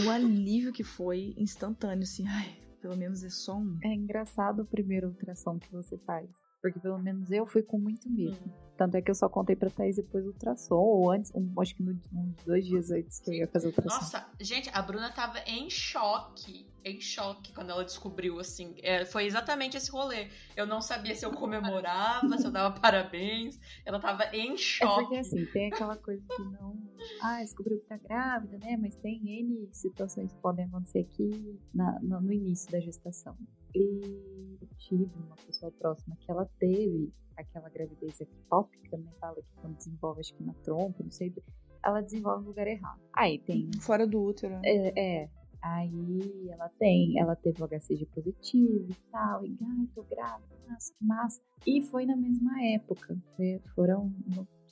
o 0.03 0.11
alívio 0.11 0.73
que 0.73 0.83
foi 0.83 1.35
instantâneo, 1.37 2.03
assim, 2.03 2.27
ai, 2.27 2.57
pelo 2.81 2.97
menos 2.97 3.23
é 3.23 3.31
só 3.31 3.57
um. 3.57 3.79
É 3.83 3.95
engraçado 3.95 4.63
o 4.63 4.67
primeiro 4.67 5.09
ultrassom 5.09 5.59
que 5.59 5.71
você 5.71 5.97
faz. 5.99 6.29
Porque 6.65 6.81
pelo 6.81 6.99
menos 6.99 7.31
eu 7.31 7.45
fui 7.45 7.63
com 7.63 7.79
muito 7.79 8.09
medo. 8.09 8.39
Hum. 8.47 8.51
Tanto 8.75 8.97
é 8.97 9.03
que 9.03 9.11
eu 9.11 9.15
só 9.15 9.29
contei 9.29 9.55
pra 9.55 9.69
Thaís 9.69 9.97
depois 9.97 10.25
do 10.25 10.31
ultrassom, 10.31 10.77
ou 10.77 11.11
antes, 11.11 11.31
um, 11.35 11.61
acho 11.61 11.75
que 11.75 11.83
no, 11.83 11.93
uns 12.11 12.43
dois 12.43 12.65
dias 12.65 12.91
antes 12.91 13.21
que 13.21 13.31
eu 13.31 13.35
ia 13.35 13.47
fazer 13.47 13.67
o 13.67 13.69
ultrassom. 13.69 13.99
Nossa, 13.99 14.27
gente, 14.41 14.71
a 14.73 14.81
Bruna 14.81 15.13
tava 15.13 15.41
em 15.41 15.69
choque, 15.69 16.67
em 16.83 16.99
choque 17.03 17.53
quando 17.53 17.69
ela 17.69 17.85
descobriu, 17.85 18.41
assim. 18.41 18.77
É, 18.83 19.05
foi 19.05 19.27
exatamente 19.27 19.77
esse 19.77 19.91
rolê. 19.91 20.29
Eu 20.57 20.67
não 20.67 20.81
sabia 20.81 21.15
se 21.15 21.27
eu 21.27 21.33
comemorava, 21.33 22.39
se 22.39 22.47
eu 22.47 22.51
dava 22.51 22.81
parabéns. 22.81 23.61
Ela 23.85 24.01
tava 24.01 24.35
em 24.35 24.57
choque. 24.57 24.91
É 24.91 25.05
porque, 25.05 25.17
assim, 25.19 25.45
tem 25.53 25.71
aquela 25.71 25.99
coisa 25.99 26.25
que 26.35 26.43
não... 26.45 26.79
Ah, 27.21 27.43
descobriu 27.43 27.79
que 27.79 27.85
tá 27.85 27.99
grávida, 27.99 28.57
né? 28.57 28.79
Mas 28.79 28.97
tem 28.97 29.21
N 29.23 29.69
situações 29.71 30.33
que 30.33 30.41
podem 30.41 30.65
acontecer 30.65 31.01
aqui 31.01 31.61
na, 31.75 32.01
no, 32.01 32.23
no 32.23 32.33
início 32.33 32.73
da 32.73 32.81
gestação. 32.81 33.37
E 33.75 34.59
tive 34.79 35.11
uma 35.17 35.37
pessoa 35.47 35.73
próxima 35.73 36.17
que 36.21 36.31
ela 36.31 36.49
teve 36.59 37.13
aquela 37.37 37.69
gravidez 37.69 38.21
ectópica, 38.21 38.97
né? 38.97 39.11
Fala 39.21 39.37
que 39.37 39.55
quando 39.61 39.77
desenvolve, 39.77 40.21
acho 40.21 40.35
que 40.35 40.45
na 40.45 40.55
trompa, 40.55 41.03
não 41.03 41.11
sei. 41.11 41.35
Ela 41.83 42.01
desenvolve 42.01 42.43
no 42.43 42.49
lugar 42.49 42.67
errado. 42.67 43.01
Aí 43.13 43.39
tem. 43.39 43.71
Fora 43.81 44.07
do 44.07 44.23
útero. 44.23 44.55
É, 44.65 45.23
é. 45.23 45.31
Aí 45.63 46.51
ela 46.51 46.69
tem, 46.79 47.19
ela 47.19 47.35
teve 47.35 47.63
o 47.63 47.67
HCG 47.67 48.07
positivo 48.15 48.87
e 48.91 49.11
tal, 49.11 49.47
e 49.47 49.57
ai, 49.63 49.89
tô 49.95 50.03
grávida, 50.03 50.55
nossa, 50.69 50.93
que 50.93 51.05
massa. 51.05 51.41
E 51.67 51.81
foi 51.81 52.05
na 52.05 52.15
mesma 52.15 52.63
época, 52.63 53.17
né? 53.39 53.59
foram 53.75 54.13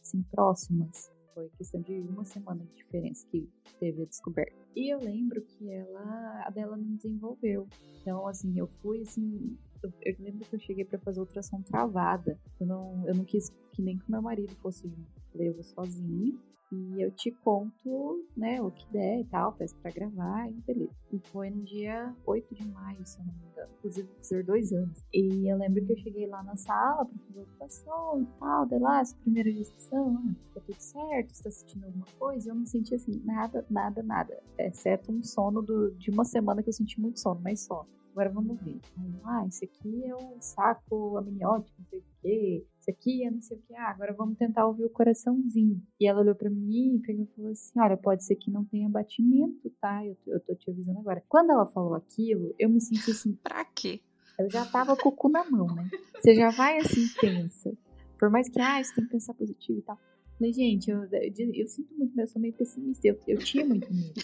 assim, 0.02 0.22
próximas. 0.30 1.10
Foi 1.34 1.48
questão 1.56 1.80
de 1.80 1.92
uma 2.00 2.24
semana 2.24 2.64
de 2.64 2.74
diferença 2.74 3.26
que 3.28 3.48
teve 3.78 4.02
a 4.02 4.04
descoberta. 4.04 4.52
E 4.76 4.92
eu 4.92 4.98
lembro 4.98 5.42
que 5.42 5.70
ela, 5.70 6.42
a 6.46 6.50
dela 6.50 6.76
não 6.76 6.94
desenvolveu. 6.96 7.66
Então, 8.00 8.26
assim, 8.26 8.58
eu 8.58 8.66
fui 8.66 9.02
assim, 9.02 9.56
eu, 9.82 9.92
eu 10.02 10.16
lembro 10.18 10.44
que 10.44 10.54
eu 10.54 10.60
cheguei 10.60 10.84
para 10.84 10.98
fazer 10.98 11.20
ultrassom 11.20 11.62
travada. 11.62 12.38
Eu 12.60 12.66
não, 12.66 13.06
eu 13.06 13.14
não 13.14 13.24
quis 13.24 13.50
que 13.72 13.82
nem 13.82 13.98
que 13.98 14.10
meu 14.10 14.22
marido 14.22 14.54
fosse 14.56 14.88
junto. 14.88 15.22
Falei, 15.30 15.48
eu 15.48 15.54
vou 15.54 15.62
sozinho. 15.62 16.38
E 16.72 17.02
eu 17.02 17.10
te 17.10 17.30
conto, 17.30 18.24
né, 18.34 18.62
o 18.62 18.70
que 18.70 18.90
der 18.90 19.20
e 19.20 19.24
tal, 19.24 19.52
peço 19.52 19.76
pra 19.76 19.90
gravar 19.90 20.48
e 20.48 20.54
beleza. 20.54 20.90
E 21.12 21.18
foi 21.28 21.50
no 21.50 21.62
dia 21.62 22.16
8 22.24 22.54
de 22.54 22.66
maio, 22.66 23.04
se 23.04 23.18
eu 23.18 23.26
não 23.26 23.34
me 23.34 23.46
engano. 23.46 23.68
Inclusive, 23.78 24.08
fazer 24.16 24.42
dois 24.42 24.72
anos. 24.72 25.04
E 25.12 25.52
eu 25.52 25.58
lembro 25.58 25.84
que 25.84 25.92
eu 25.92 25.98
cheguei 25.98 26.26
lá 26.26 26.42
na 26.42 26.56
sala 26.56 27.04
pra 27.04 27.18
fazer 27.26 27.40
ultrassom 27.40 28.22
e 28.22 28.38
tal. 28.38 28.66
Daí 28.66 28.78
lá, 28.78 29.00
essa 29.00 29.14
primeira 29.16 29.50
gestação, 29.52 30.16
ah, 30.16 30.34
tá 30.54 30.60
tudo 30.62 30.80
certo, 30.80 31.34
você 31.34 31.42
tá 31.42 31.50
sentindo 31.50 31.84
alguma 31.84 32.06
coisa? 32.18 32.48
E 32.48 32.50
eu 32.50 32.54
não 32.54 32.64
senti 32.64 32.94
assim, 32.94 33.20
nada, 33.22 33.66
nada, 33.68 34.02
nada. 34.02 34.42
Exceto 34.56 35.12
um 35.12 35.22
sono 35.22 35.60
do, 35.60 35.90
de 35.92 36.10
uma 36.10 36.24
semana 36.24 36.62
que 36.62 36.70
eu 36.70 36.74
senti 36.74 36.98
muito 36.98 37.20
sono, 37.20 37.40
mas 37.44 37.60
só. 37.60 37.86
Agora 38.12 38.28
vamos 38.28 38.60
ver. 38.60 38.78
Ah, 39.24 39.46
esse 39.48 39.64
aqui 39.64 40.04
é 40.04 40.14
um 40.14 40.38
saco 40.38 41.16
amniótico, 41.16 41.74
não 41.78 41.86
sei 41.88 41.98
o 41.98 42.04
quê. 42.20 42.66
Esse 42.78 42.90
aqui 42.90 43.24
é 43.24 43.30
não 43.30 43.40
sei 43.40 43.56
o 43.56 43.60
quê. 43.62 43.74
Ah, 43.74 43.90
agora 43.90 44.12
vamos 44.12 44.36
tentar 44.36 44.66
ouvir 44.66 44.84
o 44.84 44.90
coraçãozinho. 44.90 45.82
E 45.98 46.06
ela 46.06 46.20
olhou 46.20 46.34
para 46.34 46.50
mim 46.50 46.96
e 46.96 46.98
pegou 47.00 47.24
e 47.24 47.34
falou 47.34 47.50
assim: 47.50 47.80
Olha, 47.80 47.96
pode 47.96 48.22
ser 48.22 48.36
que 48.36 48.50
não 48.50 48.66
tenha 48.66 48.88
batimento, 48.88 49.70
tá? 49.80 50.04
Eu, 50.04 50.16
eu 50.26 50.40
tô 50.40 50.54
te 50.54 50.70
avisando 50.70 50.98
agora. 50.98 51.24
Quando 51.26 51.50
ela 51.50 51.66
falou 51.66 51.94
aquilo, 51.94 52.54
eu 52.58 52.68
me 52.68 52.80
senti 52.82 53.10
assim: 53.10 53.34
Pra 53.42 53.64
quê? 53.64 54.00
Eu 54.38 54.50
já 54.50 54.66
tava 54.66 54.94
com 54.94 55.08
o 55.08 55.12
cu 55.12 55.30
na 55.30 55.48
mão, 55.50 55.66
né? 55.74 55.88
Você 56.20 56.34
já 56.34 56.50
vai 56.50 56.78
assim, 56.78 57.06
pensa. 57.18 57.72
Por 58.18 58.30
mais 58.30 58.48
que, 58.48 58.60
ah, 58.60 58.82
você 58.82 58.94
tem 58.94 59.04
que 59.04 59.10
pensar 59.10 59.34
positivo 59.34 59.78
e 59.78 59.82
tal. 59.82 59.98
Falei, 60.38 60.52
gente, 60.52 60.90
eu, 60.90 61.04
eu, 61.04 61.52
eu 61.54 61.66
sinto 61.66 61.94
muito, 61.94 62.12
mas 62.14 62.28
eu 62.28 62.32
sou 62.32 62.42
meio 62.42 62.54
pessimista. 62.54 63.06
Eu, 63.06 63.18
eu 63.26 63.38
tinha 63.38 63.64
muito 63.64 63.92
medo. 63.92 64.14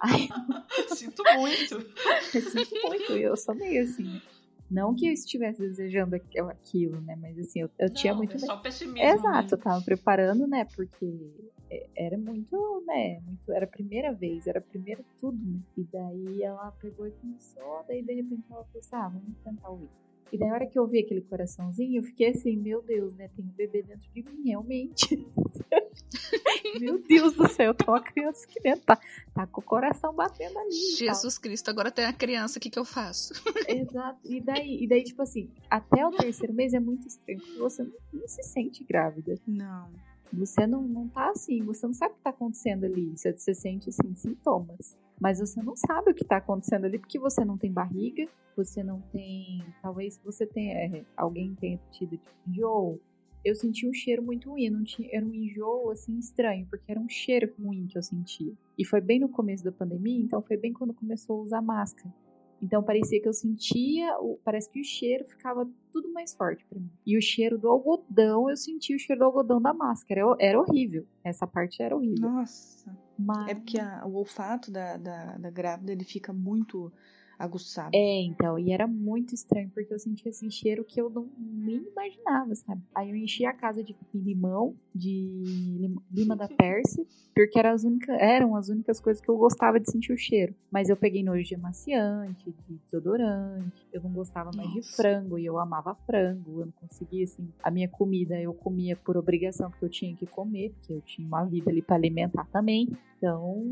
Ai, 0.00 0.28
sinto 0.94 1.22
muito. 1.36 1.74
eu 2.34 2.42
sinto 2.42 2.88
muito, 2.88 3.12
eu 3.12 3.36
sou 3.36 3.54
meio 3.54 3.82
assim. 3.82 4.20
Não 4.70 4.94
que 4.94 5.06
eu 5.06 5.12
estivesse 5.12 5.60
desejando 5.60 6.14
aquilo, 6.14 7.00
né? 7.00 7.16
Mas 7.16 7.38
assim, 7.38 7.60
eu, 7.60 7.70
eu 7.78 7.88
Não, 7.88 7.94
tinha 7.94 8.14
muito. 8.14 8.36
É 8.36 8.38
só 8.38 8.56
pessimismo. 8.58 8.98
Exato, 8.98 9.42
mesmo. 9.42 9.56
eu 9.56 9.58
tava 9.58 9.82
preparando, 9.82 10.46
né? 10.46 10.66
Porque 10.76 11.32
era 11.96 12.18
muito, 12.18 12.84
né? 12.86 13.20
Muito, 13.20 13.52
era 13.52 13.64
a 13.64 13.68
primeira 13.68 14.12
vez, 14.12 14.46
era 14.46 14.60
primeiro 14.60 15.04
tudo, 15.18 15.38
né? 15.38 15.60
E 15.76 15.84
daí 15.84 16.42
ela 16.42 16.70
pegou 16.72 17.06
e 17.06 17.10
começou, 17.12 17.84
daí 17.86 18.02
de 18.02 18.14
repente 18.14 18.44
ela 18.50 18.64
falou 18.64 18.78
assim: 18.78 18.96
ah, 18.96 19.08
vamos 19.08 19.38
tentar 19.42 19.68
ouvir. 19.70 19.90
E 20.32 20.38
daí, 20.38 20.48
na 20.48 20.54
hora 20.54 20.66
que 20.66 20.78
eu 20.78 20.86
vi 20.86 21.00
aquele 21.00 21.22
coraçãozinho, 21.22 22.00
eu 22.00 22.02
fiquei 22.02 22.28
assim, 22.28 22.56
meu 22.56 22.82
Deus, 22.82 23.14
né? 23.16 23.28
Tem 23.34 23.44
um 23.44 23.48
bebê 23.48 23.82
dentro 23.82 24.08
de 24.12 24.22
mim, 24.22 24.42
realmente. 24.44 25.26
meu 26.80 27.02
Deus 27.02 27.34
do 27.34 27.48
céu, 27.48 27.72
tem 27.74 27.88
uma 27.88 28.02
criança 28.02 28.44
aqui 28.44 28.60
dentro, 28.60 28.84
tá, 28.84 28.98
tá 29.34 29.46
com 29.46 29.60
o 29.60 29.64
coração 29.64 30.14
batendo 30.14 30.58
ali. 30.58 30.96
Jesus 30.96 31.38
Cristo, 31.38 31.70
agora 31.70 31.90
tem 31.90 32.04
a 32.04 32.12
criança, 32.12 32.58
o 32.58 32.60
que, 32.60 32.68
que 32.68 32.78
eu 32.78 32.84
faço? 32.84 33.32
Exato. 33.66 34.20
E 34.24 34.40
daí, 34.40 34.84
e 34.84 34.88
daí, 34.88 35.02
tipo 35.02 35.22
assim, 35.22 35.50
até 35.70 36.06
o 36.06 36.10
terceiro 36.10 36.52
mês 36.52 36.74
é 36.74 36.80
muito 36.80 37.06
estranho, 37.06 37.40
porque 37.40 37.58
você 37.58 37.82
não, 37.82 37.92
não 38.12 38.28
se 38.28 38.42
sente 38.42 38.84
grávida. 38.84 39.34
Não. 39.46 39.90
Você 40.32 40.66
não, 40.66 40.82
não 40.82 41.08
tá 41.08 41.30
assim, 41.30 41.62
você 41.62 41.86
não 41.86 41.94
sabe 41.94 42.12
o 42.12 42.16
que 42.16 42.22
tá 42.22 42.30
acontecendo 42.30 42.84
ali. 42.84 43.16
Você, 43.16 43.32
você 43.32 43.54
sente, 43.54 43.88
assim, 43.88 44.14
sintomas. 44.14 44.96
Mas 45.20 45.40
você 45.40 45.62
não 45.62 45.76
sabe 45.76 46.10
o 46.10 46.14
que 46.14 46.24
tá 46.24 46.36
acontecendo 46.36 46.84
ali, 46.84 46.98
porque 46.98 47.18
você 47.18 47.44
não 47.44 47.58
tem 47.58 47.72
barriga, 47.72 48.26
você 48.56 48.82
não 48.82 49.00
tem. 49.12 49.64
Talvez 49.82 50.20
você 50.24 50.46
tenha. 50.46 50.74
É, 50.74 51.04
alguém 51.16 51.54
tenha 51.54 51.80
tido 51.90 52.16
tipo, 52.16 52.30
enjoo. 52.46 53.00
Eu 53.44 53.54
senti 53.54 53.88
um 53.88 53.92
cheiro 53.92 54.22
muito 54.22 54.50
ruim, 54.50 54.68
não 54.68 54.82
tinha, 54.82 55.08
era 55.12 55.24
um 55.24 55.32
enjoo 55.32 55.90
assim 55.90 56.18
estranho, 56.18 56.66
porque 56.68 56.90
era 56.90 57.00
um 57.00 57.08
cheiro 57.08 57.52
ruim 57.58 57.86
que 57.86 57.96
eu 57.96 58.02
sentia. 58.02 58.52
E 58.76 58.84
foi 58.84 59.00
bem 59.00 59.20
no 59.20 59.28
começo 59.28 59.64
da 59.64 59.70
pandemia, 59.70 60.20
então 60.20 60.42
foi 60.42 60.56
bem 60.56 60.72
quando 60.72 60.92
começou 60.92 61.38
a 61.38 61.42
usar 61.44 61.62
máscara. 61.62 62.12
Então 62.60 62.82
parecia 62.82 63.22
que 63.22 63.28
eu 63.28 63.32
sentia, 63.32 64.12
parece 64.44 64.68
que 64.68 64.80
o 64.80 64.84
cheiro 64.84 65.24
ficava 65.24 65.68
tudo 65.92 66.12
mais 66.12 66.34
forte 66.34 66.64
para 66.66 66.80
mim. 66.80 66.90
E 67.06 67.16
o 67.16 67.22
cheiro 67.22 67.56
do 67.56 67.68
algodão, 67.68 68.50
eu 68.50 68.56
sentia 68.56 68.96
o 68.96 68.98
cheiro 68.98 69.20
do 69.20 69.24
algodão 69.24 69.62
da 69.62 69.72
máscara. 69.72 70.22
Era 70.40 70.60
horrível. 70.60 71.06
Essa 71.22 71.46
parte 71.46 71.80
era 71.80 71.96
horrível. 71.96 72.28
Nossa. 72.28 72.97
Mas... 73.18 73.48
É 73.48 73.54
porque 73.54 73.78
a, 73.80 74.06
o 74.06 74.14
olfato 74.14 74.70
da, 74.70 74.96
da, 74.96 75.36
da 75.38 75.50
grávida 75.50 75.92
ele 75.92 76.04
fica 76.04 76.32
muito 76.32 76.92
aguçado. 77.38 77.90
É, 77.94 78.22
então, 78.22 78.58
e 78.58 78.72
era 78.72 78.86
muito 78.86 79.34
estranho, 79.34 79.70
porque 79.72 79.94
eu 79.94 79.98
sentia 79.98 80.30
esse 80.30 80.50
cheiro 80.50 80.84
que 80.84 81.00
eu 81.00 81.08
não 81.08 81.28
nem 81.38 81.76
imaginava, 81.76 82.54
sabe? 82.56 82.82
Aí 82.94 83.10
eu 83.10 83.16
enchi 83.16 83.46
a 83.46 83.52
casa 83.52 83.82
de 83.82 83.94
limão, 84.12 84.74
de 84.92 85.94
lima 86.10 86.34
da 86.34 86.48
Perse, 86.58 87.06
porque 87.34 87.58
eram 87.58 87.70
as, 87.70 87.84
únicas, 87.84 88.16
eram 88.18 88.56
as 88.56 88.68
únicas 88.68 89.00
coisas 89.00 89.22
que 89.22 89.28
eu 89.28 89.36
gostava 89.36 89.78
de 89.78 89.90
sentir 89.90 90.12
o 90.12 90.18
cheiro. 90.18 90.54
Mas 90.70 90.88
eu 90.88 90.96
peguei 90.96 91.22
nojo 91.22 91.44
de 91.44 91.54
amaciante, 91.54 92.52
de 92.68 92.74
desodorante, 92.84 93.86
eu 93.98 94.02
não 94.02 94.10
gostava 94.10 94.50
mais 94.54 94.68
Nossa. 94.68 94.80
de 94.80 94.96
frango, 94.96 95.38
e 95.38 95.46
eu 95.46 95.58
amava 95.58 95.94
frango, 96.06 96.60
eu 96.60 96.66
não 96.66 96.72
conseguia, 96.72 97.24
assim, 97.24 97.48
a 97.62 97.70
minha 97.70 97.88
comida 97.88 98.40
eu 98.40 98.54
comia 98.54 98.96
por 98.96 99.16
obrigação, 99.16 99.70
porque 99.70 99.84
eu 99.84 99.90
tinha 99.90 100.16
que 100.16 100.26
comer, 100.26 100.70
porque 100.70 100.92
eu 100.92 101.00
tinha 101.02 101.26
uma 101.26 101.44
vida 101.44 101.70
ali 101.70 101.82
para 101.82 101.96
alimentar 101.96 102.46
também. 102.52 102.88
Então, 103.18 103.64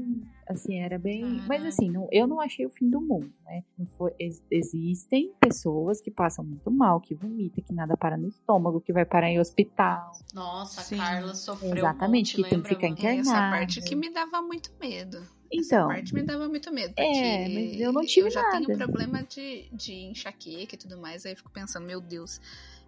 assim, 0.49 0.81
era 0.81 0.99
bem. 0.99 1.41
Mas 1.47 1.65
assim, 1.65 1.89
não, 1.89 2.09
eu 2.11 2.27
não 2.27 2.41
achei 2.41 2.67
o 2.67 2.71
fim 2.71 2.91
do 2.91 3.01
mundo, 3.01 3.33
né? 3.45 3.63
Não 3.79 3.87
foi, 3.87 4.13
ex 4.19 4.43
existem 4.51 5.33
pessoas 5.39 6.01
que 6.01 6.11
passam 6.11 6.45
muito 6.45 6.69
mal, 6.69 7.01
que 7.01 7.15
vomitam, 7.15 7.63
que 7.63 7.73
nada 7.73 7.97
para 7.97 8.17
no 8.17 8.29
estômago, 8.29 8.81
que 8.81 8.93
vai 8.93 9.05
parar 9.05 9.31
em 9.31 9.39
hospital. 9.39 10.13
Nossa, 10.35 10.81
Sim. 10.83 10.97
a 10.97 11.05
Carla 11.05 11.35
sofreu. 11.35 11.77
Exatamente, 11.77 12.37
um 12.37 12.39
monte, 12.39 12.45
que 12.45 12.51
tem 12.51 12.63
que 12.63 12.69
ficar 12.69 12.89
internada. 12.89 13.21
Essa 13.21 13.51
parte 13.51 13.81
que 13.83 13.95
me 13.95 14.13
dava 14.13 14.43
muito 14.43 14.73
medo. 14.81 15.23
Então. 15.53 15.91
Essa 15.91 15.95
parte 16.01 16.15
me 16.15 16.23
dava 16.23 16.49
muito 16.49 16.73
medo. 16.73 16.95
É, 16.97 17.49
mas 17.49 17.81
eu 17.81 17.93
não 17.93 18.05
tive 18.05 18.29
Eu 18.29 18.31
já 18.31 18.43
nada. 18.43 18.65
tenho 18.67 18.79
problema 18.79 19.23
de, 19.23 19.69
de 19.73 19.93
enxaqueca 19.93 20.75
e 20.75 20.79
tudo 20.79 20.99
mais, 20.99 21.25
aí 21.27 21.33
eu 21.33 21.37
fico 21.37 21.51
pensando, 21.51 21.87
meu 21.87 22.01
Deus 22.01 22.41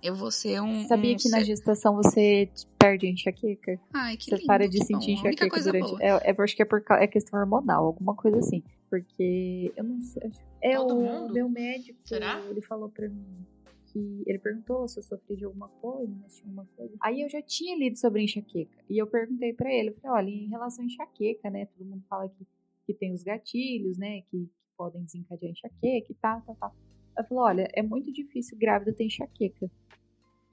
Eu 0.02 0.14
vou 0.14 0.30
ser 0.30 0.61
um. 0.62 0.86
Sabia 0.86 1.14
um 1.14 1.16
que 1.16 1.28
na 1.28 1.38
ser- 1.38 1.44
gestação 1.46 1.96
você 1.96 2.48
perde 2.78 3.06
a 3.06 3.11
enxaqueca? 3.11 3.80
Ai, 3.92 4.16
que 4.16 4.24
Você 4.26 4.36
lindo, 4.36 4.46
para 4.46 4.68
de 4.68 4.84
sentir 4.84 5.14
bom. 5.16 5.20
Enxaqueca 5.28 5.61
durante. 5.62 5.88
boa. 5.88 6.02
É, 6.02 6.30
é, 6.30 6.34
acho 6.38 6.54
que 6.56 6.62
é 6.62 6.64
por 6.64 6.82
é 6.90 7.06
questão 7.06 7.38
hormonal, 7.40 7.84
alguma 7.84 8.14
coisa 8.14 8.38
assim. 8.38 8.62
Porque 8.90 9.72
eu 9.76 9.84
não 9.84 10.00
sei. 10.00 10.30
É 10.62 10.76
Todo 10.76 10.96
o 10.96 11.02
mundo? 11.02 11.32
meu 11.34 11.48
médico. 11.48 11.98
Será? 12.04 12.40
Ele 12.48 12.61
falou 12.62 12.88
pra 12.88 13.09
mim 13.09 13.44
que 13.93 14.22
ele 14.26 14.39
perguntou 14.39 14.86
se 14.89 14.99
eu 14.99 15.03
sofri 15.03 15.36
de 15.36 15.45
alguma 15.45 15.68
coisa, 15.68 16.12
né, 16.14 16.28
se 16.28 16.36
tinha 16.36 16.47
alguma 16.49 16.66
coisa. 16.76 16.95
Aí 17.03 17.22
eu 17.22 17.28
já 17.28 17.43
tinha 17.43 17.76
lido 17.76 17.97
sobre 17.99 18.22
enxaqueca. 18.22 18.84
E 18.89 19.01
eu 19.01 19.07
perguntei 19.07 19.53
pra 19.53 19.72
ele, 19.72 19.91
eu 19.91 19.95
falei, 20.01 20.24
olha, 20.24 20.30
em 20.30 20.49
relação 20.49 20.84
à 20.84 20.86
enxaqueca, 20.86 21.51
né? 21.51 21.66
Todo 21.66 21.86
mundo 21.86 22.05
fala 22.09 22.28
que, 22.28 22.47
que 22.86 22.95
tem 22.95 23.12
os 23.12 23.22
gatilhos, 23.22 23.99
né? 23.99 24.22
Que, 24.22 24.47
que 24.47 24.51
podem 24.76 25.03
desencadear 25.03 25.53
enxaqueca 25.53 26.12
e 26.12 26.14
tal, 26.20 26.41
tal, 26.43 26.57
tal. 26.57 26.74
Eu 27.16 27.24
falei, 27.24 27.43
olha, 27.43 27.68
é 27.74 27.82
muito 27.82 28.12
difícil 28.12 28.57
grávida 28.59 28.93
ter 28.93 29.05
enxaqueca. 29.05 29.70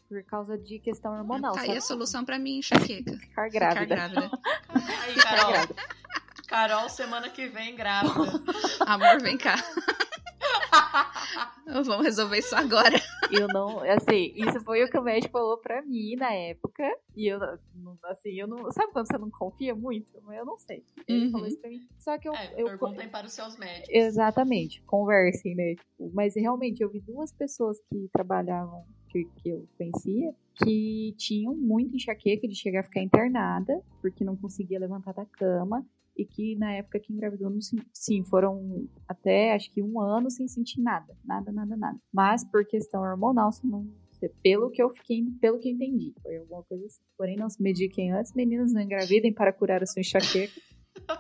Por 0.08 0.24
causa 0.24 0.58
de 0.58 0.80
questão 0.80 1.14
hormonal. 1.18 1.54
Tá 1.54 1.62
aí 1.62 1.68
sabe? 1.68 1.78
a 1.78 1.82
solução 1.82 2.24
pra 2.24 2.38
mim, 2.40 2.60
enxaqueca. 2.60 3.12
Ficar 3.18 3.50
Ficar 3.50 3.50
grávida. 3.50 3.96
grávida. 3.96 4.32
Aí, 4.70 5.16
Carol. 5.16 5.52
grávida. 5.52 5.76
Carol, 6.48 6.90
semana 6.90 7.30
que 7.30 7.48
vem, 7.48 7.76
grávida. 7.76 8.14
Amor, 8.86 9.22
vem 9.22 9.38
cá. 9.38 9.56
Vamos 11.86 12.06
resolver 12.06 12.38
isso 12.40 12.56
agora. 12.56 12.96
Eu 13.32 13.48
não, 13.48 13.80
assim, 13.80 14.32
isso 14.36 14.60
foi 14.62 14.84
o 14.84 14.90
que 14.90 14.98
o 14.98 15.02
médico 15.04 15.32
falou 15.34 15.58
pra 15.58 15.82
mim 15.82 16.16
na 16.16 16.32
época. 16.34 16.84
E 17.16 17.28
eu, 17.28 17.40
não- 17.74 17.98
assim, 18.06 18.32
eu 18.40 18.48
não. 18.48 18.72
Sabe 18.72 18.92
quando 18.94 19.08
você 19.08 19.18
não 19.18 19.30
confia 19.32 19.74
muito? 19.76 20.08
Mas 20.24 20.38
eu 20.38 20.46
não 20.46 20.58
sei. 20.60 20.84
Ele 21.08 21.26
Uhum. 21.26 21.32
falou 21.32 21.48
isso 21.48 21.60
pra 21.60 21.70
mim. 21.70 21.88
Só 22.00 22.18
que 22.18 22.30
eu. 22.30 22.34
É, 22.36 22.54
eu 22.62 22.66
perguntem 22.68 23.10
para 23.10 23.26
os 23.28 23.34
seus 23.34 23.58
médicos. 23.58 23.90
Exatamente, 23.90 24.82
conversem, 24.84 25.56
né? 25.56 25.76
Tipo, 25.76 26.12
mas 26.14 26.36
realmente 26.36 26.82
eu 26.82 26.90
vi 26.90 27.00
duas 27.02 27.32
pessoas 27.32 27.78
que 27.90 28.08
trabalhavam, 28.12 28.86
que, 29.10 29.26
que 29.38 29.50
eu 29.50 29.68
conhecia, 29.78 30.34
que 30.64 31.14
tinham 31.18 31.56
muito 31.56 31.96
enxaqueca 31.96 32.48
de 32.48 32.56
chegar 32.56 32.82
a 32.82 32.84
ficar 32.84 33.02
internada, 33.02 33.82
porque 34.02 34.24
não 34.24 34.36
conseguia 34.36 34.80
levantar 34.80 35.14
da 35.14 35.26
cama. 35.26 35.86
E 36.18 36.26
que 36.26 36.56
na 36.56 36.72
época 36.74 37.00
que 37.00 37.12
engravidou, 37.12 37.50
não, 37.50 37.60
sim, 37.94 38.24
foram 38.24 38.88
até 39.08 39.54
acho 39.54 39.70
que 39.72 39.82
um 39.82 40.00
ano 40.00 40.30
sem 40.32 40.48
sentir 40.48 40.82
nada. 40.82 41.14
Nada, 41.26 41.52
nada, 41.52 41.76
nada. 41.76 42.00
Mas 42.14 42.44
por 42.44 42.66
questão 42.66 43.02
hormonal, 43.02 43.52
se 43.52 43.66
não. 43.68 43.86
Pelo 44.42 44.72
que 44.72 44.82
eu 44.82 44.90
fiquei, 44.90 45.24
pelo 45.42 45.60
que 45.60 45.70
entendi. 45.70 46.14
Foi 46.24 46.38
alguma 46.38 46.64
coisa 46.64 46.86
assim. 46.86 47.02
Porém, 47.18 47.36
não 47.36 47.50
se 47.50 47.62
mediquem 47.62 48.12
antes, 48.12 48.34
meninas, 48.34 48.74
não 48.74 48.82
engravidem 48.82 49.34
para 49.34 49.52
curar 49.52 49.84
a 49.84 49.86
sua 49.86 50.00
enxaqueca. 50.00 50.54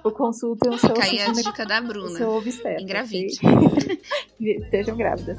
Ou 0.03 0.11
consultem 0.11 0.73
o 0.73 0.77
seu, 0.77 0.93
aí 1.01 1.19
a 1.19 1.31
dica 1.31 1.65
da 1.65 1.81
o 1.81 1.87
Bruna. 1.87 2.17
seu 2.17 2.29
obstetra. 2.29 2.81
Engravide. 2.81 3.37
ok? 3.43 4.01
Estejam 4.39 4.95
grávidas. 4.95 5.37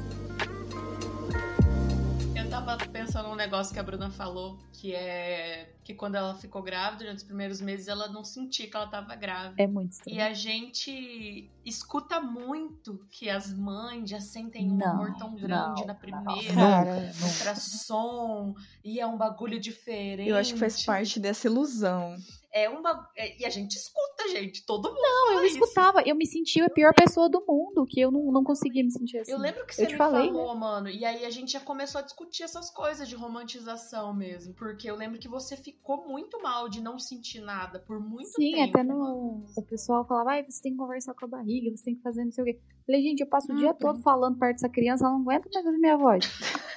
Eu 2.67 2.77
tava 2.77 2.91
pensando 2.91 3.29
num 3.29 3.35
negócio 3.35 3.73
que 3.73 3.79
a 3.79 3.83
Bruna 3.83 4.11
falou, 4.11 4.59
que 4.73 4.93
é 4.93 5.73
que 5.85 5.93
quando 5.93 6.15
ela 6.15 6.35
ficou 6.35 6.61
grávida, 6.61 7.13
nos 7.13 7.23
primeiros 7.23 7.61
meses, 7.61 7.87
ela 7.87 8.09
não 8.09 8.25
sentia 8.25 8.69
que 8.69 8.75
ela 8.75 8.87
tava 8.87 9.15
grávida. 9.15 9.63
É 9.63 9.65
muito 9.65 9.93
E 9.93 9.95
estranho. 9.95 10.21
a 10.25 10.33
gente 10.33 11.49
escuta 11.63 12.19
muito 12.19 12.99
que 13.09 13.29
as 13.29 13.53
mães 13.53 14.09
já 14.09 14.19
sentem 14.19 14.69
um 14.69 14.75
Não, 14.75 14.85
amor 14.85 15.15
tão 15.17 15.33
grande 15.33 15.79
não, 15.79 15.87
na 15.87 15.93
não. 15.93 15.95
primeira, 15.95 16.53
Cara, 16.53 17.11
ultrassom, 17.23 18.53
e 18.83 18.99
é 18.99 19.07
um 19.07 19.17
bagulho 19.17 19.61
diferente. 19.61 20.27
eu 20.29 20.35
acho 20.35 20.53
que 20.53 20.59
faz 20.59 20.83
parte 20.83 21.21
dessa 21.21 21.47
ilusão. 21.47 22.17
É 22.63 22.69
um 22.69 22.81
bag... 22.81 22.99
é- 23.15 23.39
E 23.41 23.45
a 23.45 23.49
gente 23.49 23.75
escuta, 23.75 24.27
gente, 24.29 24.65
todo 24.65 24.89
mundo. 24.89 25.01
Não, 25.01 25.33
eu 25.33 25.45
isso. 25.45 25.55
escutava, 25.55 26.01
eu 26.01 26.15
me 26.15 26.25
sentia 26.25 26.65
a 26.65 26.69
pior 26.69 26.93
pessoa 26.93 27.29
do 27.29 27.43
mundo, 27.47 27.85
que 27.85 27.99
eu 27.99 28.11
não, 28.11 28.31
não 28.31 28.43
conseguia 28.43 28.83
me 28.83 28.91
sentir 28.91 29.19
assim. 29.19 29.31
Eu 29.31 29.37
lembro 29.39 29.65
que 29.65 29.71
Eu 29.73 29.75
você 29.75 29.85
te 29.87 29.91
me 29.93 29.97
falei, 29.97 30.27
falou, 30.27 30.55
mano. 30.55 30.89
E 30.89 31.03
aí 31.05 31.25
a 31.25 31.29
gente 31.29 31.51
já 31.51 31.59
começou 31.59 31.99
a 31.99 32.03
discutir 32.03 32.43
essas 32.43 32.69
coisas 32.69 33.07
de 33.07 33.15
romantização 33.15 34.13
mesmo. 34.13 34.53
Porque 34.53 34.89
eu 34.89 34.95
lembro 34.95 35.19
que 35.19 35.27
você 35.27 35.55
ficou 35.55 36.07
muito 36.07 36.41
mal 36.41 36.67
de 36.69 36.81
não 36.81 36.97
sentir 36.99 37.41
nada 37.41 37.79
por 37.79 37.99
muito 37.99 38.29
Sim, 38.29 38.53
tempo. 38.53 38.69
até 38.69 38.83
no. 38.83 39.45
O 39.55 39.61
pessoal 39.63 40.05
falava, 40.05 40.31
ai, 40.31 40.43
você 40.43 40.61
tem 40.61 40.71
que 40.73 40.77
conversar 40.77 41.13
com 41.13 41.25
a 41.25 41.27
barriga, 41.27 41.75
você 41.75 41.83
tem 41.83 41.95
que 41.95 42.01
fazer 42.01 42.23
não 42.23 42.31
sei 42.31 42.43
o 42.43 42.45
quê. 42.45 42.59
Falei, 42.87 43.01
gente, 43.03 43.19
eu 43.19 43.27
passo 43.27 43.51
o 43.51 43.55
dia 43.57 43.67
Uhum. 43.67 43.73
todo 43.75 43.99
falando 44.01 44.39
perto 44.39 44.55
dessa 44.55 44.69
criança, 44.69 45.03
ela 45.05 45.13
não 45.13 45.21
aguenta 45.21 45.49
mais 45.53 45.65
ouvir 45.65 45.77
minha 45.77 45.97
voz. 45.97 46.25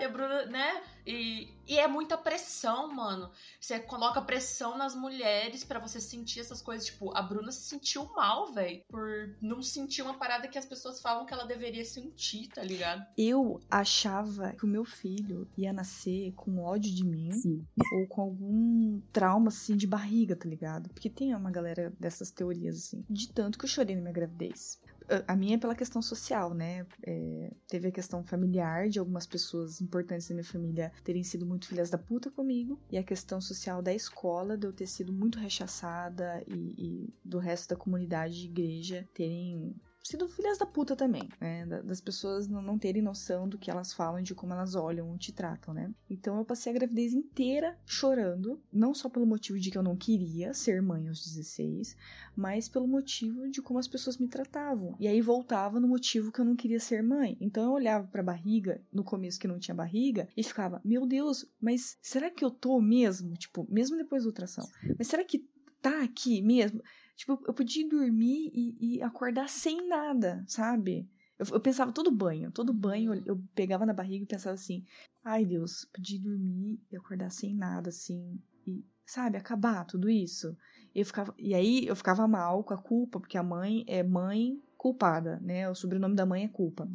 E 0.00 0.04
a 0.04 0.08
Bruna, 0.08 0.46
né? 0.46 0.82
E, 1.06 1.48
e 1.66 1.78
é 1.78 1.86
muita 1.86 2.18
pressão, 2.18 2.92
mano. 2.92 3.30
Você 3.60 3.78
coloca 3.78 4.20
pressão 4.20 4.76
nas 4.76 4.96
mulheres 4.96 5.62
pra 5.62 5.78
você 5.78 6.00
sentir 6.00 6.40
essas 6.40 6.60
coisas. 6.60 6.86
Tipo, 6.86 7.16
a 7.16 7.22
Bruna 7.22 7.52
se 7.52 7.62
sentiu 7.62 8.04
mal, 8.16 8.52
velho. 8.52 8.82
Por 8.88 9.36
não 9.40 9.62
sentir 9.62 10.02
uma 10.02 10.14
parada 10.14 10.48
que 10.48 10.58
as 10.58 10.66
pessoas 10.66 11.00
falam 11.00 11.24
que 11.24 11.32
ela 11.32 11.46
deveria 11.46 11.84
sentir, 11.84 12.48
tá 12.48 12.62
ligado? 12.62 13.06
Eu 13.16 13.60
achava 13.70 14.52
que 14.54 14.64
o 14.64 14.68
meu 14.68 14.84
filho 14.84 15.48
ia 15.56 15.72
nascer 15.72 16.32
com 16.34 16.58
ódio 16.58 16.92
de 16.92 17.04
mim 17.04 17.30
Sim. 17.30 17.64
ou 17.92 18.06
com 18.08 18.20
algum 18.22 19.00
trauma 19.12 19.48
assim 19.48 19.76
de 19.76 19.86
barriga, 19.86 20.34
tá 20.34 20.48
ligado? 20.48 20.90
Porque 20.90 21.08
tem 21.08 21.32
uma 21.34 21.50
galera 21.52 21.92
dessas 21.98 22.32
teorias 22.32 22.76
assim. 22.76 23.04
De 23.08 23.32
tanto 23.32 23.56
que 23.56 23.64
eu 23.64 23.68
chorei 23.68 23.94
na 23.94 24.02
minha 24.02 24.12
gravidez. 24.12 24.80
A- 25.26 25.36
minha 25.36 25.54
é 25.56 25.58
pela 25.58 25.74
questão 25.74 26.02
social, 26.02 26.52
né? 26.54 26.86
É, 27.02 27.50
teve 27.66 27.88
a 27.88 27.92
questão 27.92 28.22
familiar 28.24 28.88
de 28.88 28.98
algumas 28.98 29.26
pessoas 29.26 29.80
importantes 29.80 30.28
da 30.28 30.34
minha 30.34 30.44
família 30.44 30.92
terem 31.04 31.22
sido 31.24 31.46
muito 31.46 31.66
filhas 31.68 31.90
da 31.90 31.98
puta 31.98 32.30
comigo. 32.30 32.78
E 32.90 32.98
a 32.98 33.02
questão 33.02 33.40
social 33.40 33.82
da 33.82 33.92
escola, 33.94 34.56
de 34.56 34.66
eu 34.66 34.72
ter 34.72 34.86
sido 34.86 35.12
muito 35.12 35.38
rechaçada 35.38 36.42
e, 36.46 36.74
e 36.78 37.14
do 37.24 37.38
resto 37.38 37.68
da 37.70 37.76
comunidade 37.76 38.34
de 38.40 38.46
igreja 38.46 39.08
terem 39.14 39.74
sido 40.08 40.28
filhas 40.28 40.58
da 40.58 40.66
puta 40.66 40.96
também, 40.96 41.28
né? 41.40 41.64
Da- 41.66 41.80
Das 41.82 42.00
pessoas 42.00 42.48
não, 42.48 42.78
terem 42.78 43.02
noção 43.02 43.48
do 43.48 43.58
que 43.58 43.70
elas 43.70 43.92
falam, 43.92 44.22
de 44.22 44.34
como 44.34 44.52
elas 44.52 44.74
olham 44.74 45.16
te 45.16 45.32
tratam, 45.32 45.72
né? 45.74 45.92
Então 46.10 46.38
eu 46.38 46.44
passei 46.44 46.72
a 46.72 46.74
gravidez 46.74 47.12
inteira 47.12 47.76
chorando, 47.86 48.60
não 48.72 48.94
só 48.94 49.08
pelo 49.08 49.26
motivo 49.26 49.58
de 49.58 49.70
que 49.70 49.78
eu 49.78 49.82
não 49.82 49.96
queria 49.96 50.52
ser 50.54 50.80
mãe 50.82 51.08
aos 51.08 51.24
16, 51.24 51.96
mas 52.36 52.68
pelo 52.68 52.86
motivo 52.86 53.48
de 53.50 53.60
como 53.62 53.78
as 53.78 53.88
pessoas 53.88 54.18
me 54.18 54.28
tratavam. 54.28 54.96
E 54.98 55.06
aí 55.06 55.20
voltava 55.20 55.78
no 55.80 55.88
motivo 55.88 56.32
que 56.32 56.40
eu 56.40 56.44
não 56.44 56.56
queria 56.56 56.80
ser 56.80 57.02
mãe. 57.02 57.36
Então 57.40 57.64
eu 57.64 57.72
olhava 57.72 58.06
pra 58.08 58.22
barriga, 58.22 58.80
no 58.92 59.04
começo 59.04 59.38
que 59.38 59.48
não 59.48 59.58
tinha 59.58 59.74
barriga, 59.74 60.28
e 60.36 60.42
ficava, 60.42 60.80
meu 60.84 61.06
Deus, 61.06 61.44
mas 61.60 61.96
será 62.02 62.30
que 62.30 62.44
eu 62.44 62.50
tô 62.50 62.80
mesmo? 62.80 63.34
Tipo, 63.34 63.66
mesmo 63.70 63.96
depois 63.96 64.22
da 64.22 64.28
ultrassom. 64.28 64.66
Mas 64.96 65.06
será 65.08 65.24
que 65.24 65.46
tá 65.80 66.02
aqui 66.02 66.42
mesmo? 66.42 66.82
Tipo, 67.18 67.42
eu 67.48 67.52
podia 67.52 67.86
dormir 67.88 68.48
e, 68.54 68.76
e 68.98 69.02
acordar 69.02 69.48
sem 69.48 69.88
nada, 69.88 70.44
sabe? 70.46 71.10
Eu, 71.36 71.46
eu 71.54 71.60
pensava 71.60 71.90
todo 71.90 72.12
banho, 72.12 72.52
todo 72.52 72.72
banho 72.72 73.12
eu, 73.12 73.22
eu 73.26 73.42
pegava 73.56 73.84
na 73.84 73.92
barriga 73.92 74.22
e 74.22 74.26
pensava 74.28 74.54
assim: 74.54 74.84
ai 75.24 75.44
Deus, 75.44 75.84
podia 75.92 76.20
dormir 76.20 76.80
e 76.88 76.96
acordar 76.96 77.30
sem 77.30 77.52
nada, 77.56 77.88
assim, 77.88 78.40
e, 78.64 78.84
sabe, 79.04 79.36
acabar 79.36 79.84
tudo 79.84 80.08
isso. 80.08 80.56
E, 80.94 81.00
eu 81.00 81.04
ficava, 81.04 81.34
e 81.36 81.56
aí 81.56 81.88
eu 81.88 81.96
ficava 81.96 82.28
mal 82.28 82.62
com 82.62 82.72
a 82.72 82.80
culpa, 82.80 83.18
porque 83.18 83.36
a 83.36 83.42
mãe 83.42 83.84
é 83.88 84.00
mãe 84.00 84.62
culpada, 84.76 85.40
né? 85.40 85.68
O 85.68 85.74
sobrenome 85.74 86.14
da 86.14 86.24
mãe 86.24 86.44
é 86.44 86.48
culpa. 86.48 86.88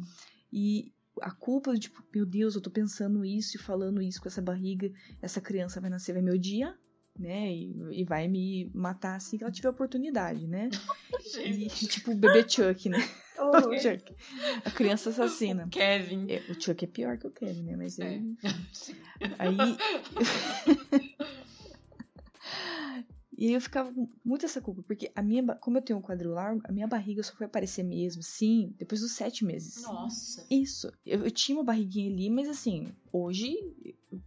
E 0.50 0.90
a 1.20 1.32
culpa, 1.32 1.74
tipo, 1.74 2.02
meu 2.14 2.24
Deus, 2.24 2.54
eu 2.54 2.62
tô 2.62 2.70
pensando 2.70 3.26
isso 3.26 3.58
e 3.58 3.60
falando 3.60 4.00
isso 4.00 4.22
com 4.22 4.28
essa 4.28 4.40
barriga, 4.40 4.90
essa 5.20 5.38
criança 5.38 5.82
vai 5.82 5.90
nascer, 5.90 6.14
vai 6.14 6.22
me 6.22 6.32
odiar, 6.32 6.74
né? 7.18 7.52
E, 7.52 8.00
e 8.00 8.04
vai 8.04 8.26
me 8.28 8.70
matar 8.74 9.16
assim 9.16 9.38
que 9.38 9.44
ela 9.44 9.52
tiver 9.52 9.68
oportunidade, 9.68 10.46
né? 10.46 10.70
E, 11.44 11.68
tipo, 11.68 12.12
o 12.12 12.14
bebê 12.14 12.46
Chuck, 12.48 12.88
né? 12.88 12.98
O 13.36 13.76
Chuck. 13.78 14.14
A 14.64 14.70
criança 14.70 15.10
assassina. 15.10 15.68
Kevin. 15.68 16.26
É, 16.30 16.38
o 16.50 16.60
Chuck 16.60 16.84
é 16.84 16.88
pior 16.88 17.18
que 17.18 17.26
o 17.26 17.30
Kevin, 17.30 17.64
né? 17.64 17.76
Mas 17.76 17.98
É. 17.98 18.14
ele... 18.14 18.36
Aí. 19.38 19.56
E 23.36 23.52
eu 23.52 23.60
ficava 23.60 23.92
com 23.92 24.08
muito 24.24 24.46
essa 24.46 24.60
culpa, 24.60 24.82
porque 24.86 25.10
a 25.14 25.20
minha, 25.20 25.44
como 25.56 25.76
eu 25.78 25.82
tenho 25.82 25.98
um 25.98 26.02
quadril 26.02 26.30
largo, 26.30 26.60
a 26.64 26.70
minha 26.72 26.86
barriga 26.86 27.22
só 27.22 27.34
foi 27.34 27.46
aparecer 27.46 27.82
mesmo, 27.82 28.22
sim, 28.22 28.72
depois 28.78 29.00
dos 29.00 29.12
sete 29.12 29.44
meses. 29.44 29.82
Nossa. 29.82 30.46
Isso. 30.48 30.92
Eu, 31.04 31.24
eu 31.24 31.30
tinha 31.30 31.58
uma 31.58 31.64
barriguinha 31.64 32.10
ali, 32.12 32.30
mas 32.30 32.48
assim, 32.48 32.92
hoje, 33.12 33.56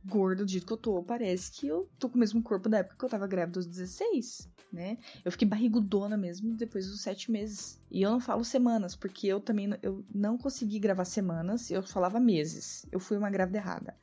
gorda 0.05 0.43
do 0.45 0.51
jeito 0.51 0.65
que 0.67 0.73
eu 0.73 0.77
tô, 0.77 1.03
parece 1.03 1.51
que 1.51 1.67
eu 1.67 1.89
tô 1.99 2.09
com 2.09 2.15
o 2.15 2.19
mesmo 2.19 2.41
corpo 2.41 2.67
da 2.69 2.79
época 2.79 2.95
que 2.97 3.05
eu 3.05 3.09
tava 3.09 3.27
grávida 3.27 3.59
aos 3.59 3.65
16, 3.67 4.49
né? 4.71 4.97
Eu 5.23 5.31
fiquei 5.31 5.47
barrigudona 5.47 6.17
mesmo 6.17 6.55
depois 6.55 6.88
dos 6.88 7.01
sete 7.01 7.31
meses. 7.31 7.79
E 7.89 8.01
eu 8.01 8.11
não 8.11 8.19
falo 8.19 8.43
semanas, 8.43 8.95
porque 8.95 9.27
eu 9.27 9.39
também 9.39 9.69
eu 9.81 10.05
não 10.13 10.38
consegui 10.38 10.79
gravar 10.79 11.05
semanas, 11.05 11.71
eu 11.71 11.81
falava 11.83 12.19
meses. 12.19 12.85
Eu 12.91 12.99
fui 12.99 13.17
uma 13.17 13.29
grávida 13.29 13.57
errada. 13.57 13.95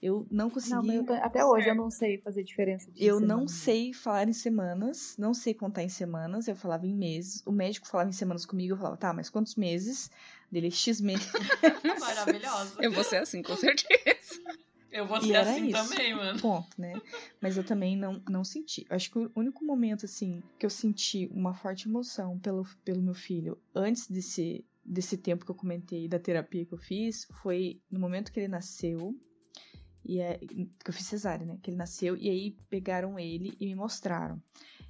Eu 0.00 0.28
não 0.30 0.48
consegui. 0.48 0.92
Não, 1.02 1.14
até 1.24 1.44
hoje 1.44 1.68
eu 1.68 1.74
não 1.74 1.90
sei 1.90 2.18
fazer 2.18 2.44
diferença 2.44 2.88
Eu 2.96 3.18
não 3.18 3.48
semana. 3.48 3.48
sei 3.48 3.92
falar 3.92 4.28
em 4.28 4.32
semanas, 4.32 5.16
não 5.18 5.34
sei 5.34 5.52
contar 5.52 5.82
em 5.82 5.88
semanas, 5.88 6.46
eu 6.46 6.54
falava 6.54 6.86
em 6.86 6.94
meses. 6.94 7.42
O 7.44 7.50
médico 7.50 7.88
falava 7.88 8.08
em 8.08 8.12
semanas 8.12 8.46
comigo, 8.46 8.74
eu 8.74 8.76
falava, 8.76 8.96
tá, 8.96 9.12
mas 9.12 9.28
quantos 9.28 9.56
meses? 9.56 10.08
Dele, 10.52 10.70
X 10.70 11.00
meses. 11.00 11.28
Maravilhosa. 11.98 12.76
Eu 12.80 12.92
vou 12.92 13.02
ser 13.02 13.16
assim, 13.16 13.42
com 13.42 13.56
certeza. 13.56 13.88
Eu 14.90 15.06
vou 15.06 15.20
ser 15.20 15.36
assim 15.36 15.68
isso. 15.68 15.88
também, 15.88 16.14
mano. 16.14 16.40
Ponto, 16.40 16.80
né? 16.80 16.94
Mas 17.40 17.56
eu 17.56 17.64
também 17.64 17.96
não, 17.96 18.22
não 18.28 18.42
senti. 18.42 18.86
Acho 18.88 19.10
que 19.10 19.18
o 19.18 19.30
único 19.36 19.64
momento, 19.64 20.06
assim, 20.06 20.42
que 20.58 20.64
eu 20.64 20.70
senti 20.70 21.28
uma 21.32 21.54
forte 21.54 21.88
emoção 21.88 22.38
pelo, 22.38 22.66
pelo 22.84 23.02
meu 23.02 23.14
filho 23.14 23.58
antes 23.74 24.08
desse, 24.08 24.64
desse 24.84 25.16
tempo 25.18 25.44
que 25.44 25.50
eu 25.50 25.54
comentei 25.54 26.08
da 26.08 26.18
terapia 26.18 26.64
que 26.64 26.72
eu 26.72 26.78
fiz 26.78 27.26
foi 27.42 27.80
no 27.90 28.00
momento 28.00 28.32
que 28.32 28.40
ele 28.40 28.48
nasceu. 28.48 29.14
E 30.04 30.20
é, 30.20 30.38
que 30.38 30.70
eu 30.86 30.94
fiz 30.94 31.06
cesárea, 31.06 31.44
né? 31.44 31.58
Que 31.62 31.70
ele 31.70 31.76
nasceu, 31.76 32.16
e 32.16 32.30
aí 32.30 32.56
pegaram 32.70 33.18
ele 33.18 33.54
e 33.60 33.66
me 33.66 33.74
mostraram. 33.74 34.42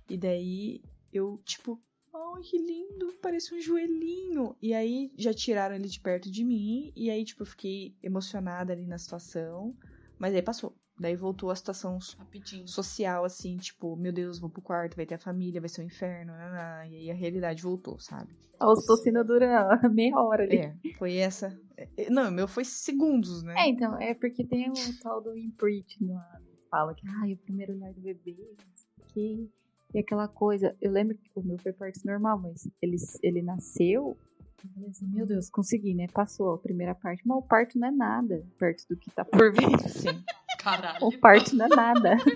E 0.08 0.16
daí 0.16 0.80
eu, 1.12 1.40
tipo, 1.44 1.80
ai, 2.14 2.42
que 2.42 2.58
lindo, 2.58 3.12
parece 3.20 3.54
um 3.54 3.60
joelhinho. 3.60 4.56
E 4.60 4.74
aí 4.74 5.10
já 5.16 5.32
tiraram 5.32 5.74
ele 5.74 5.88
de 5.88 6.00
perto 6.00 6.30
de 6.30 6.44
mim, 6.44 6.92
e 6.96 7.10
aí, 7.10 7.24
tipo, 7.24 7.42
eu 7.42 7.46
fiquei 7.46 7.94
emocionada 8.02 8.72
ali 8.72 8.86
na 8.86 8.98
situação. 8.98 9.74
Mas 10.18 10.34
aí 10.34 10.42
passou. 10.42 10.74
Daí 11.00 11.14
voltou 11.14 11.50
a 11.50 11.54
situação 11.54 11.98
Rapidinho. 12.18 12.66
social, 12.66 13.24
assim, 13.24 13.56
tipo, 13.56 13.94
meu 13.94 14.12
Deus, 14.12 14.40
vou 14.40 14.50
pro 14.50 14.60
quarto, 14.60 14.96
vai 14.96 15.06
ter 15.06 15.14
a 15.14 15.18
família, 15.18 15.60
vai 15.60 15.68
ser 15.68 15.82
um 15.82 15.84
inferno, 15.84 16.32
e 16.32 16.96
aí 16.96 17.10
a 17.10 17.14
realidade 17.14 17.62
voltou, 17.62 18.00
sabe? 18.00 18.36
A 18.58 18.68
ocitocina 18.68 19.22
dura 19.22 19.78
meia 19.94 20.16
hora 20.16 20.42
ali. 20.42 20.56
É, 20.56 20.76
foi 20.98 21.14
essa. 21.16 21.56
é, 21.76 22.10
Não, 22.10 22.28
o 22.28 22.32
meu 22.32 22.48
foi 22.48 22.64
segundos, 22.64 23.44
né? 23.44 23.54
É, 23.58 23.68
então, 23.68 23.96
é 24.00 24.12
porque 24.12 24.44
tem 24.44 24.68
o 24.70 24.74
tal 25.00 25.22
do 25.22 25.36
imprint 25.36 26.04
lá. 26.04 26.40
Fala 26.68 26.92
que, 26.94 27.06
ai, 27.22 27.34
o 27.34 27.36
primeiro 27.36 27.74
olhar 27.74 27.92
do 27.92 28.00
bebê, 28.00 28.34
não 28.58 28.66
sei 28.74 28.88
o 28.98 29.06
quê. 29.06 29.48
E 29.94 29.98
aquela 29.98 30.28
coisa, 30.28 30.76
eu 30.80 30.92
lembro 30.92 31.16
que 31.16 31.30
o 31.34 31.42
meu 31.42 31.58
foi 31.58 31.72
parto 31.72 32.00
normal, 32.04 32.38
mas 32.38 32.68
ele, 32.82 32.96
ele 33.22 33.42
nasceu. 33.42 34.16
Eu 34.62 34.70
falei 34.74 34.90
assim, 34.90 35.06
meu 35.06 35.26
Deus, 35.26 35.48
consegui, 35.48 35.94
né? 35.94 36.06
Passou 36.12 36.54
a 36.54 36.58
primeira 36.58 36.94
parte, 36.94 37.22
mas 37.24 37.38
o 37.38 37.42
parto 37.42 37.78
não 37.78 37.88
é 37.88 37.90
nada 37.90 38.44
perto 38.58 38.84
do 38.88 38.96
que 38.96 39.10
tá 39.10 39.24
por 39.24 39.52
vir. 39.52 39.78
Sim. 39.88 40.22
Caralho. 40.58 41.06
O 41.06 41.18
parto 41.18 41.56
não 41.56 41.66
é 41.66 41.68
nada. 41.68 42.16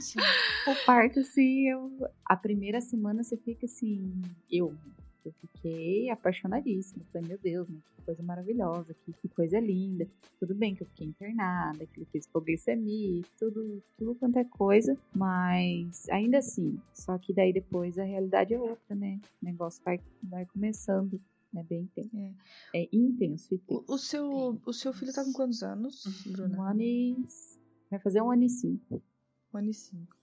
O 0.64 0.86
parto, 0.86 1.18
assim, 1.18 1.68
eu... 1.68 1.90
a 2.24 2.36
primeira 2.36 2.80
semana 2.80 3.24
você 3.24 3.36
fica 3.36 3.66
assim, 3.66 4.22
eu, 4.48 4.72
eu 5.28 5.32
fiquei 5.40 6.10
apaixonadíssima. 6.10 7.04
Falei, 7.12 7.28
meu 7.28 7.38
Deus, 7.38 7.68
né? 7.68 7.78
que 7.96 8.02
coisa 8.04 8.22
maravilhosa, 8.22 8.94
que, 8.94 9.12
que 9.12 9.28
coisa 9.28 9.60
linda. 9.60 10.08
Tudo 10.38 10.54
bem 10.54 10.74
que 10.74 10.82
eu 10.82 10.86
fiquei 10.88 11.06
internada, 11.06 11.86
que 11.86 12.00
ele 12.00 12.06
fez 12.10 12.24
hipoglicemia, 12.24 13.22
tudo, 13.38 13.82
tudo 13.96 14.14
quanto 14.16 14.38
é 14.38 14.44
coisa, 14.44 14.96
mas 15.14 16.08
ainda 16.10 16.38
assim, 16.38 16.80
só 16.92 17.16
que 17.18 17.32
daí 17.32 17.52
depois 17.52 17.98
a 17.98 18.04
realidade 18.04 18.54
é 18.54 18.60
outra, 18.60 18.94
né? 18.94 19.20
O 19.40 19.44
negócio 19.44 19.82
vai, 19.84 20.00
vai 20.22 20.46
começando. 20.46 21.20
É 21.54 21.62
bem 21.62 21.82
intenso. 21.82 22.16
É, 22.74 22.88
intenso. 22.92 23.54
e 23.54 23.60
O, 23.68 23.84
o 23.86 23.98
seu, 23.98 24.58
o 24.64 24.72
seu 24.72 24.92
filho 24.92 25.12
tá 25.12 25.22
com 25.22 25.32
quantos 25.32 25.62
anos, 25.62 26.02
Bruna? 26.26 26.58
Um 26.58 26.62
ano 26.62 26.80
e... 26.80 27.16
Vai 27.90 28.00
fazer 28.00 28.22
um 28.22 28.30
ano 28.30 28.44
e 28.44 28.48
cinco. 28.48 29.02
Um 29.52 29.58
ano 29.58 29.68
e 29.68 29.74
cinco. 29.74 30.16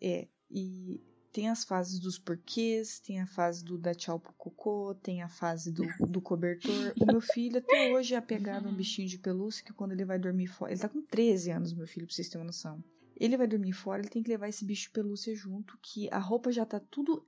É, 0.00 0.26
e 0.50 1.00
tem 1.32 1.48
as 1.48 1.64
fases 1.64 1.98
dos 1.98 2.18
porquês, 2.18 3.00
tem 3.00 3.20
a 3.20 3.26
fase 3.26 3.64
do 3.64 3.78
dar 3.78 3.94
tchau 3.94 4.18
pro 4.18 4.32
cocô, 4.32 4.94
tem 4.94 5.22
a 5.22 5.28
fase 5.28 5.70
do, 5.70 5.84
do 6.06 6.20
cobertor. 6.20 6.92
O 7.00 7.06
meu 7.06 7.20
filho 7.20 7.58
até 7.58 7.92
hoje 7.92 8.14
é 8.14 8.16
apegado 8.16 8.66
a 8.66 8.70
um 8.70 8.74
bichinho 8.74 9.08
de 9.08 9.18
pelúcia 9.18 9.64
que 9.64 9.72
quando 9.72 9.92
ele 9.92 10.04
vai 10.04 10.18
dormir 10.18 10.46
fora. 10.46 10.72
Ele 10.72 10.80
tá 10.80 10.88
com 10.88 11.02
13 11.02 11.50
anos, 11.50 11.72
meu 11.72 11.86
filho, 11.86 12.06
pra 12.06 12.14
vocês 12.14 12.28
terem 12.28 12.40
uma 12.40 12.46
noção. 12.46 12.82
Ele 13.16 13.36
vai 13.36 13.46
dormir 13.46 13.72
fora, 13.72 14.00
ele 14.00 14.08
tem 14.08 14.22
que 14.22 14.30
levar 14.30 14.48
esse 14.48 14.64
bicho 14.64 14.84
de 14.84 14.90
pelúcia 14.90 15.34
junto, 15.34 15.78
que 15.82 16.08
a 16.10 16.18
roupa 16.18 16.52
já 16.52 16.64
tá 16.64 16.80
tudo 16.80 17.26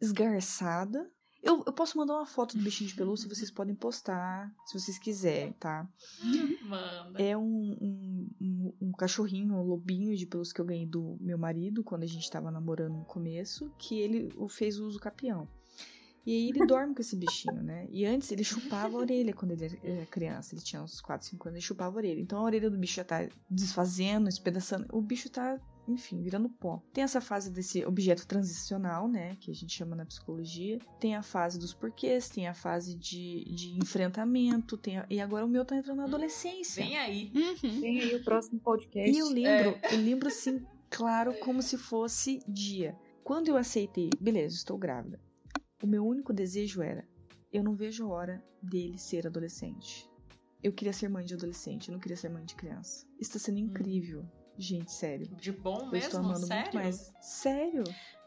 esgarçada. 0.00 1.10
Eu, 1.42 1.62
eu 1.64 1.72
posso 1.72 1.96
mandar 1.96 2.14
uma 2.14 2.26
foto 2.26 2.56
do 2.56 2.62
bichinho 2.62 2.90
de 2.90 2.96
pelúcia 2.96 3.28
vocês 3.28 3.50
podem 3.50 3.74
postar, 3.74 4.52
se 4.66 4.78
vocês 4.78 4.98
quiserem, 4.98 5.52
tá? 5.52 5.88
Manda. 6.64 7.22
É 7.22 7.36
um, 7.36 7.76
um, 7.80 8.28
um, 8.40 8.72
um 8.80 8.92
cachorrinho, 8.92 9.54
um 9.54 9.62
lobinho 9.62 10.16
de 10.16 10.26
pelúcia 10.26 10.54
que 10.54 10.60
eu 10.60 10.64
ganhei 10.64 10.86
do 10.86 11.16
meu 11.20 11.38
marido 11.38 11.84
quando 11.84 12.02
a 12.02 12.06
gente 12.06 12.28
tava 12.30 12.50
namorando 12.50 12.94
no 12.94 13.04
começo, 13.04 13.70
que 13.78 13.98
ele 13.98 14.32
o 14.36 14.48
fez 14.48 14.78
uso 14.78 14.98
capião. 14.98 15.48
E 16.28 16.32
aí 16.32 16.48
ele 16.50 16.66
dorme 16.66 16.94
com 16.94 17.00
esse 17.00 17.16
bichinho, 17.16 17.62
né? 17.62 17.86
E 17.90 18.04
antes 18.04 18.30
ele 18.30 18.44
chupava 18.44 18.98
a 18.98 19.00
orelha 19.00 19.32
quando 19.32 19.52
ele 19.52 19.80
era 19.82 20.04
criança. 20.04 20.54
Ele 20.54 20.60
tinha 20.60 20.82
uns 20.82 21.00
4, 21.00 21.26
5 21.26 21.48
anos, 21.48 21.56
ele 21.56 21.64
chupava 21.66 21.96
a 21.96 22.00
orelha. 22.00 22.20
Então 22.20 22.40
a 22.40 22.42
orelha 22.42 22.68
do 22.68 22.76
bicho 22.76 22.96
já 22.96 23.04
tá 23.04 23.26
desfazendo, 23.48 24.28
espedaçando. 24.28 24.86
O 24.92 25.00
bicho 25.00 25.30
tá, 25.30 25.58
enfim, 25.88 26.20
virando 26.22 26.48
pó. 26.48 26.82
Tem 26.92 27.02
essa 27.02 27.20
fase 27.20 27.50
desse 27.50 27.84
objeto 27.84 28.26
transicional, 28.26 29.08
né? 29.08 29.36
Que 29.40 29.50
a 29.50 29.54
gente 29.54 29.72
chama 29.72 29.96
na 29.96 30.04
psicologia. 30.06 30.78
Tem 31.00 31.16
a 31.16 31.22
fase 31.22 31.58
dos 31.58 31.72
porquês, 31.74 32.28
tem 32.28 32.46
a 32.46 32.54
fase 32.54 32.94
de, 32.96 33.44
de 33.54 33.78
enfrentamento. 33.78 34.76
Tem 34.76 34.98
a- 34.98 35.06
E 35.10 35.20
agora 35.20 35.44
o 35.44 35.48
meu 35.48 35.64
tá 35.64 35.76
entrando 35.76 35.98
na 35.98 36.04
adolescência. 36.04 36.84
Vem 36.84 36.96
aí. 36.98 37.32
Uhum. 37.34 37.80
Tem 37.80 38.00
aí 38.00 38.14
o 38.14 38.24
próximo 38.24 38.60
podcast. 38.60 39.10
E 39.10 39.18
eu 39.18 39.28
lembro, 39.28 39.78
eu 39.90 39.98
lembro 39.98 40.28
assim, 40.28 40.64
claro, 40.90 41.32
como 41.40 41.62
se 41.62 41.76
fosse 41.78 42.40
dia. 42.46 42.96
Quando 43.24 43.48
eu 43.48 43.56
aceitei, 43.56 44.10
beleza, 44.20 44.56
estou 44.56 44.78
grávida. 44.78 45.20
O 45.82 45.86
meu 45.86 46.04
único 46.04 46.32
desejo 46.32 46.82
era, 46.82 47.06
eu 47.52 47.62
não 47.62 47.74
vejo 47.74 48.04
a 48.06 48.08
hora 48.08 48.44
dele 48.62 48.98
ser 48.98 49.26
adolescente. 49.26 50.08
Eu 50.62 50.72
queria 50.72 50.92
ser 50.92 51.08
mãe 51.08 51.24
de 51.24 51.34
adolescente, 51.34 51.88
eu 51.88 51.92
não 51.92 52.00
queria 52.00 52.16
ser 52.16 52.28
mãe 52.30 52.44
de 52.44 52.56
criança. 52.56 53.06
Isso 53.20 53.34
tá 53.34 53.38
sendo 53.38 53.58
incrível. 53.58 54.24
Gente, 54.58 54.90
sério. 54.90 55.28
De 55.36 55.52
bom 55.52 55.88
Eu 55.92 55.94
estou 55.98 56.20
mesmo? 56.20 56.20
amando 56.20 56.46
Sério? 56.46 56.64
muito 56.64 56.74
mais. 56.74 57.14
Sério? 57.20 57.84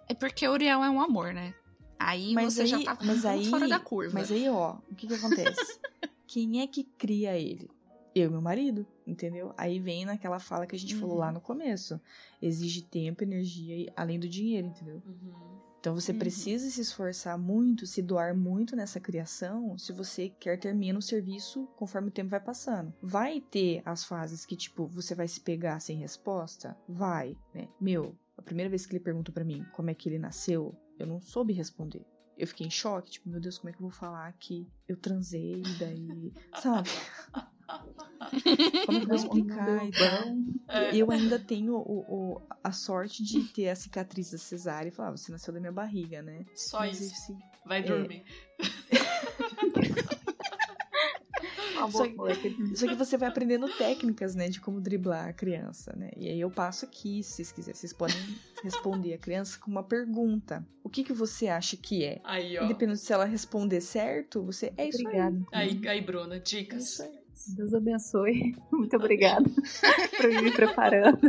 É 0.07 0.13
porque 0.13 0.47
o 0.47 0.51
Uriel 0.53 0.83
é 0.83 0.89
um 0.89 1.01
amor, 1.01 1.33
né? 1.33 1.53
Aí 1.99 2.33
Mas 2.33 2.53
você 2.55 2.61
aí, 2.61 2.67
já 2.67 2.79
tá 2.83 2.97
mas 3.03 3.25
aí, 3.25 3.45
fora 3.49 3.67
da 3.67 3.79
curva. 3.79 4.13
Mas 4.13 4.31
aí, 4.31 4.47
ó, 4.49 4.77
o 4.89 4.95
que 4.95 5.07
que 5.07 5.13
acontece? 5.13 5.79
Quem 6.27 6.61
é 6.61 6.67
que 6.67 6.83
cria 6.83 7.37
ele? 7.37 7.69
Eu 8.15 8.27
e 8.27 8.29
meu 8.31 8.41
marido, 8.41 8.85
entendeu? 9.05 9.53
Aí 9.57 9.79
vem 9.79 10.05
naquela 10.05 10.39
fala 10.39 10.65
que 10.65 10.75
a 10.75 10.79
gente 10.79 10.95
falou 10.95 11.15
Uhum. 11.15 11.19
lá 11.21 11.31
no 11.31 11.39
começo. 11.41 11.99
Exige 12.41 12.81
tempo, 12.81 13.23
energia, 13.23 13.75
e- 13.77 13.89
além 13.95 14.19
do 14.19 14.27
dinheiro, 14.27 14.67
entendeu? 14.67 15.01
Uhum. 15.05 15.59
Então 15.81 15.95
você 15.95 16.11
Uhum. 16.11 16.19
precisa 16.19 16.69
se 16.69 16.79
esforçar 16.79 17.39
muito, 17.39 17.87
se 17.87 18.03
doar 18.03 18.37
muito 18.37 18.75
nessa 18.75 18.99
criação, 18.99 19.75
se 19.79 19.91
você 19.91 20.29
quer 20.29 20.59
ter 20.59 20.75
menos 20.75 21.07
serviço 21.07 21.65
conforme 21.75 22.09
o 22.09 22.11
tempo 22.11 22.29
vai 22.29 22.39
passando. 22.39 22.93
Vai 23.01 23.41
ter 23.41 23.81
as 23.83 24.05
fases 24.05 24.45
que, 24.45 24.55
tipo, 24.55 24.85
você 24.85 25.15
vai 25.15 25.27
se 25.27 25.39
pegar 25.41 25.79
sem 25.79 25.97
resposta? 25.97 26.77
Vai, 26.87 27.35
né? 27.51 27.67
Meu, 27.79 28.15
a 28.37 28.43
primeira 28.43 28.69
vez 28.69 28.85
que 28.85 28.93
ele 28.93 29.03
perguntou 29.03 29.33
pra 29.33 29.43
mim 29.43 29.65
como 29.73 29.89
é 29.89 29.95
que 29.95 30.07
ele 30.07 30.19
nasceu, 30.19 30.75
eu 30.99 31.07
não 31.07 31.19
soube 31.19 31.51
responder. 31.51 32.05
Eu 32.37 32.45
fiquei 32.45 32.67
em 32.67 32.71
choque, 32.71 33.09
tipo, 33.09 33.27
meu 33.27 33.39
Deus, 33.39 33.57
como 33.57 33.69
é 33.69 33.73
que 33.73 33.79
eu 33.79 33.87
vou 33.87 33.91
falar 33.91 34.31
que 34.33 34.67
eu 34.87 34.95
transei, 34.95 35.61
e 35.63 35.79
daí, 35.79 36.31
sabe? 36.61 36.89
Como 38.85 38.97
é 38.97 38.99
que 38.99 39.03
eu 39.03 39.07
vou 39.07 39.15
explicar 39.15 39.87
e 39.87 39.91
tal? 39.91 40.37
É. 40.69 40.95
Eu 40.95 41.11
ainda 41.11 41.37
tenho 41.39 41.75
o, 41.75 41.99
o- 42.35 42.41
a 42.63 42.71
sorte 42.71 43.23
de 43.23 43.43
ter 43.45 43.69
a 43.69 43.75
cicatriz 43.75 44.31
da 44.31 44.37
cesárea 44.37 44.89
e 44.89 44.91
falar, 44.91 45.09
ah, 45.09 45.17
você 45.17 45.31
nasceu 45.31 45.53
da 45.53 45.59
minha 45.59 45.71
barriga, 45.71 46.21
né? 46.21 46.45
Só 46.55 46.79
Mas 46.79 46.99
isso. 47.01 47.13
esse- 47.13 47.37
Vai 47.65 47.79
é. 47.79 47.83
dormir. 47.83 48.23
Só 51.91 52.07
que- 52.07 52.75
Só 52.75 52.87
que 52.87 52.93
você 52.95 53.17
vai 53.17 53.27
aprendendo 53.29 53.67
técnicas, 53.75 54.35
né, 54.35 54.47
de 54.49 54.61
como 54.61 54.79
driblar 54.79 55.29
a 55.29 55.33
criança, 55.33 55.93
né? 55.97 56.11
E 56.15 56.29
aí 56.29 56.39
eu 56.39 56.51
passo 56.51 56.85
aqui, 56.85 57.23
se 57.23 57.31
vocês 57.33 57.51
quiserem, 57.51 57.75
vocês 57.75 57.91
podem 57.93 58.15
responder 58.63 59.13
a 59.15 59.17
criança 59.17 59.57
com 59.59 59.71
uma 59.71 59.83
pergunta. 59.83 60.65
O 60.83 60.89
que 60.89 61.03
que 61.03 61.11
você 61.13 61.47
acha 61.47 61.75
que 61.75 62.03
é? 62.03 62.21
Aí, 62.23 62.57
ó. 62.57 62.65
Independente 62.65 62.99
se 62.99 63.11
ela 63.11 63.25
responder 63.25 63.81
certo, 63.81 64.43
você 64.43 64.71
é 64.77 64.87
isso 64.89 64.99
Obrigada. 65.01 65.41
Aí, 65.51 65.81
aí, 65.87 66.01
Bruna, 66.01 66.35
aí. 66.35 66.39
É 66.39 66.43
dicas. 66.43 66.83
isso 66.83 67.01
aí. 67.03 67.20
Deus 67.47 67.73
abençoe. 67.73 68.55
Muito 68.71 68.95
obrigada 68.95 69.49
por 70.17 70.29
me 70.41 70.51
preparando. 70.51 71.19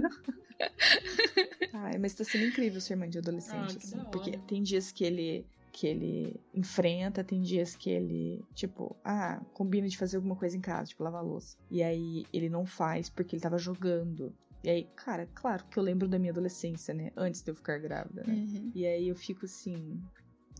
Ai, 1.72 1.98
mas 1.98 2.14
tá 2.14 2.24
sendo 2.24 2.44
incrível 2.44 2.80
ser 2.80 2.96
mãe 2.96 3.08
de 3.08 3.18
Ah, 3.18 3.20
adolescente, 3.20 3.76
que 3.76 3.86
assim, 3.86 4.04
porque 4.10 4.38
tem 4.46 4.62
dias 4.62 4.92
que 4.92 5.04
ele 5.04 5.46
que 5.72 5.86
ele 5.86 6.38
enfrenta, 6.52 7.24
tem 7.24 7.40
dias 7.40 7.74
que 7.74 7.88
ele, 7.88 8.44
tipo, 8.54 8.94
ah, 9.02 9.40
combina 9.54 9.88
de 9.88 9.96
fazer 9.96 10.16
alguma 10.16 10.36
coisa 10.36 10.54
em 10.54 10.60
casa, 10.60 10.90
tipo, 10.90 11.02
lavar 11.02 11.24
louça. 11.24 11.56
E 11.70 11.82
aí 11.82 12.26
ele 12.30 12.50
não 12.50 12.66
faz 12.66 13.08
porque 13.08 13.34
ele 13.34 13.42
tava 13.42 13.56
jogando. 13.56 14.34
E 14.62 14.68
aí, 14.68 14.86
cara, 14.94 15.26
claro 15.34 15.64
que 15.64 15.78
eu 15.78 15.82
lembro 15.82 16.06
da 16.06 16.18
minha 16.18 16.30
adolescência, 16.30 16.92
né? 16.92 17.10
Antes 17.16 17.42
de 17.42 17.50
eu 17.50 17.54
ficar 17.54 17.78
grávida, 17.78 18.22
né? 18.22 18.34
Uhum. 18.34 18.70
E 18.74 18.86
aí 18.86 19.08
eu 19.08 19.16
fico 19.16 19.46
assim, 19.46 19.98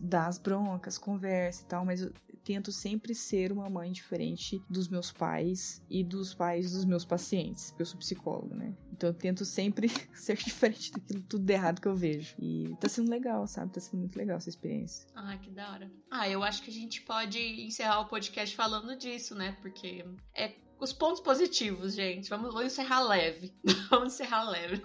dá 0.01 0.25
as 0.25 0.39
broncas, 0.39 0.97
conversa 0.97 1.63
e 1.63 1.65
tal, 1.67 1.85
mas 1.85 2.01
eu 2.01 2.11
tento 2.43 2.71
sempre 2.71 3.15
ser 3.15 3.51
uma 3.51 3.69
mãe 3.69 3.91
diferente 3.91 4.61
dos 4.69 4.87
meus 4.87 5.11
pais 5.11 5.81
e 5.89 6.03
dos 6.03 6.33
pais 6.33 6.71
dos 6.71 6.85
meus 6.85 7.05
pacientes, 7.05 7.71
porque 7.71 7.83
eu 7.83 7.85
sou 7.85 7.99
psicóloga, 7.99 8.55
né? 8.55 8.75
Então 8.91 9.09
eu 9.09 9.13
tento 9.13 9.43
sempre 9.45 9.89
ser 10.13 10.37
diferente 10.37 10.91
daquilo 10.91 11.21
tudo 11.23 11.49
errado 11.49 11.81
que 11.81 11.87
eu 11.87 11.95
vejo. 11.95 12.35
E 12.39 12.75
tá 12.79 12.87
sendo 12.87 13.09
legal, 13.09 13.47
sabe? 13.47 13.73
Tá 13.73 13.81
sendo 13.81 13.99
muito 13.99 14.15
legal 14.15 14.37
essa 14.37 14.49
experiência. 14.49 15.07
Ai, 15.15 15.39
que 15.39 15.49
da 15.49 15.71
hora. 15.71 15.91
Ah, 16.09 16.29
eu 16.29 16.43
acho 16.43 16.61
que 16.63 16.69
a 16.69 16.73
gente 16.73 17.01
pode 17.01 17.39
encerrar 17.39 18.01
o 18.01 18.07
podcast 18.07 18.55
falando 18.55 18.95
disso, 18.95 19.35
né? 19.35 19.57
Porque 19.61 20.05
é 20.35 20.53
os 20.83 20.91
pontos 20.91 21.21
positivos, 21.21 21.95
gente. 21.95 22.29
Vamos, 22.29 22.53
vamos 22.53 22.73
encerrar 22.73 23.01
leve. 23.03 23.53
vamos 23.89 24.13
encerrar 24.13 24.49
leve. 24.49 24.81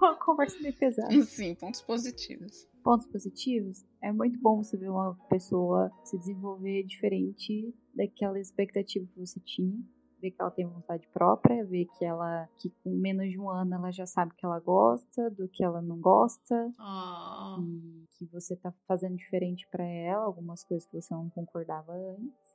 Uma 0.00 0.16
conversa 0.16 0.58
meio 0.60 0.74
pesada. 0.74 1.22
Sim, 1.22 1.54
pontos 1.54 1.82
positivos. 1.82 2.66
Pontos 2.82 3.06
positivos. 3.06 3.84
É 4.02 4.10
muito 4.10 4.40
bom 4.40 4.62
você 4.62 4.76
ver 4.76 4.88
uma 4.88 5.14
pessoa 5.28 5.92
se 6.04 6.16
desenvolver 6.18 6.84
diferente 6.84 7.74
daquela 7.94 8.40
expectativa 8.40 9.06
que 9.06 9.18
você 9.18 9.38
tinha. 9.40 9.78
Ver 10.20 10.32
que 10.32 10.42
ela 10.42 10.50
tem 10.50 10.66
vontade 10.66 11.06
própria, 11.12 11.64
ver 11.64 11.86
que 11.96 12.04
ela, 12.04 12.48
que 12.58 12.70
com 12.82 12.90
menos 12.90 13.30
de 13.30 13.38
um 13.38 13.48
ano 13.48 13.74
ela 13.74 13.92
já 13.92 14.04
sabe 14.04 14.32
o 14.32 14.34
que 14.34 14.44
ela 14.44 14.58
gosta, 14.58 15.30
do 15.30 15.46
que 15.48 15.62
ela 15.62 15.80
não 15.80 16.00
gosta, 16.00 16.72
Oh, 16.80 17.62
que, 18.10 18.26
que 18.26 18.32
você 18.32 18.56
tá 18.56 18.74
fazendo 18.88 19.14
diferente 19.14 19.68
pra 19.70 19.84
ela, 19.84 20.24
algumas 20.24 20.64
coisas 20.64 20.88
que 20.88 21.00
você 21.00 21.14
não 21.14 21.30
concordava 21.30 21.92
antes. 21.92 22.47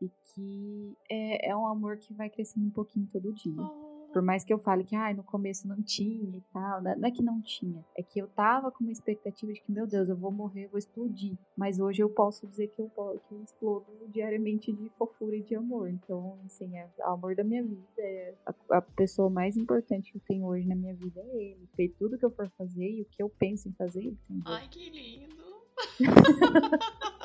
E 0.00 0.08
que 0.08 0.96
é, 1.10 1.50
é 1.50 1.56
um 1.56 1.66
amor 1.66 1.96
que 1.98 2.14
vai 2.14 2.30
crescendo 2.30 2.66
um 2.66 2.70
pouquinho 2.70 3.08
todo 3.10 3.32
dia. 3.32 3.60
Oh. 3.60 3.88
Por 4.12 4.22
mais 4.22 4.42
que 4.42 4.52
eu 4.52 4.58
fale 4.58 4.84
que 4.84 4.96
ah, 4.96 5.12
no 5.12 5.22
começo 5.22 5.68
não 5.68 5.82
tinha 5.82 6.36
e 6.36 6.40
tal, 6.52 6.82
não 6.82 7.06
é 7.06 7.10
que 7.10 7.22
não 7.22 7.42
tinha, 7.42 7.84
é 7.96 8.02
que 8.02 8.18
eu 8.18 8.26
tava 8.28 8.70
com 8.70 8.82
uma 8.82 8.92
expectativa 8.92 9.52
de 9.52 9.60
que, 9.60 9.70
meu 9.70 9.86
Deus, 9.86 10.08
eu 10.08 10.16
vou 10.16 10.32
morrer, 10.32 10.64
eu 10.64 10.70
vou 10.70 10.78
explodir. 10.78 11.36
Mas 11.56 11.78
hoje 11.78 12.02
eu 12.02 12.08
posso 12.08 12.46
dizer 12.46 12.68
que 12.68 12.80
eu, 12.80 12.88
que 12.88 13.34
eu 13.34 13.42
explodo 13.42 13.86
diariamente 14.08 14.72
de 14.72 14.88
fofura 14.98 15.36
e 15.36 15.42
de 15.42 15.54
amor. 15.54 15.90
Então, 15.90 16.38
assim, 16.46 16.74
é 16.76 16.88
o 16.98 17.10
amor 17.10 17.34
da 17.34 17.44
minha 17.44 17.62
vida, 17.62 17.84
é 17.98 18.34
a, 18.46 18.78
a 18.78 18.82
pessoa 18.82 19.28
mais 19.28 19.56
importante 19.56 20.10
que 20.10 20.16
eu 20.16 20.22
tenho 20.26 20.46
hoje 20.46 20.66
na 20.66 20.74
minha 20.74 20.94
vida 20.94 21.20
é 21.20 21.36
ele. 21.36 21.68
E 21.78 21.88
tudo 21.90 22.18
que 22.18 22.24
eu 22.24 22.30
for 22.30 22.48
fazer 22.56 22.90
e 22.90 23.02
o 23.02 23.04
que 23.04 23.22
eu 23.22 23.28
penso 23.28 23.68
em 23.68 23.72
fazer, 23.72 24.00
ele. 24.00 24.18
Ai, 24.46 24.68
que 24.68 24.88
lindo! 24.88 25.36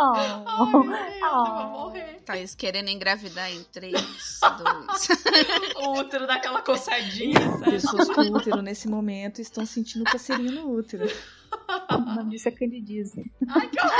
Oh, 0.00 0.12
Ai, 0.14 0.28
meu 0.28 0.92
Deus, 0.92 1.20
eu 1.20 1.28
vou 1.28 1.66
Oh. 1.66 1.68
morrer. 1.88 2.20
Thaís 2.24 2.54
querendo 2.54 2.88
engravidar 2.88 3.50
em 3.50 3.64
3, 3.64 3.92
2. 3.94 4.08
O 5.76 5.98
útero 5.98 6.26
dá 6.26 6.34
aquela 6.34 6.62
coçadinha, 6.62 7.40
sabe? 7.40 7.64
Pessoas 7.72 8.08
com 8.10 8.20
útero 8.22 8.62
nesse 8.62 8.88
momento 8.88 9.40
estão 9.40 9.66
sentindo 9.66 10.08
coceirinho 10.10 10.52
no 10.52 10.70
útero. 10.70 11.04
o 11.90 11.98
nome 12.14 12.30
disso 12.30 12.48
é 12.48 12.52
candidíase. 12.52 13.24
Ai, 13.48 13.68
que 13.68 13.80
horror! 13.80 13.94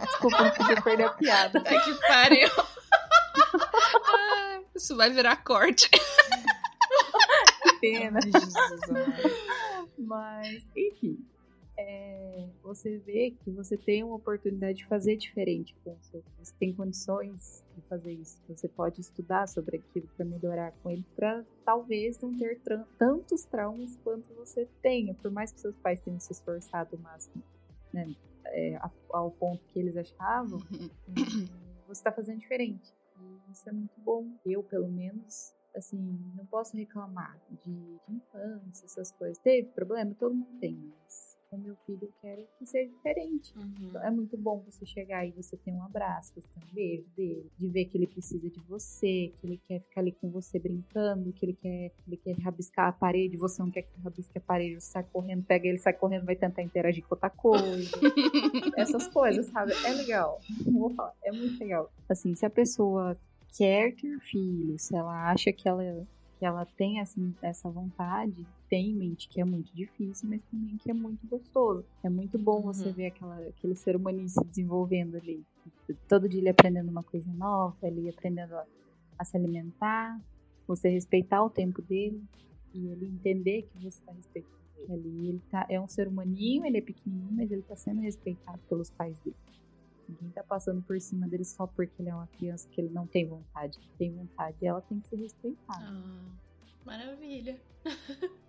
Desculpa, 0.00 0.42
não 0.42 0.50
podia 0.50 0.82
perder 0.82 1.04
a 1.04 1.10
piada. 1.10 1.60
Tá 1.62 1.80
que 1.80 1.94
pariu. 2.06 2.48
Ah, 4.06 4.60
Isso 4.74 4.96
vai 4.96 5.10
virar 5.10 5.36
corte. 5.44 5.88
Que 5.90 7.72
pena. 7.80 8.18
Ai, 8.24 8.32
Jesus. 8.32 8.80
Mas, 9.98 10.62
enfim. 10.76 11.18
É, 11.78 12.48
você 12.60 12.98
vê 12.98 13.30
que 13.30 13.52
você 13.52 13.76
tem 13.76 14.02
uma 14.02 14.16
oportunidade 14.16 14.78
de 14.78 14.86
fazer 14.86 15.16
diferente 15.16 15.76
com 15.84 15.92
o 15.92 16.02
seu. 16.02 16.24
Você 16.36 16.52
tem 16.58 16.74
condições 16.74 17.64
de 17.76 17.80
fazer 17.82 18.12
isso. 18.12 18.42
Você 18.48 18.66
pode 18.68 19.00
estudar 19.00 19.46
sobre 19.46 19.76
aquilo 19.76 20.08
para 20.16 20.24
melhorar 20.24 20.72
com 20.82 20.90
ele, 20.90 21.04
para 21.14 21.44
talvez 21.64 22.18
não 22.18 22.36
ter 22.36 22.60
tantos 22.98 23.44
traumas 23.44 23.96
quanto 24.02 24.34
você 24.34 24.66
tenha. 24.82 25.14
Por 25.14 25.30
mais 25.30 25.52
que 25.52 25.60
seus 25.60 25.76
pais 25.76 26.00
tenham 26.00 26.18
se 26.18 26.32
esforçado 26.32 26.96
o 26.96 26.98
máximo, 26.98 27.40
né, 27.92 28.12
é, 28.46 28.76
ao 29.10 29.30
ponto 29.30 29.64
que 29.68 29.78
eles 29.78 29.96
achavam, 29.96 30.58
você 31.86 31.92
está 31.92 32.10
fazendo 32.10 32.40
diferente. 32.40 32.92
E 33.20 33.52
isso 33.52 33.68
é 33.68 33.72
muito 33.72 34.00
bom. 34.00 34.28
Eu, 34.44 34.64
pelo 34.64 34.88
menos, 34.88 35.54
assim, 35.76 35.96
não 36.34 36.44
posso 36.44 36.76
reclamar 36.76 37.40
de, 37.62 37.72
de 37.72 38.14
infância, 38.16 38.84
essas 38.84 39.12
coisas. 39.12 39.38
Teve 39.38 39.68
problema? 39.68 40.12
Todo 40.18 40.34
mundo 40.34 40.58
tem, 40.58 40.74
mas 40.74 41.27
com 41.50 41.56
meu 41.58 41.76
filho 41.86 41.98
eu 42.02 42.12
quero 42.20 42.46
que 42.58 42.66
seja 42.66 42.90
diferente. 42.90 43.52
Uhum. 43.56 43.88
Então, 43.88 44.02
é 44.02 44.10
muito 44.10 44.36
bom 44.36 44.62
você 44.66 44.84
chegar 44.84 45.26
e 45.26 45.30
você 45.32 45.56
ter 45.56 45.72
um 45.72 45.82
abraço, 45.82 46.32
você 46.34 46.40
ter 46.40 46.60
um 46.60 46.74
beijo 46.74 47.06
dele, 47.16 47.50
de 47.56 47.68
ver 47.68 47.84
que 47.86 47.96
ele 47.96 48.06
precisa 48.06 48.48
de 48.48 48.60
você, 48.68 49.32
que 49.40 49.46
ele 49.46 49.60
quer 49.66 49.80
ficar 49.80 50.00
ali 50.00 50.12
com 50.12 50.30
você 50.30 50.58
brincando, 50.58 51.32
que 51.32 51.44
ele 51.44 51.54
quer, 51.54 51.90
que 51.90 52.02
ele 52.08 52.16
quer 52.16 52.38
rabiscar 52.38 52.88
a 52.88 52.92
parede, 52.92 53.36
você 53.36 53.62
não 53.62 53.70
quer 53.70 53.82
que 53.82 53.88
ele 53.94 54.04
rabisque 54.04 54.38
a 54.38 54.40
parede, 54.40 54.74
você 54.74 54.92
sai 54.92 55.04
correndo, 55.04 55.44
pega 55.44 55.68
ele, 55.68 55.78
sai 55.78 55.92
correndo, 55.92 56.24
vai 56.24 56.36
tentar 56.36 56.62
interagir 56.62 57.04
com 57.04 57.14
outra 57.14 57.30
coisa. 57.30 57.90
Essas 58.76 59.08
coisas, 59.08 59.46
sabe? 59.46 59.72
É 59.84 59.92
legal. 59.92 60.40
Vou 60.66 60.90
falar, 60.90 61.14
é 61.24 61.32
muito 61.32 61.58
legal. 61.58 61.90
Assim, 62.08 62.34
se 62.34 62.44
a 62.44 62.50
pessoa 62.50 63.16
quer 63.56 63.94
ter 63.94 64.18
filho, 64.20 64.78
se 64.78 64.94
ela 64.94 65.30
acha 65.30 65.52
que 65.52 65.68
ela 65.68 66.06
que 66.38 66.46
ela 66.46 66.64
tem 66.76 67.00
assim, 67.00 67.34
essa 67.42 67.70
vontade, 67.70 68.46
tem 68.68 68.90
em 68.90 68.94
mente 68.96 69.28
que 69.28 69.40
é 69.40 69.44
muito 69.44 69.74
difícil, 69.74 70.28
mas 70.28 70.42
também 70.50 70.78
que 70.78 70.90
é 70.90 70.94
muito 70.94 71.26
gostoso. 71.26 71.84
É 72.04 72.08
muito 72.08 72.38
bom 72.38 72.62
você 72.62 72.90
Uhum. 72.90 72.94
ver 72.94 73.06
aquela, 73.06 73.36
aquele 73.48 73.74
ser 73.74 73.96
humaninho 73.96 74.28
se 74.28 74.44
desenvolvendo 74.44 75.16
ali. 75.16 75.44
Todo 76.08 76.28
dia 76.28 76.40
ele 76.40 76.48
aprendendo 76.50 76.90
uma 76.90 77.02
coisa 77.04 77.32
nova, 77.34 77.76
ele 77.82 78.08
aprendendo 78.08 78.54
a, 78.54 78.66
a 79.18 79.24
se 79.24 79.36
alimentar, 79.36 80.20
você 80.66 80.88
respeitar 80.88 81.42
o 81.44 81.50
tempo 81.50 81.82
dele 81.82 82.22
e 82.74 82.88
ele 82.88 83.06
entender 83.06 83.62
que 83.62 83.78
você 83.78 83.98
está 84.00 84.12
respeitando 84.12 84.54
ele. 84.88 85.28
Ele 85.28 85.42
tá, 85.50 85.66
é 85.68 85.80
um 85.80 85.88
ser 85.88 86.08
humaninho, 86.08 86.64
ele 86.64 86.78
é 86.78 86.82
pequenininho, 86.82 87.32
mas 87.34 87.50
ele 87.50 87.62
está 87.62 87.76
sendo 87.76 88.00
respeitado 88.00 88.60
pelos 88.68 88.90
pais 88.90 89.18
dele. 89.20 89.36
Ninguém 90.08 90.30
tá 90.30 90.42
passando 90.42 90.82
por 90.82 90.98
cima 91.00 91.28
dele 91.28 91.44
só 91.44 91.66
porque 91.66 92.00
ele 92.00 92.08
é 92.08 92.14
uma 92.14 92.26
criança 92.28 92.68
que 92.68 92.80
ele 92.80 92.90
não 92.90 93.06
tem 93.06 93.28
vontade. 93.28 93.78
Tem 93.98 94.14
vontade, 94.14 94.56
ela 94.64 94.80
tem 94.80 94.98
que 95.00 95.08
ser 95.08 95.16
respeitada. 95.16 95.84
Ah, 95.84 96.32
maravilha. 96.84 97.60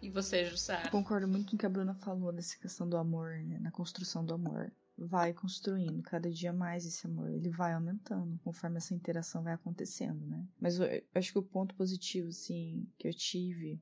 e 0.00 0.08
você, 0.08 0.44
Jussara? 0.44 0.90
Concordo 0.90 1.26
muito 1.26 1.50
com 1.50 1.56
o 1.56 1.58
que 1.58 1.66
a 1.66 1.68
Bruna 1.68 1.94
falou 1.94 2.32
dessa 2.32 2.56
questão 2.58 2.88
do 2.88 2.96
amor, 2.96 3.42
né? 3.44 3.58
Na 3.58 3.72
construção 3.72 4.24
do 4.24 4.34
amor. 4.34 4.72
Vai 4.96 5.32
construindo 5.32 6.02
cada 6.02 6.30
dia 6.30 6.52
mais 6.52 6.84
esse 6.84 7.06
amor. 7.06 7.30
Ele 7.30 7.50
vai 7.50 7.72
aumentando 7.72 8.38
conforme 8.44 8.76
essa 8.76 8.94
interação 8.94 9.42
vai 9.42 9.54
acontecendo, 9.54 10.24
né? 10.26 10.46
Mas 10.60 10.78
eu, 10.78 10.86
eu 10.86 11.02
acho 11.14 11.32
que 11.32 11.38
o 11.38 11.42
ponto 11.42 11.74
positivo, 11.74 12.28
assim, 12.28 12.86
que 12.98 13.08
eu 13.08 13.14
tive 13.14 13.80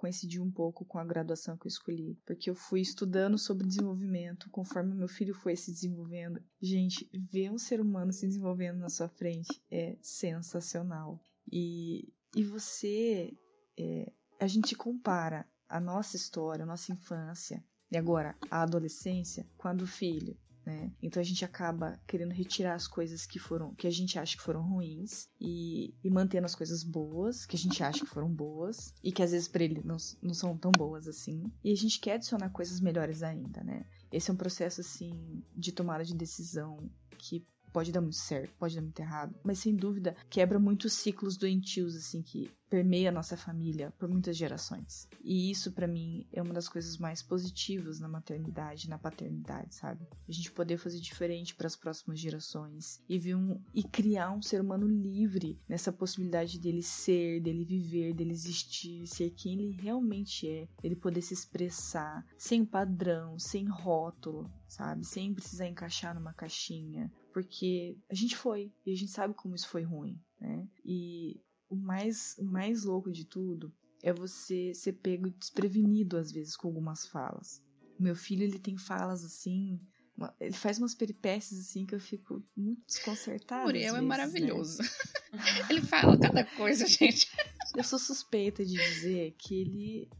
coincidiu 0.00 0.42
um 0.42 0.50
pouco 0.50 0.82
com 0.82 0.98
a 0.98 1.04
graduação 1.04 1.58
que 1.58 1.66
eu 1.66 1.68
escolhi, 1.68 2.18
porque 2.24 2.48
eu 2.48 2.54
fui 2.54 2.80
estudando 2.80 3.36
sobre 3.36 3.66
desenvolvimento 3.66 4.48
conforme 4.48 4.94
meu 4.94 5.06
filho 5.06 5.34
foi 5.34 5.54
se 5.54 5.70
desenvolvendo. 5.70 6.42
Gente, 6.58 7.06
ver 7.30 7.50
um 7.50 7.58
ser 7.58 7.82
humano 7.82 8.10
se 8.10 8.26
desenvolvendo 8.26 8.78
na 8.78 8.88
sua 8.88 9.10
frente 9.10 9.62
é 9.70 9.98
sensacional. 10.00 11.20
E, 11.52 12.14
e 12.34 12.42
você, 12.42 13.30
é, 13.78 14.10
a 14.40 14.46
gente 14.46 14.74
compara 14.74 15.46
a 15.68 15.78
nossa 15.78 16.16
história, 16.16 16.62
a 16.62 16.66
nossa 16.66 16.90
infância 16.90 17.62
e 17.92 17.98
agora 17.98 18.34
a 18.50 18.62
adolescência 18.62 19.46
com 19.58 19.68
a 19.68 19.74
do 19.74 19.86
filho. 19.86 20.34
Né? 20.64 20.92
Então 21.02 21.20
a 21.20 21.24
gente 21.24 21.44
acaba 21.44 21.98
querendo 22.06 22.32
retirar 22.32 22.74
as 22.74 22.86
coisas 22.86 23.24
que 23.24 23.38
foram 23.38 23.74
que 23.74 23.86
a 23.86 23.90
gente 23.90 24.18
acha 24.18 24.36
que 24.36 24.42
foram 24.42 24.62
ruins 24.62 25.28
e, 25.40 25.94
e 26.04 26.10
mantendo 26.10 26.44
as 26.44 26.54
coisas 26.54 26.84
boas 26.84 27.46
que 27.46 27.56
a 27.56 27.58
gente 27.58 27.82
acha 27.82 28.00
que 28.00 28.10
foram 28.10 28.28
boas 28.28 28.92
e 29.02 29.10
que 29.10 29.22
às 29.22 29.30
vezes 29.30 29.48
para 29.48 29.64
ele 29.64 29.80
não, 29.82 29.96
não 30.22 30.34
são 30.34 30.56
tão 30.58 30.70
boas 30.70 31.08
assim 31.08 31.50
e 31.64 31.72
a 31.72 31.76
gente 31.76 31.98
quer 31.98 32.14
adicionar 32.14 32.50
coisas 32.50 32.80
melhores 32.80 33.22
ainda, 33.22 33.64
né? 33.64 33.86
Esse 34.12 34.30
é 34.30 34.34
um 34.34 34.36
processo 34.36 34.82
assim 34.82 35.42
de 35.56 35.72
tomada 35.72 36.04
de 36.04 36.14
decisão 36.14 36.90
que 37.16 37.46
pode 37.72 37.92
dar 37.92 38.00
muito 38.00 38.16
certo, 38.16 38.54
pode 38.58 38.74
dar 38.74 38.82
muito 38.82 39.00
errado, 39.00 39.34
mas 39.44 39.58
sem 39.58 39.74
dúvida 39.74 40.16
quebra 40.28 40.58
muitos 40.58 40.92
ciclos 40.92 41.36
doentios 41.36 41.96
assim 41.96 42.22
que 42.22 42.50
permeia 42.70 43.08
a 43.08 43.12
nossa 43.12 43.36
família 43.36 43.92
por 43.98 44.08
muitas 44.08 44.36
gerações. 44.36 45.08
E 45.24 45.50
isso 45.50 45.72
para 45.72 45.88
mim 45.88 46.24
é 46.32 46.40
uma 46.40 46.54
das 46.54 46.68
coisas 46.68 46.96
mais 46.96 47.20
positivas 47.20 47.98
na 47.98 48.08
maternidade, 48.08 48.88
na 48.88 48.96
paternidade, 48.96 49.74
sabe? 49.74 50.06
A 50.28 50.32
gente 50.32 50.52
poder 50.52 50.78
fazer 50.78 51.00
diferente 51.00 51.54
para 51.54 51.66
as 51.66 51.74
próximas 51.74 52.20
gerações 52.20 53.02
e 53.08 53.34
um 53.34 53.60
e 53.74 53.82
criar 53.82 54.30
um 54.30 54.40
ser 54.40 54.60
humano 54.60 54.86
livre 54.86 55.58
nessa 55.68 55.92
possibilidade 55.92 56.60
dele 56.60 56.82
ser, 56.82 57.40
dele 57.40 57.64
viver, 57.64 58.14
dele 58.14 58.30
existir, 58.30 59.06
ser 59.06 59.30
quem 59.30 59.54
ele 59.54 59.72
realmente 59.72 60.48
é, 60.48 60.68
ele 60.82 60.94
poder 60.94 61.22
se 61.22 61.34
expressar 61.34 62.24
sem 62.38 62.64
padrão, 62.64 63.36
sem 63.38 63.66
rótulo, 63.68 64.48
sabe? 64.68 65.04
Sem 65.04 65.34
precisar 65.34 65.66
encaixar 65.66 66.14
numa 66.14 66.32
caixinha, 66.32 67.10
porque 67.32 67.96
a 68.08 68.14
gente 68.14 68.36
foi 68.36 68.72
e 68.84 68.92
a 68.92 68.96
gente 68.96 69.10
sabe 69.10 69.34
como 69.34 69.54
isso 69.54 69.68
foi 69.68 69.82
ruim, 69.82 70.20
né? 70.40 70.66
E 70.84 71.40
o 71.68 71.76
mais, 71.76 72.36
o 72.38 72.44
mais 72.44 72.84
louco 72.84 73.10
de 73.10 73.24
tudo 73.24 73.72
é 74.02 74.12
você 74.12 74.72
ser 74.74 74.94
pego 74.94 75.30
desprevenido 75.30 76.16
às 76.16 76.32
vezes 76.32 76.56
com 76.56 76.68
algumas 76.68 77.06
falas. 77.06 77.62
Meu 77.98 78.16
filho 78.16 78.42
ele 78.42 78.58
tem 78.58 78.76
falas 78.76 79.24
assim, 79.24 79.78
uma- 80.16 80.34
ele 80.40 80.54
faz 80.54 80.78
umas 80.78 80.94
peripécias 80.94 81.60
assim 81.60 81.84
que 81.86 81.94
eu 81.94 82.00
fico 82.00 82.42
muito 82.56 82.82
desconcertada. 82.86 83.64
Muriel 83.64 83.84
é 83.88 83.90
vezes, 83.92 84.02
né? 84.02 84.08
maravilhoso. 84.08 84.78
Ele 85.70 85.80
fala 85.82 86.18
cada 86.18 86.44
coisa, 86.44 86.86
gente. 86.88 87.30
Eu 87.76 87.84
sou 87.84 88.00
suspeita 88.00 88.64
de 88.64 88.72
dizer 88.74 89.32
que 89.38 89.54
ele. 89.60 90.10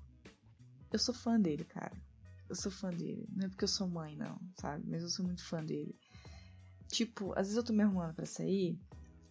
Eu 0.92 1.00
sou 1.00 1.12
fã 1.12 1.38
dele, 1.38 1.64
cara. 1.64 1.92
Eu 2.48 2.54
sou 2.54 2.70
fã 2.70 2.90
dele. 2.90 3.26
Não 3.34 3.46
é 3.46 3.48
porque 3.48 3.64
eu 3.64 3.68
sou 3.68 3.88
mãe, 3.88 4.16
não, 4.16 4.40
sabe? 4.61 4.84
Mas 4.88 5.02
eu 5.02 5.08
sou 5.08 5.24
muito 5.24 5.44
fã 5.44 5.64
dele. 5.64 5.98
Tipo, 6.91 7.32
às 7.32 7.47
vezes 7.47 7.57
eu 7.57 7.62
tô 7.64 7.72
me 7.72 7.82
arrumando 7.82 8.14
pra 8.14 8.26
sair. 8.26 8.78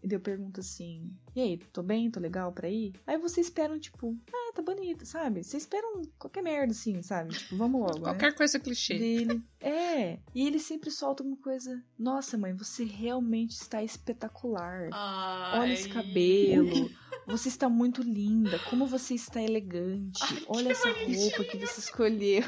E 0.02 0.08
daí 0.08 0.16
eu 0.16 0.22
pergunto 0.22 0.62
assim: 0.62 1.12
E 1.36 1.42
aí, 1.42 1.58
tô 1.74 1.84
bem? 1.84 2.10
Tô 2.10 2.22
legal 2.22 2.54
pra 2.54 2.70
ir? 2.70 2.94
Aí 3.06 3.18
vocês 3.18 3.48
esperam, 3.48 3.78
tipo, 3.78 4.16
ah, 4.34 4.54
tá 4.56 4.62
bonito, 4.62 5.06
sabe? 5.06 5.44
Vocês 5.44 5.64
esperam 5.64 6.04
qualquer 6.18 6.42
merda, 6.42 6.72
assim, 6.72 7.02
sabe? 7.02 7.34
Tipo, 7.38 7.58
vamos 7.58 7.82
logo. 7.82 7.98
né? 7.98 8.04
Qualquer 8.06 8.34
coisa 8.34 8.58
clichê. 8.62 8.98
dele. 8.98 9.44
É. 9.60 10.18
E 10.34 10.48
ele 10.48 10.58
sempre 10.58 10.90
solta 10.90 11.22
uma 11.22 11.36
coisa. 11.36 11.84
Nossa, 11.98 12.38
mãe, 12.38 12.54
você 12.54 12.86
realmente 12.86 13.52
está 13.52 13.84
espetacular. 13.84 14.88
Ai. 14.94 15.60
Olha 15.60 15.74
esse 15.74 15.90
cabelo. 15.90 16.90
Você 17.28 17.50
está 17.50 17.68
muito 17.68 18.02
linda. 18.02 18.58
Como 18.70 18.88
você 18.88 19.16
está 19.16 19.42
elegante. 19.42 20.18
Ai, 20.24 20.44
Olha 20.48 20.72
essa 20.72 20.90
bonitinho. 20.94 21.20
roupa 21.20 21.44
que 21.44 21.58
você 21.58 21.80
escolheu. 21.82 22.44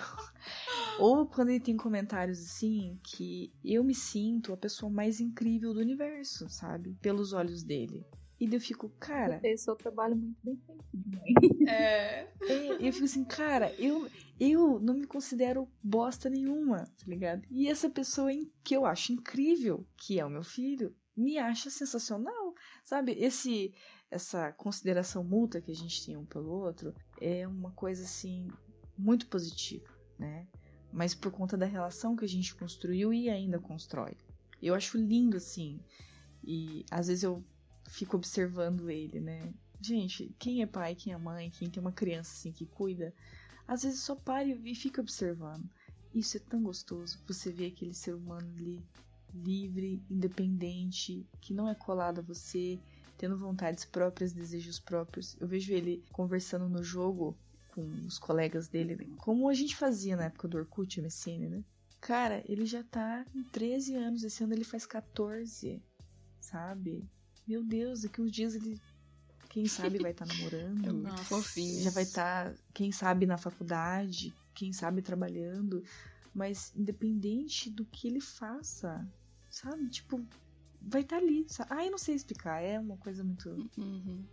Ou 1.00 1.26
quando 1.26 1.50
ele 1.50 1.60
tem 1.60 1.76
comentários 1.78 2.40
assim, 2.40 3.00
que 3.04 3.52
eu 3.64 3.84
me 3.84 3.96
sinto 3.96 4.54
a 4.54 4.58
pessoa 4.58 4.92
mais 4.92 5.20
incrível 5.20 5.74
do 5.74 5.80
universo, 5.80 6.50
sabe? 6.50 6.96
Pelos 7.02 7.34
olhos 7.34 7.64
dele. 7.64 8.06
E 8.40 8.48
daí 8.48 8.58
eu 8.58 8.62
fico, 8.62 8.90
cara. 9.00 9.40
Esse 9.44 9.70
é 9.70 9.74
o 9.74 9.76
trabalho 9.76 10.16
muito 10.16 10.38
bem 10.44 10.58
feito 10.66 10.84
de 10.94 11.16
mãe. 11.16 11.68
É. 11.68 12.28
É, 12.50 12.82
e 12.82 12.88
eu 12.88 12.94
fico 12.94 13.06
assim, 13.06 13.24
cara, 13.24 13.74
eu, 13.78 14.10
eu 14.40 14.80
não 14.80 14.96
me 14.96 15.06
considero 15.06 15.68
bosta 15.84 16.28
nenhuma, 16.30 16.78
tá 16.86 17.06
ligado? 17.06 17.44
E 17.52 17.68
essa 17.68 17.88
pessoa 17.90 18.34
em- 18.34 18.52
que 18.64 18.76
eu 18.76 18.86
acho 18.86 19.14
incrível, 19.14 19.86
que 19.96 20.20
é 20.20 20.26
o 20.26 20.30
meu 20.30 20.44
filho, 20.44 20.96
me 21.16 21.38
acha 21.38 21.70
sensacional, 21.70 22.56
sabe? 22.84 23.12
Esse, 23.14 23.74
essa 24.10 24.52
consideração 24.54 25.24
mútua 25.24 25.62
que 25.62 25.72
a 25.72 25.76
gente 25.76 26.04
tem 26.04 26.18
um 26.18 26.26
pelo 26.26 26.50
outro 26.50 26.96
é 27.20 27.48
uma 27.48 27.72
coisa 27.74 28.04
assim 28.04 28.48
muito 28.98 29.28
positiva, 29.28 29.86
né? 30.18 30.48
Mas 30.92 31.16
por 31.16 31.32
conta 31.32 31.58
da 31.58 31.66
relação 31.66 32.16
que 32.16 32.26
a 32.26 32.28
gente 32.28 32.54
construiu 32.56 33.14
e 33.14 33.30
ainda 33.30 33.60
constrói. 33.60 34.16
Eu 34.62 34.76
acho 34.76 34.98
lindo 34.98 35.38
assim. 35.38 35.80
E 36.44 36.86
às 36.92 37.08
vezes 37.08 37.24
eu 37.24 37.44
fico 37.90 38.18
observando 38.18 38.90
ele, 38.90 39.20
né? 39.20 39.54
Gente, 39.80 40.34
quem 40.38 40.62
é 40.62 40.66
pai, 40.66 40.96
quem 40.96 41.14
é 41.14 41.18
mãe, 41.18 41.50
quem 41.50 41.70
tem 41.70 41.82
uma 41.82 41.92
criança 41.92 42.32
assim 42.32 42.52
que 42.52 42.66
cuida, 42.66 43.14
às 43.68 43.84
vezes 43.84 44.00
só 44.02 44.16
para 44.16 44.46
e 44.46 44.76
fica 44.76 45.02
observando. 45.02 45.68
Isso 46.14 46.38
é 46.38 46.40
tão 46.40 46.62
gostoso. 46.62 47.20
Você 47.28 47.52
vê 47.52 47.68
aquele 47.68 47.94
ser 47.94 48.14
humano 48.14 48.48
ali 48.58 48.84
livre, 49.34 50.04
independente, 50.10 51.26
que 51.40 51.54
não 51.54 51.70
é 51.70 51.74
colado 51.74 52.20
a 52.20 52.24
você, 52.24 52.80
tendo 53.18 53.38
vontades 53.38 53.86
próprias, 53.86 54.34
desejos 54.34 54.80
próprios. 54.80 55.38
Eu 55.40 55.48
vejo 55.48 55.74
ele 55.74 56.04
conversando 56.12 56.68
no 56.68 56.84
jogo 56.84 57.38
com 57.74 57.82
os 58.06 58.20
colegas 58.20 58.68
dele, 58.68 58.96
né? 58.96 59.16
como 59.18 59.50
a 59.50 59.54
gente 59.54 59.76
fazia 59.76 60.16
na 60.16 60.26
época 60.26 60.48
do 60.48 60.58
Orkut 60.58 61.02
MSN, 61.02 61.50
né? 61.50 61.64
Cara, 62.00 62.44
ele 62.48 62.66
já 62.66 62.84
tá 62.84 63.26
com 63.32 63.44
13 63.44 63.96
anos, 63.96 64.24
esse 64.24 64.44
ano 64.44 64.54
ele 64.54 64.64
faz 64.64 64.86
14, 64.86 65.82
sabe? 66.40 67.08
Meu 67.48 67.64
Deus, 67.64 68.02
daqui 68.02 68.22
uns 68.22 68.32
dias 68.32 68.56
ele, 68.56 68.82
quem 69.50 69.68
sabe, 69.68 70.00
vai 70.00 70.12
estar 70.12 70.26
namorando. 70.26 70.82
É 70.88 70.92
muito 70.92 71.10
Nossa. 71.10 71.24
fofinho. 71.26 71.82
já 71.82 71.92
vai 71.92 72.04
estar, 72.04 72.56
quem 72.74 72.92
sabe, 72.92 73.26
na 73.26 73.38
faculdade, 73.38 74.34
quem 74.56 74.74
sabe 74.74 75.02
trabalhando, 75.02 75.84
mas 76.34 76.74
independente 76.76 77.70
do 77.70 77.86
que 77.86 78.08
ele 78.08 78.20
faça, 78.20 79.08
sabe? 79.50 79.88
Tipo, 79.90 80.26
vai 80.82 81.02
estar 81.02 81.18
ali. 81.18 81.46
Sabe? 81.48 81.70
Ah, 81.72 81.86
eu 81.86 81.92
não 81.92 81.98
sei 81.98 82.16
explicar, 82.16 82.62
é 82.62 82.80
uma 82.80 82.98
coisa 82.98 83.24
muito. 83.24 83.50
Uhum. 83.78 84.26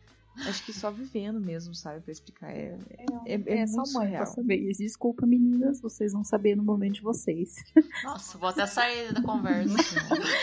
Acho 0.47 0.65
que 0.65 0.73
só 0.73 0.91
vivendo 0.91 1.41
mesmo, 1.41 1.75
sabe, 1.75 2.01
pra 2.01 2.13
explicar. 2.13 2.51
É, 2.51 2.79
é, 3.27 3.35
É, 3.35 3.59
é 3.61 3.67
só 3.67 3.83
muito 3.83 3.93
mãe 3.95 4.09
pra 4.11 4.27
surreal. 4.27 4.27
saber. 4.27 4.73
Desculpa, 4.75 5.27
meninas, 5.27 5.81
vocês 5.81 6.13
vão 6.13 6.23
saber 6.25 6.57
no 6.57 6.63
momento 6.63 6.95
de 6.95 7.03
vocês. 7.03 7.57
Nossa, 8.05 8.39
vou 8.39 8.49
até 8.49 8.67
sair 8.67 9.13
da 9.13 9.23
conversa. 9.23 9.75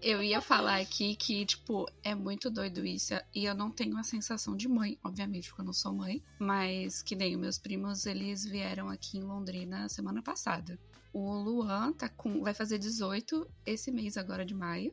Eu 0.00 0.20
ia 0.20 0.40
falar 0.40 0.80
aqui 0.80 1.14
que, 1.14 1.46
tipo, 1.46 1.88
é 2.02 2.12
muito 2.12 2.50
doido 2.50 2.84
isso. 2.84 3.14
E 3.32 3.44
eu 3.44 3.54
não 3.54 3.70
tenho 3.70 3.96
a 3.96 4.02
sensação 4.02 4.56
de 4.56 4.66
mãe, 4.66 4.98
obviamente, 5.04 5.48
porque 5.48 5.60
eu 5.60 5.64
não 5.66 5.72
sou 5.72 5.92
mãe. 5.92 6.20
Mas 6.40 7.02
que 7.04 7.14
nem 7.14 7.36
os 7.36 7.40
meus 7.40 7.56
primos, 7.56 8.04
eles 8.04 8.44
vieram 8.44 8.88
aqui 8.88 9.18
em 9.18 9.22
Londrina 9.22 9.88
semana 9.88 10.20
passada. 10.20 10.76
O 11.12 11.32
Luan 11.34 11.92
tá 11.92 12.08
com, 12.08 12.42
vai 12.42 12.52
fazer 12.52 12.78
18 12.78 13.48
esse 13.64 13.92
mês 13.92 14.16
agora 14.16 14.44
de 14.44 14.54
maio. 14.56 14.92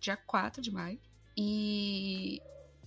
Dia 0.00 0.16
4 0.16 0.60
de 0.60 0.72
maio. 0.72 0.98
E 1.36 2.42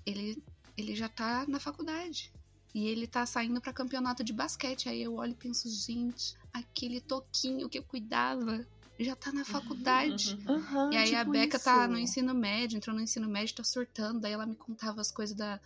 ele, 0.05 0.43
ele 0.77 0.95
já 0.95 1.07
tá 1.09 1.45
na 1.47 1.59
faculdade. 1.59 2.31
E 2.73 2.87
ele 2.87 3.07
tá 3.07 3.25
saindo 3.25 3.61
pra 3.61 3.71
campeonato 3.71 4.23
de 4.23 4.33
basquete. 4.33 4.89
Aí 4.89 5.01
eu 5.01 5.15
olho 5.15 5.31
e 5.31 5.35
penso, 5.35 5.69
gente, 5.69 6.35
aquele 6.51 6.99
toquinho 6.99 7.69
que 7.69 7.77
eu 7.79 7.83
cuidava 7.83 8.67
já 8.99 9.15
tá 9.15 9.31
na 9.31 9.45
faculdade. 9.45 10.35
Uhum. 10.45 10.55
Aham, 10.55 10.91
E 10.93 10.97
aí 10.97 11.15
a 11.15 11.19
tipo 11.19 11.31
Beca 11.31 11.55
isso. 11.55 11.63
tá 11.65 11.87
no 11.87 11.97
ensino 11.97 12.33
médio, 12.33 12.75
entrou 12.77 12.93
no 12.95 13.01
ensino 13.01 13.29
médio, 13.29 13.55
tá 13.55 13.63
surtando. 13.63 14.19
Daí 14.19 14.33
ela 14.33 14.45
me 14.45 14.55
contava 14.55 14.99
as 14.99 15.09
coisas 15.09 15.35
da, 15.35 15.59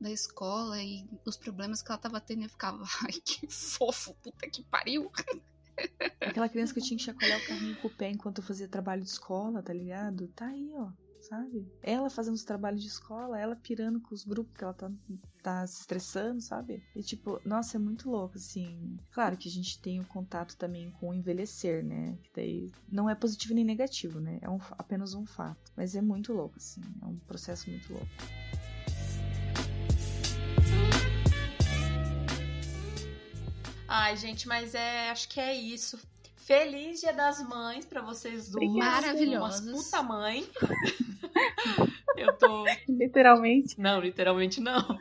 da 0.00 0.10
escola 0.10 0.82
e 0.82 1.06
os 1.24 1.36
problemas 1.36 1.82
que 1.82 1.90
ela 1.90 1.98
tava 1.98 2.20
tendo. 2.20 2.40
E 2.40 2.44
eu 2.46 2.50
ficava, 2.50 2.82
ai, 3.04 3.12
que 3.12 3.46
fofo, 3.46 4.14
puta 4.14 4.48
que 4.50 4.64
pariu. 4.64 5.10
Aquela 6.20 6.48
criança 6.48 6.72
que 6.72 6.80
eu 6.80 6.84
tinha 6.84 6.98
que 6.98 7.04
chacoalhar 7.04 7.38
o 7.38 7.44
carrinho 7.44 7.76
com 7.76 7.86
o 7.88 7.90
pé 7.90 8.10
enquanto 8.10 8.38
eu 8.38 8.44
fazia 8.44 8.66
trabalho 8.66 9.02
de 9.02 9.10
escola, 9.10 9.62
tá 9.62 9.72
ligado? 9.72 10.26
Tá 10.28 10.46
aí, 10.46 10.72
ó, 10.74 10.88
sabe? 11.28 11.66
Ela 11.82 12.08
fazendo 12.10 12.34
os 12.34 12.44
trabalhos 12.44 12.80
de 12.82 12.88
escola, 12.88 13.38
ela 13.38 13.56
pirando 13.56 14.00
com 14.00 14.14
os 14.14 14.24
grupos 14.24 14.56
que 14.56 14.64
ela 14.64 14.72
tá, 14.74 14.90
tá 15.42 15.66
se 15.66 15.80
estressando, 15.80 16.40
sabe? 16.40 16.82
E 16.94 17.02
tipo, 17.02 17.40
nossa, 17.44 17.76
é 17.76 17.80
muito 17.80 18.10
louco, 18.10 18.36
assim. 18.36 18.96
Claro 19.12 19.36
que 19.36 19.48
a 19.48 19.52
gente 19.52 19.80
tem 19.80 20.00
o 20.00 20.06
contato 20.06 20.56
também 20.56 20.90
com 20.92 21.10
o 21.10 21.14
envelhecer, 21.14 21.84
né? 21.84 22.16
Que 22.22 22.30
daí 22.34 22.72
não 22.90 23.08
é 23.10 23.14
positivo 23.14 23.54
nem 23.54 23.64
negativo, 23.64 24.20
né? 24.20 24.38
É 24.40 24.48
um- 24.48 24.60
apenas 24.72 25.14
um 25.14 25.26
fato. 25.26 25.72
Mas 25.76 25.94
é 25.94 26.00
muito 26.02 26.32
louco, 26.32 26.56
assim. 26.56 26.80
É 27.02 27.06
um 27.06 27.16
processo 27.18 27.68
muito 27.70 27.92
louco. 27.92 28.06
Ai, 33.88 34.16
gente, 34.16 34.48
mas 34.48 34.74
é, 34.74 35.10
acho 35.10 35.28
que 35.28 35.40
é 35.40 35.54
isso. 35.54 35.98
Feliz 36.46 37.00
Dia 37.00 37.12
das 37.12 37.42
Mães 37.42 37.84
pra 37.84 38.00
vocês 38.00 38.48
duas. 38.52 38.72
Maravilhosas. 38.72 39.66
Umas 39.66 39.84
puta 39.90 40.00
mãe. 40.04 40.46
Eu 42.16 42.32
tô. 42.38 42.64
Literalmente. 42.88 43.80
Não, 43.80 44.00
literalmente 44.00 44.60
não. 44.60 44.78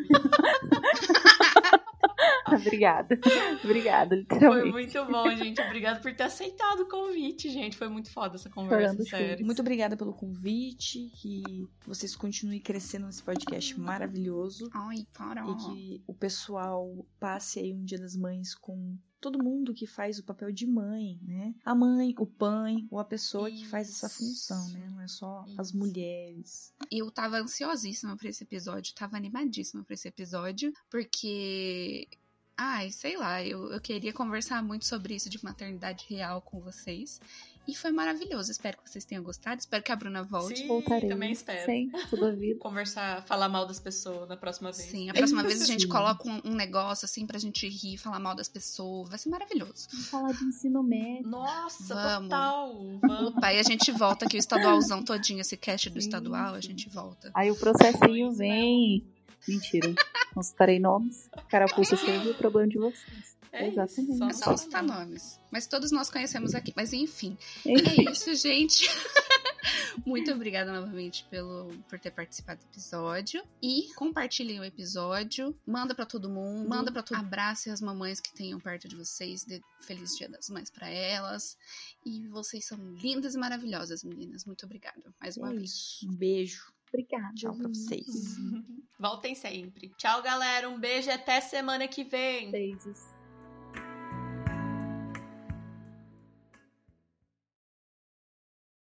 Obrigada. 2.52 3.20
Obrigada, 3.64 4.10
Foi 4.10 4.20
literalmente. 4.20 4.72
muito 4.72 5.06
bom, 5.06 5.30
gente. 5.36 5.62
Obrigada 5.62 6.00
por 6.00 6.16
ter 6.16 6.24
aceitado 6.24 6.82
o 6.82 6.88
convite, 6.88 7.52
gente. 7.52 7.78
Foi 7.78 7.90
muito 7.90 8.12
foda 8.12 8.36
essa 8.36 8.50
conversa, 8.50 9.04
sério. 9.04 9.46
Muito 9.46 9.62
obrigada 9.62 9.96
pelo 9.96 10.14
convite, 10.14 11.12
que 11.22 11.44
vocês 11.86 12.16
continuem 12.16 12.60
crescendo 12.60 13.06
nesse 13.06 13.22
podcast 13.22 13.80
maravilhoso. 13.80 14.68
Ai, 14.74 15.06
para. 15.14 15.44
E 15.44 15.56
que 15.58 16.04
o 16.08 16.14
pessoal 16.14 17.06
passe 17.20 17.60
aí 17.60 17.72
um 17.72 17.84
Dia 17.84 18.00
das 18.00 18.16
Mães 18.16 18.56
com 18.56 18.98
todo 19.26 19.44
mundo 19.44 19.74
que 19.74 19.88
faz 19.88 20.20
o 20.20 20.24
papel 20.24 20.52
de 20.52 20.68
mãe, 20.68 21.20
né? 21.24 21.56
A 21.66 21.74
mãe, 21.74 22.14
o 22.20 22.28
pai, 22.28 22.86
ou 22.92 23.00
a 23.00 23.04
pessoa 23.06 23.50
que 23.50 23.68
faz 23.68 23.90
essa 23.90 24.06
Isso. 24.06 24.18
função, 24.18 24.70
né? 24.70 24.88
Não 24.88 25.02
é 25.02 25.08
só 25.08 25.44
as 25.58 25.70
Isso. 25.70 25.78
mulheres. 25.78 26.74
Eu 26.92 27.10
tava 27.10 27.38
ansiosíssima 27.38 28.16
pra 28.16 28.30
esse 28.30 28.44
episódio, 28.44 28.94
tava 28.94 29.18
animadíssima 29.18 29.84
pra 29.84 29.96
esse 29.96 30.08
episódio, 30.08 30.72
porque. 30.92 32.08
Ai, 32.56 32.92
sei 32.92 33.18
lá, 33.18 33.44
eu, 33.44 33.70
eu 33.72 33.82
queria 33.82 34.14
conversar 34.14 34.64
muito 34.64 34.86
sobre 34.86 35.16
isso 35.16 35.30
de 35.30 35.44
maternidade 35.44 36.06
real 36.08 36.42
com 36.42 36.62
vocês. 36.62 37.20
E 37.68 37.76
foi 37.76 37.92
maravilhoso. 37.92 38.52
Espero 38.52 38.78
que 38.78 38.90
vocês 38.90 39.04
tenham 39.06 39.24
gostado. 39.24 39.60
Espero 39.60 39.84
que 39.84 39.92
a 39.92 39.96
Bruna 39.96 40.24
volte. 40.24 40.60
Sim, 40.60 40.68
Voltarei. 40.68 41.10
também 41.10 41.32
espero. 41.32 41.66
Sim, 41.66 41.92
toda 42.10 42.30
a 42.30 42.32
vida. 42.32 42.60
Conversar, 42.60 43.24
falar 43.26 43.50
mal 43.50 43.66
das 43.66 43.80
pessoas 43.80 44.30
na 44.30 44.38
próxima 44.38 44.72
vez. 44.72 44.90
Sim, 44.90 45.10
a 45.10 45.14
próxima 45.14 45.44
vez 45.44 45.62
a 45.62 45.66
gente 45.66 45.88
coloca 45.88 46.28
um, 46.30 46.42
um 46.46 46.54
negócio 46.56 47.06
assim 47.06 47.26
pra 47.26 47.40
gente 47.40 47.68
rir, 47.68 47.98
falar 47.98 48.20
mal 48.20 48.36
das 48.36 48.48
pessoas. 48.48 49.10
Vai 49.10 49.18
ser 49.18 49.30
maravilhoso. 49.30 49.88
Vamos 49.92 50.08
falar 50.08 50.32
de 50.34 50.44
ensino 50.44 50.84
médio. 50.84 51.28
Nossa, 51.28 51.94
Vamos. 51.96 52.30
total. 52.30 53.00
Vamos. 53.02 53.28
Opa, 53.30 53.48
aí 53.48 53.60
a 53.60 53.64
gente 53.64 53.92
volta 53.92 54.26
aqui, 54.26 54.38
o 54.38 54.40
estadualzão 54.40 55.04
todinho, 55.04 55.42
esse 55.42 55.58
cast 55.58 55.90
do 55.90 56.00
Sim, 56.02 56.08
estadual, 56.08 56.54
a 56.56 56.62
sim. 56.62 56.70
gente 56.70 56.90
volta. 56.90 57.32
Aí 57.34 57.50
o 57.50 57.56
processinho 57.56 58.32
vem. 58.32 59.04
Mentira. 59.48 59.94
Não 60.36 60.42
citarei 60.44 60.80
nomes. 60.80 61.30
Carapuça 61.48 61.96
serviu 61.98 62.32
o 62.32 62.36
problema 62.36 62.68
de 62.68 62.78
vocês. 62.78 63.36
É 63.56 63.70
isso, 63.70 63.80
Exatamente. 63.80 64.18
só 64.18 64.28
É 64.30 64.34
só 64.34 64.50
não 64.52 64.58
citar 64.58 64.84
nomes. 64.84 65.40
Mas 65.52 65.68
todos 65.68 65.92
nós 65.92 66.10
conhecemos 66.10 66.54
aqui. 66.56 66.74
Mas 66.76 66.94
enfim, 66.94 67.38
Enfim, 67.66 68.02
é 68.08 68.12
isso, 68.12 68.34
gente. 68.36 68.88
Muito 70.06 70.32
obrigada 70.32 70.72
novamente 70.74 71.26
pelo, 71.30 71.72
por 71.90 71.98
ter 72.00 72.12
participado 72.12 72.60
do 72.62 72.68
episódio. 72.68 73.44
E 73.62 73.94
compartilhem 73.96 74.60
o 74.60 74.64
episódio. 74.64 75.58
Manda 75.66 75.96
pra 75.96 76.06
todo 76.06 76.30
mundo. 76.30 76.68
Manda 76.68 76.92
pra 76.92 77.02
todo 77.02 77.18
Abrace 77.18 77.70
as 77.70 77.82
mamães 77.82 78.20
que 78.20 78.34
tenham 78.34 78.60
perto 78.60 78.88
de 78.88 78.96
vocês. 78.96 79.44
Dê 79.46 79.62
feliz 79.82 80.16
dia 80.18 80.28
das 80.30 80.50
mães 80.50 80.70
pra 80.70 80.90
elas. 80.90 81.58
E 82.06 82.28
vocês 82.28 82.66
são 82.68 82.78
lindas 82.96 83.36
e 83.36 83.38
maravilhosas, 83.38 84.04
meninas. 84.04 84.46
Muito 84.46 84.66
obrigada 84.66 85.02
mais 85.20 85.38
uma 85.38 85.52
É 85.52 85.56
vez. 85.56 85.72
isso. 85.72 86.10
Um 86.10 86.14
beijo. 86.16 86.72
obrigada. 86.90 87.34
Tchau 87.34 87.56
pra 87.56 87.68
vocês. 87.70 88.06
Voltem 89.00 89.34
sempre. 89.34 89.92
Tchau, 89.98 90.22
galera. 90.22 90.70
Um 90.70 90.80
beijo 90.80 91.10
e 91.10 91.12
até 91.14 91.40
semana 91.42 91.88
que 91.88 92.04
vem. 92.04 92.52
Beijos. 92.52 93.15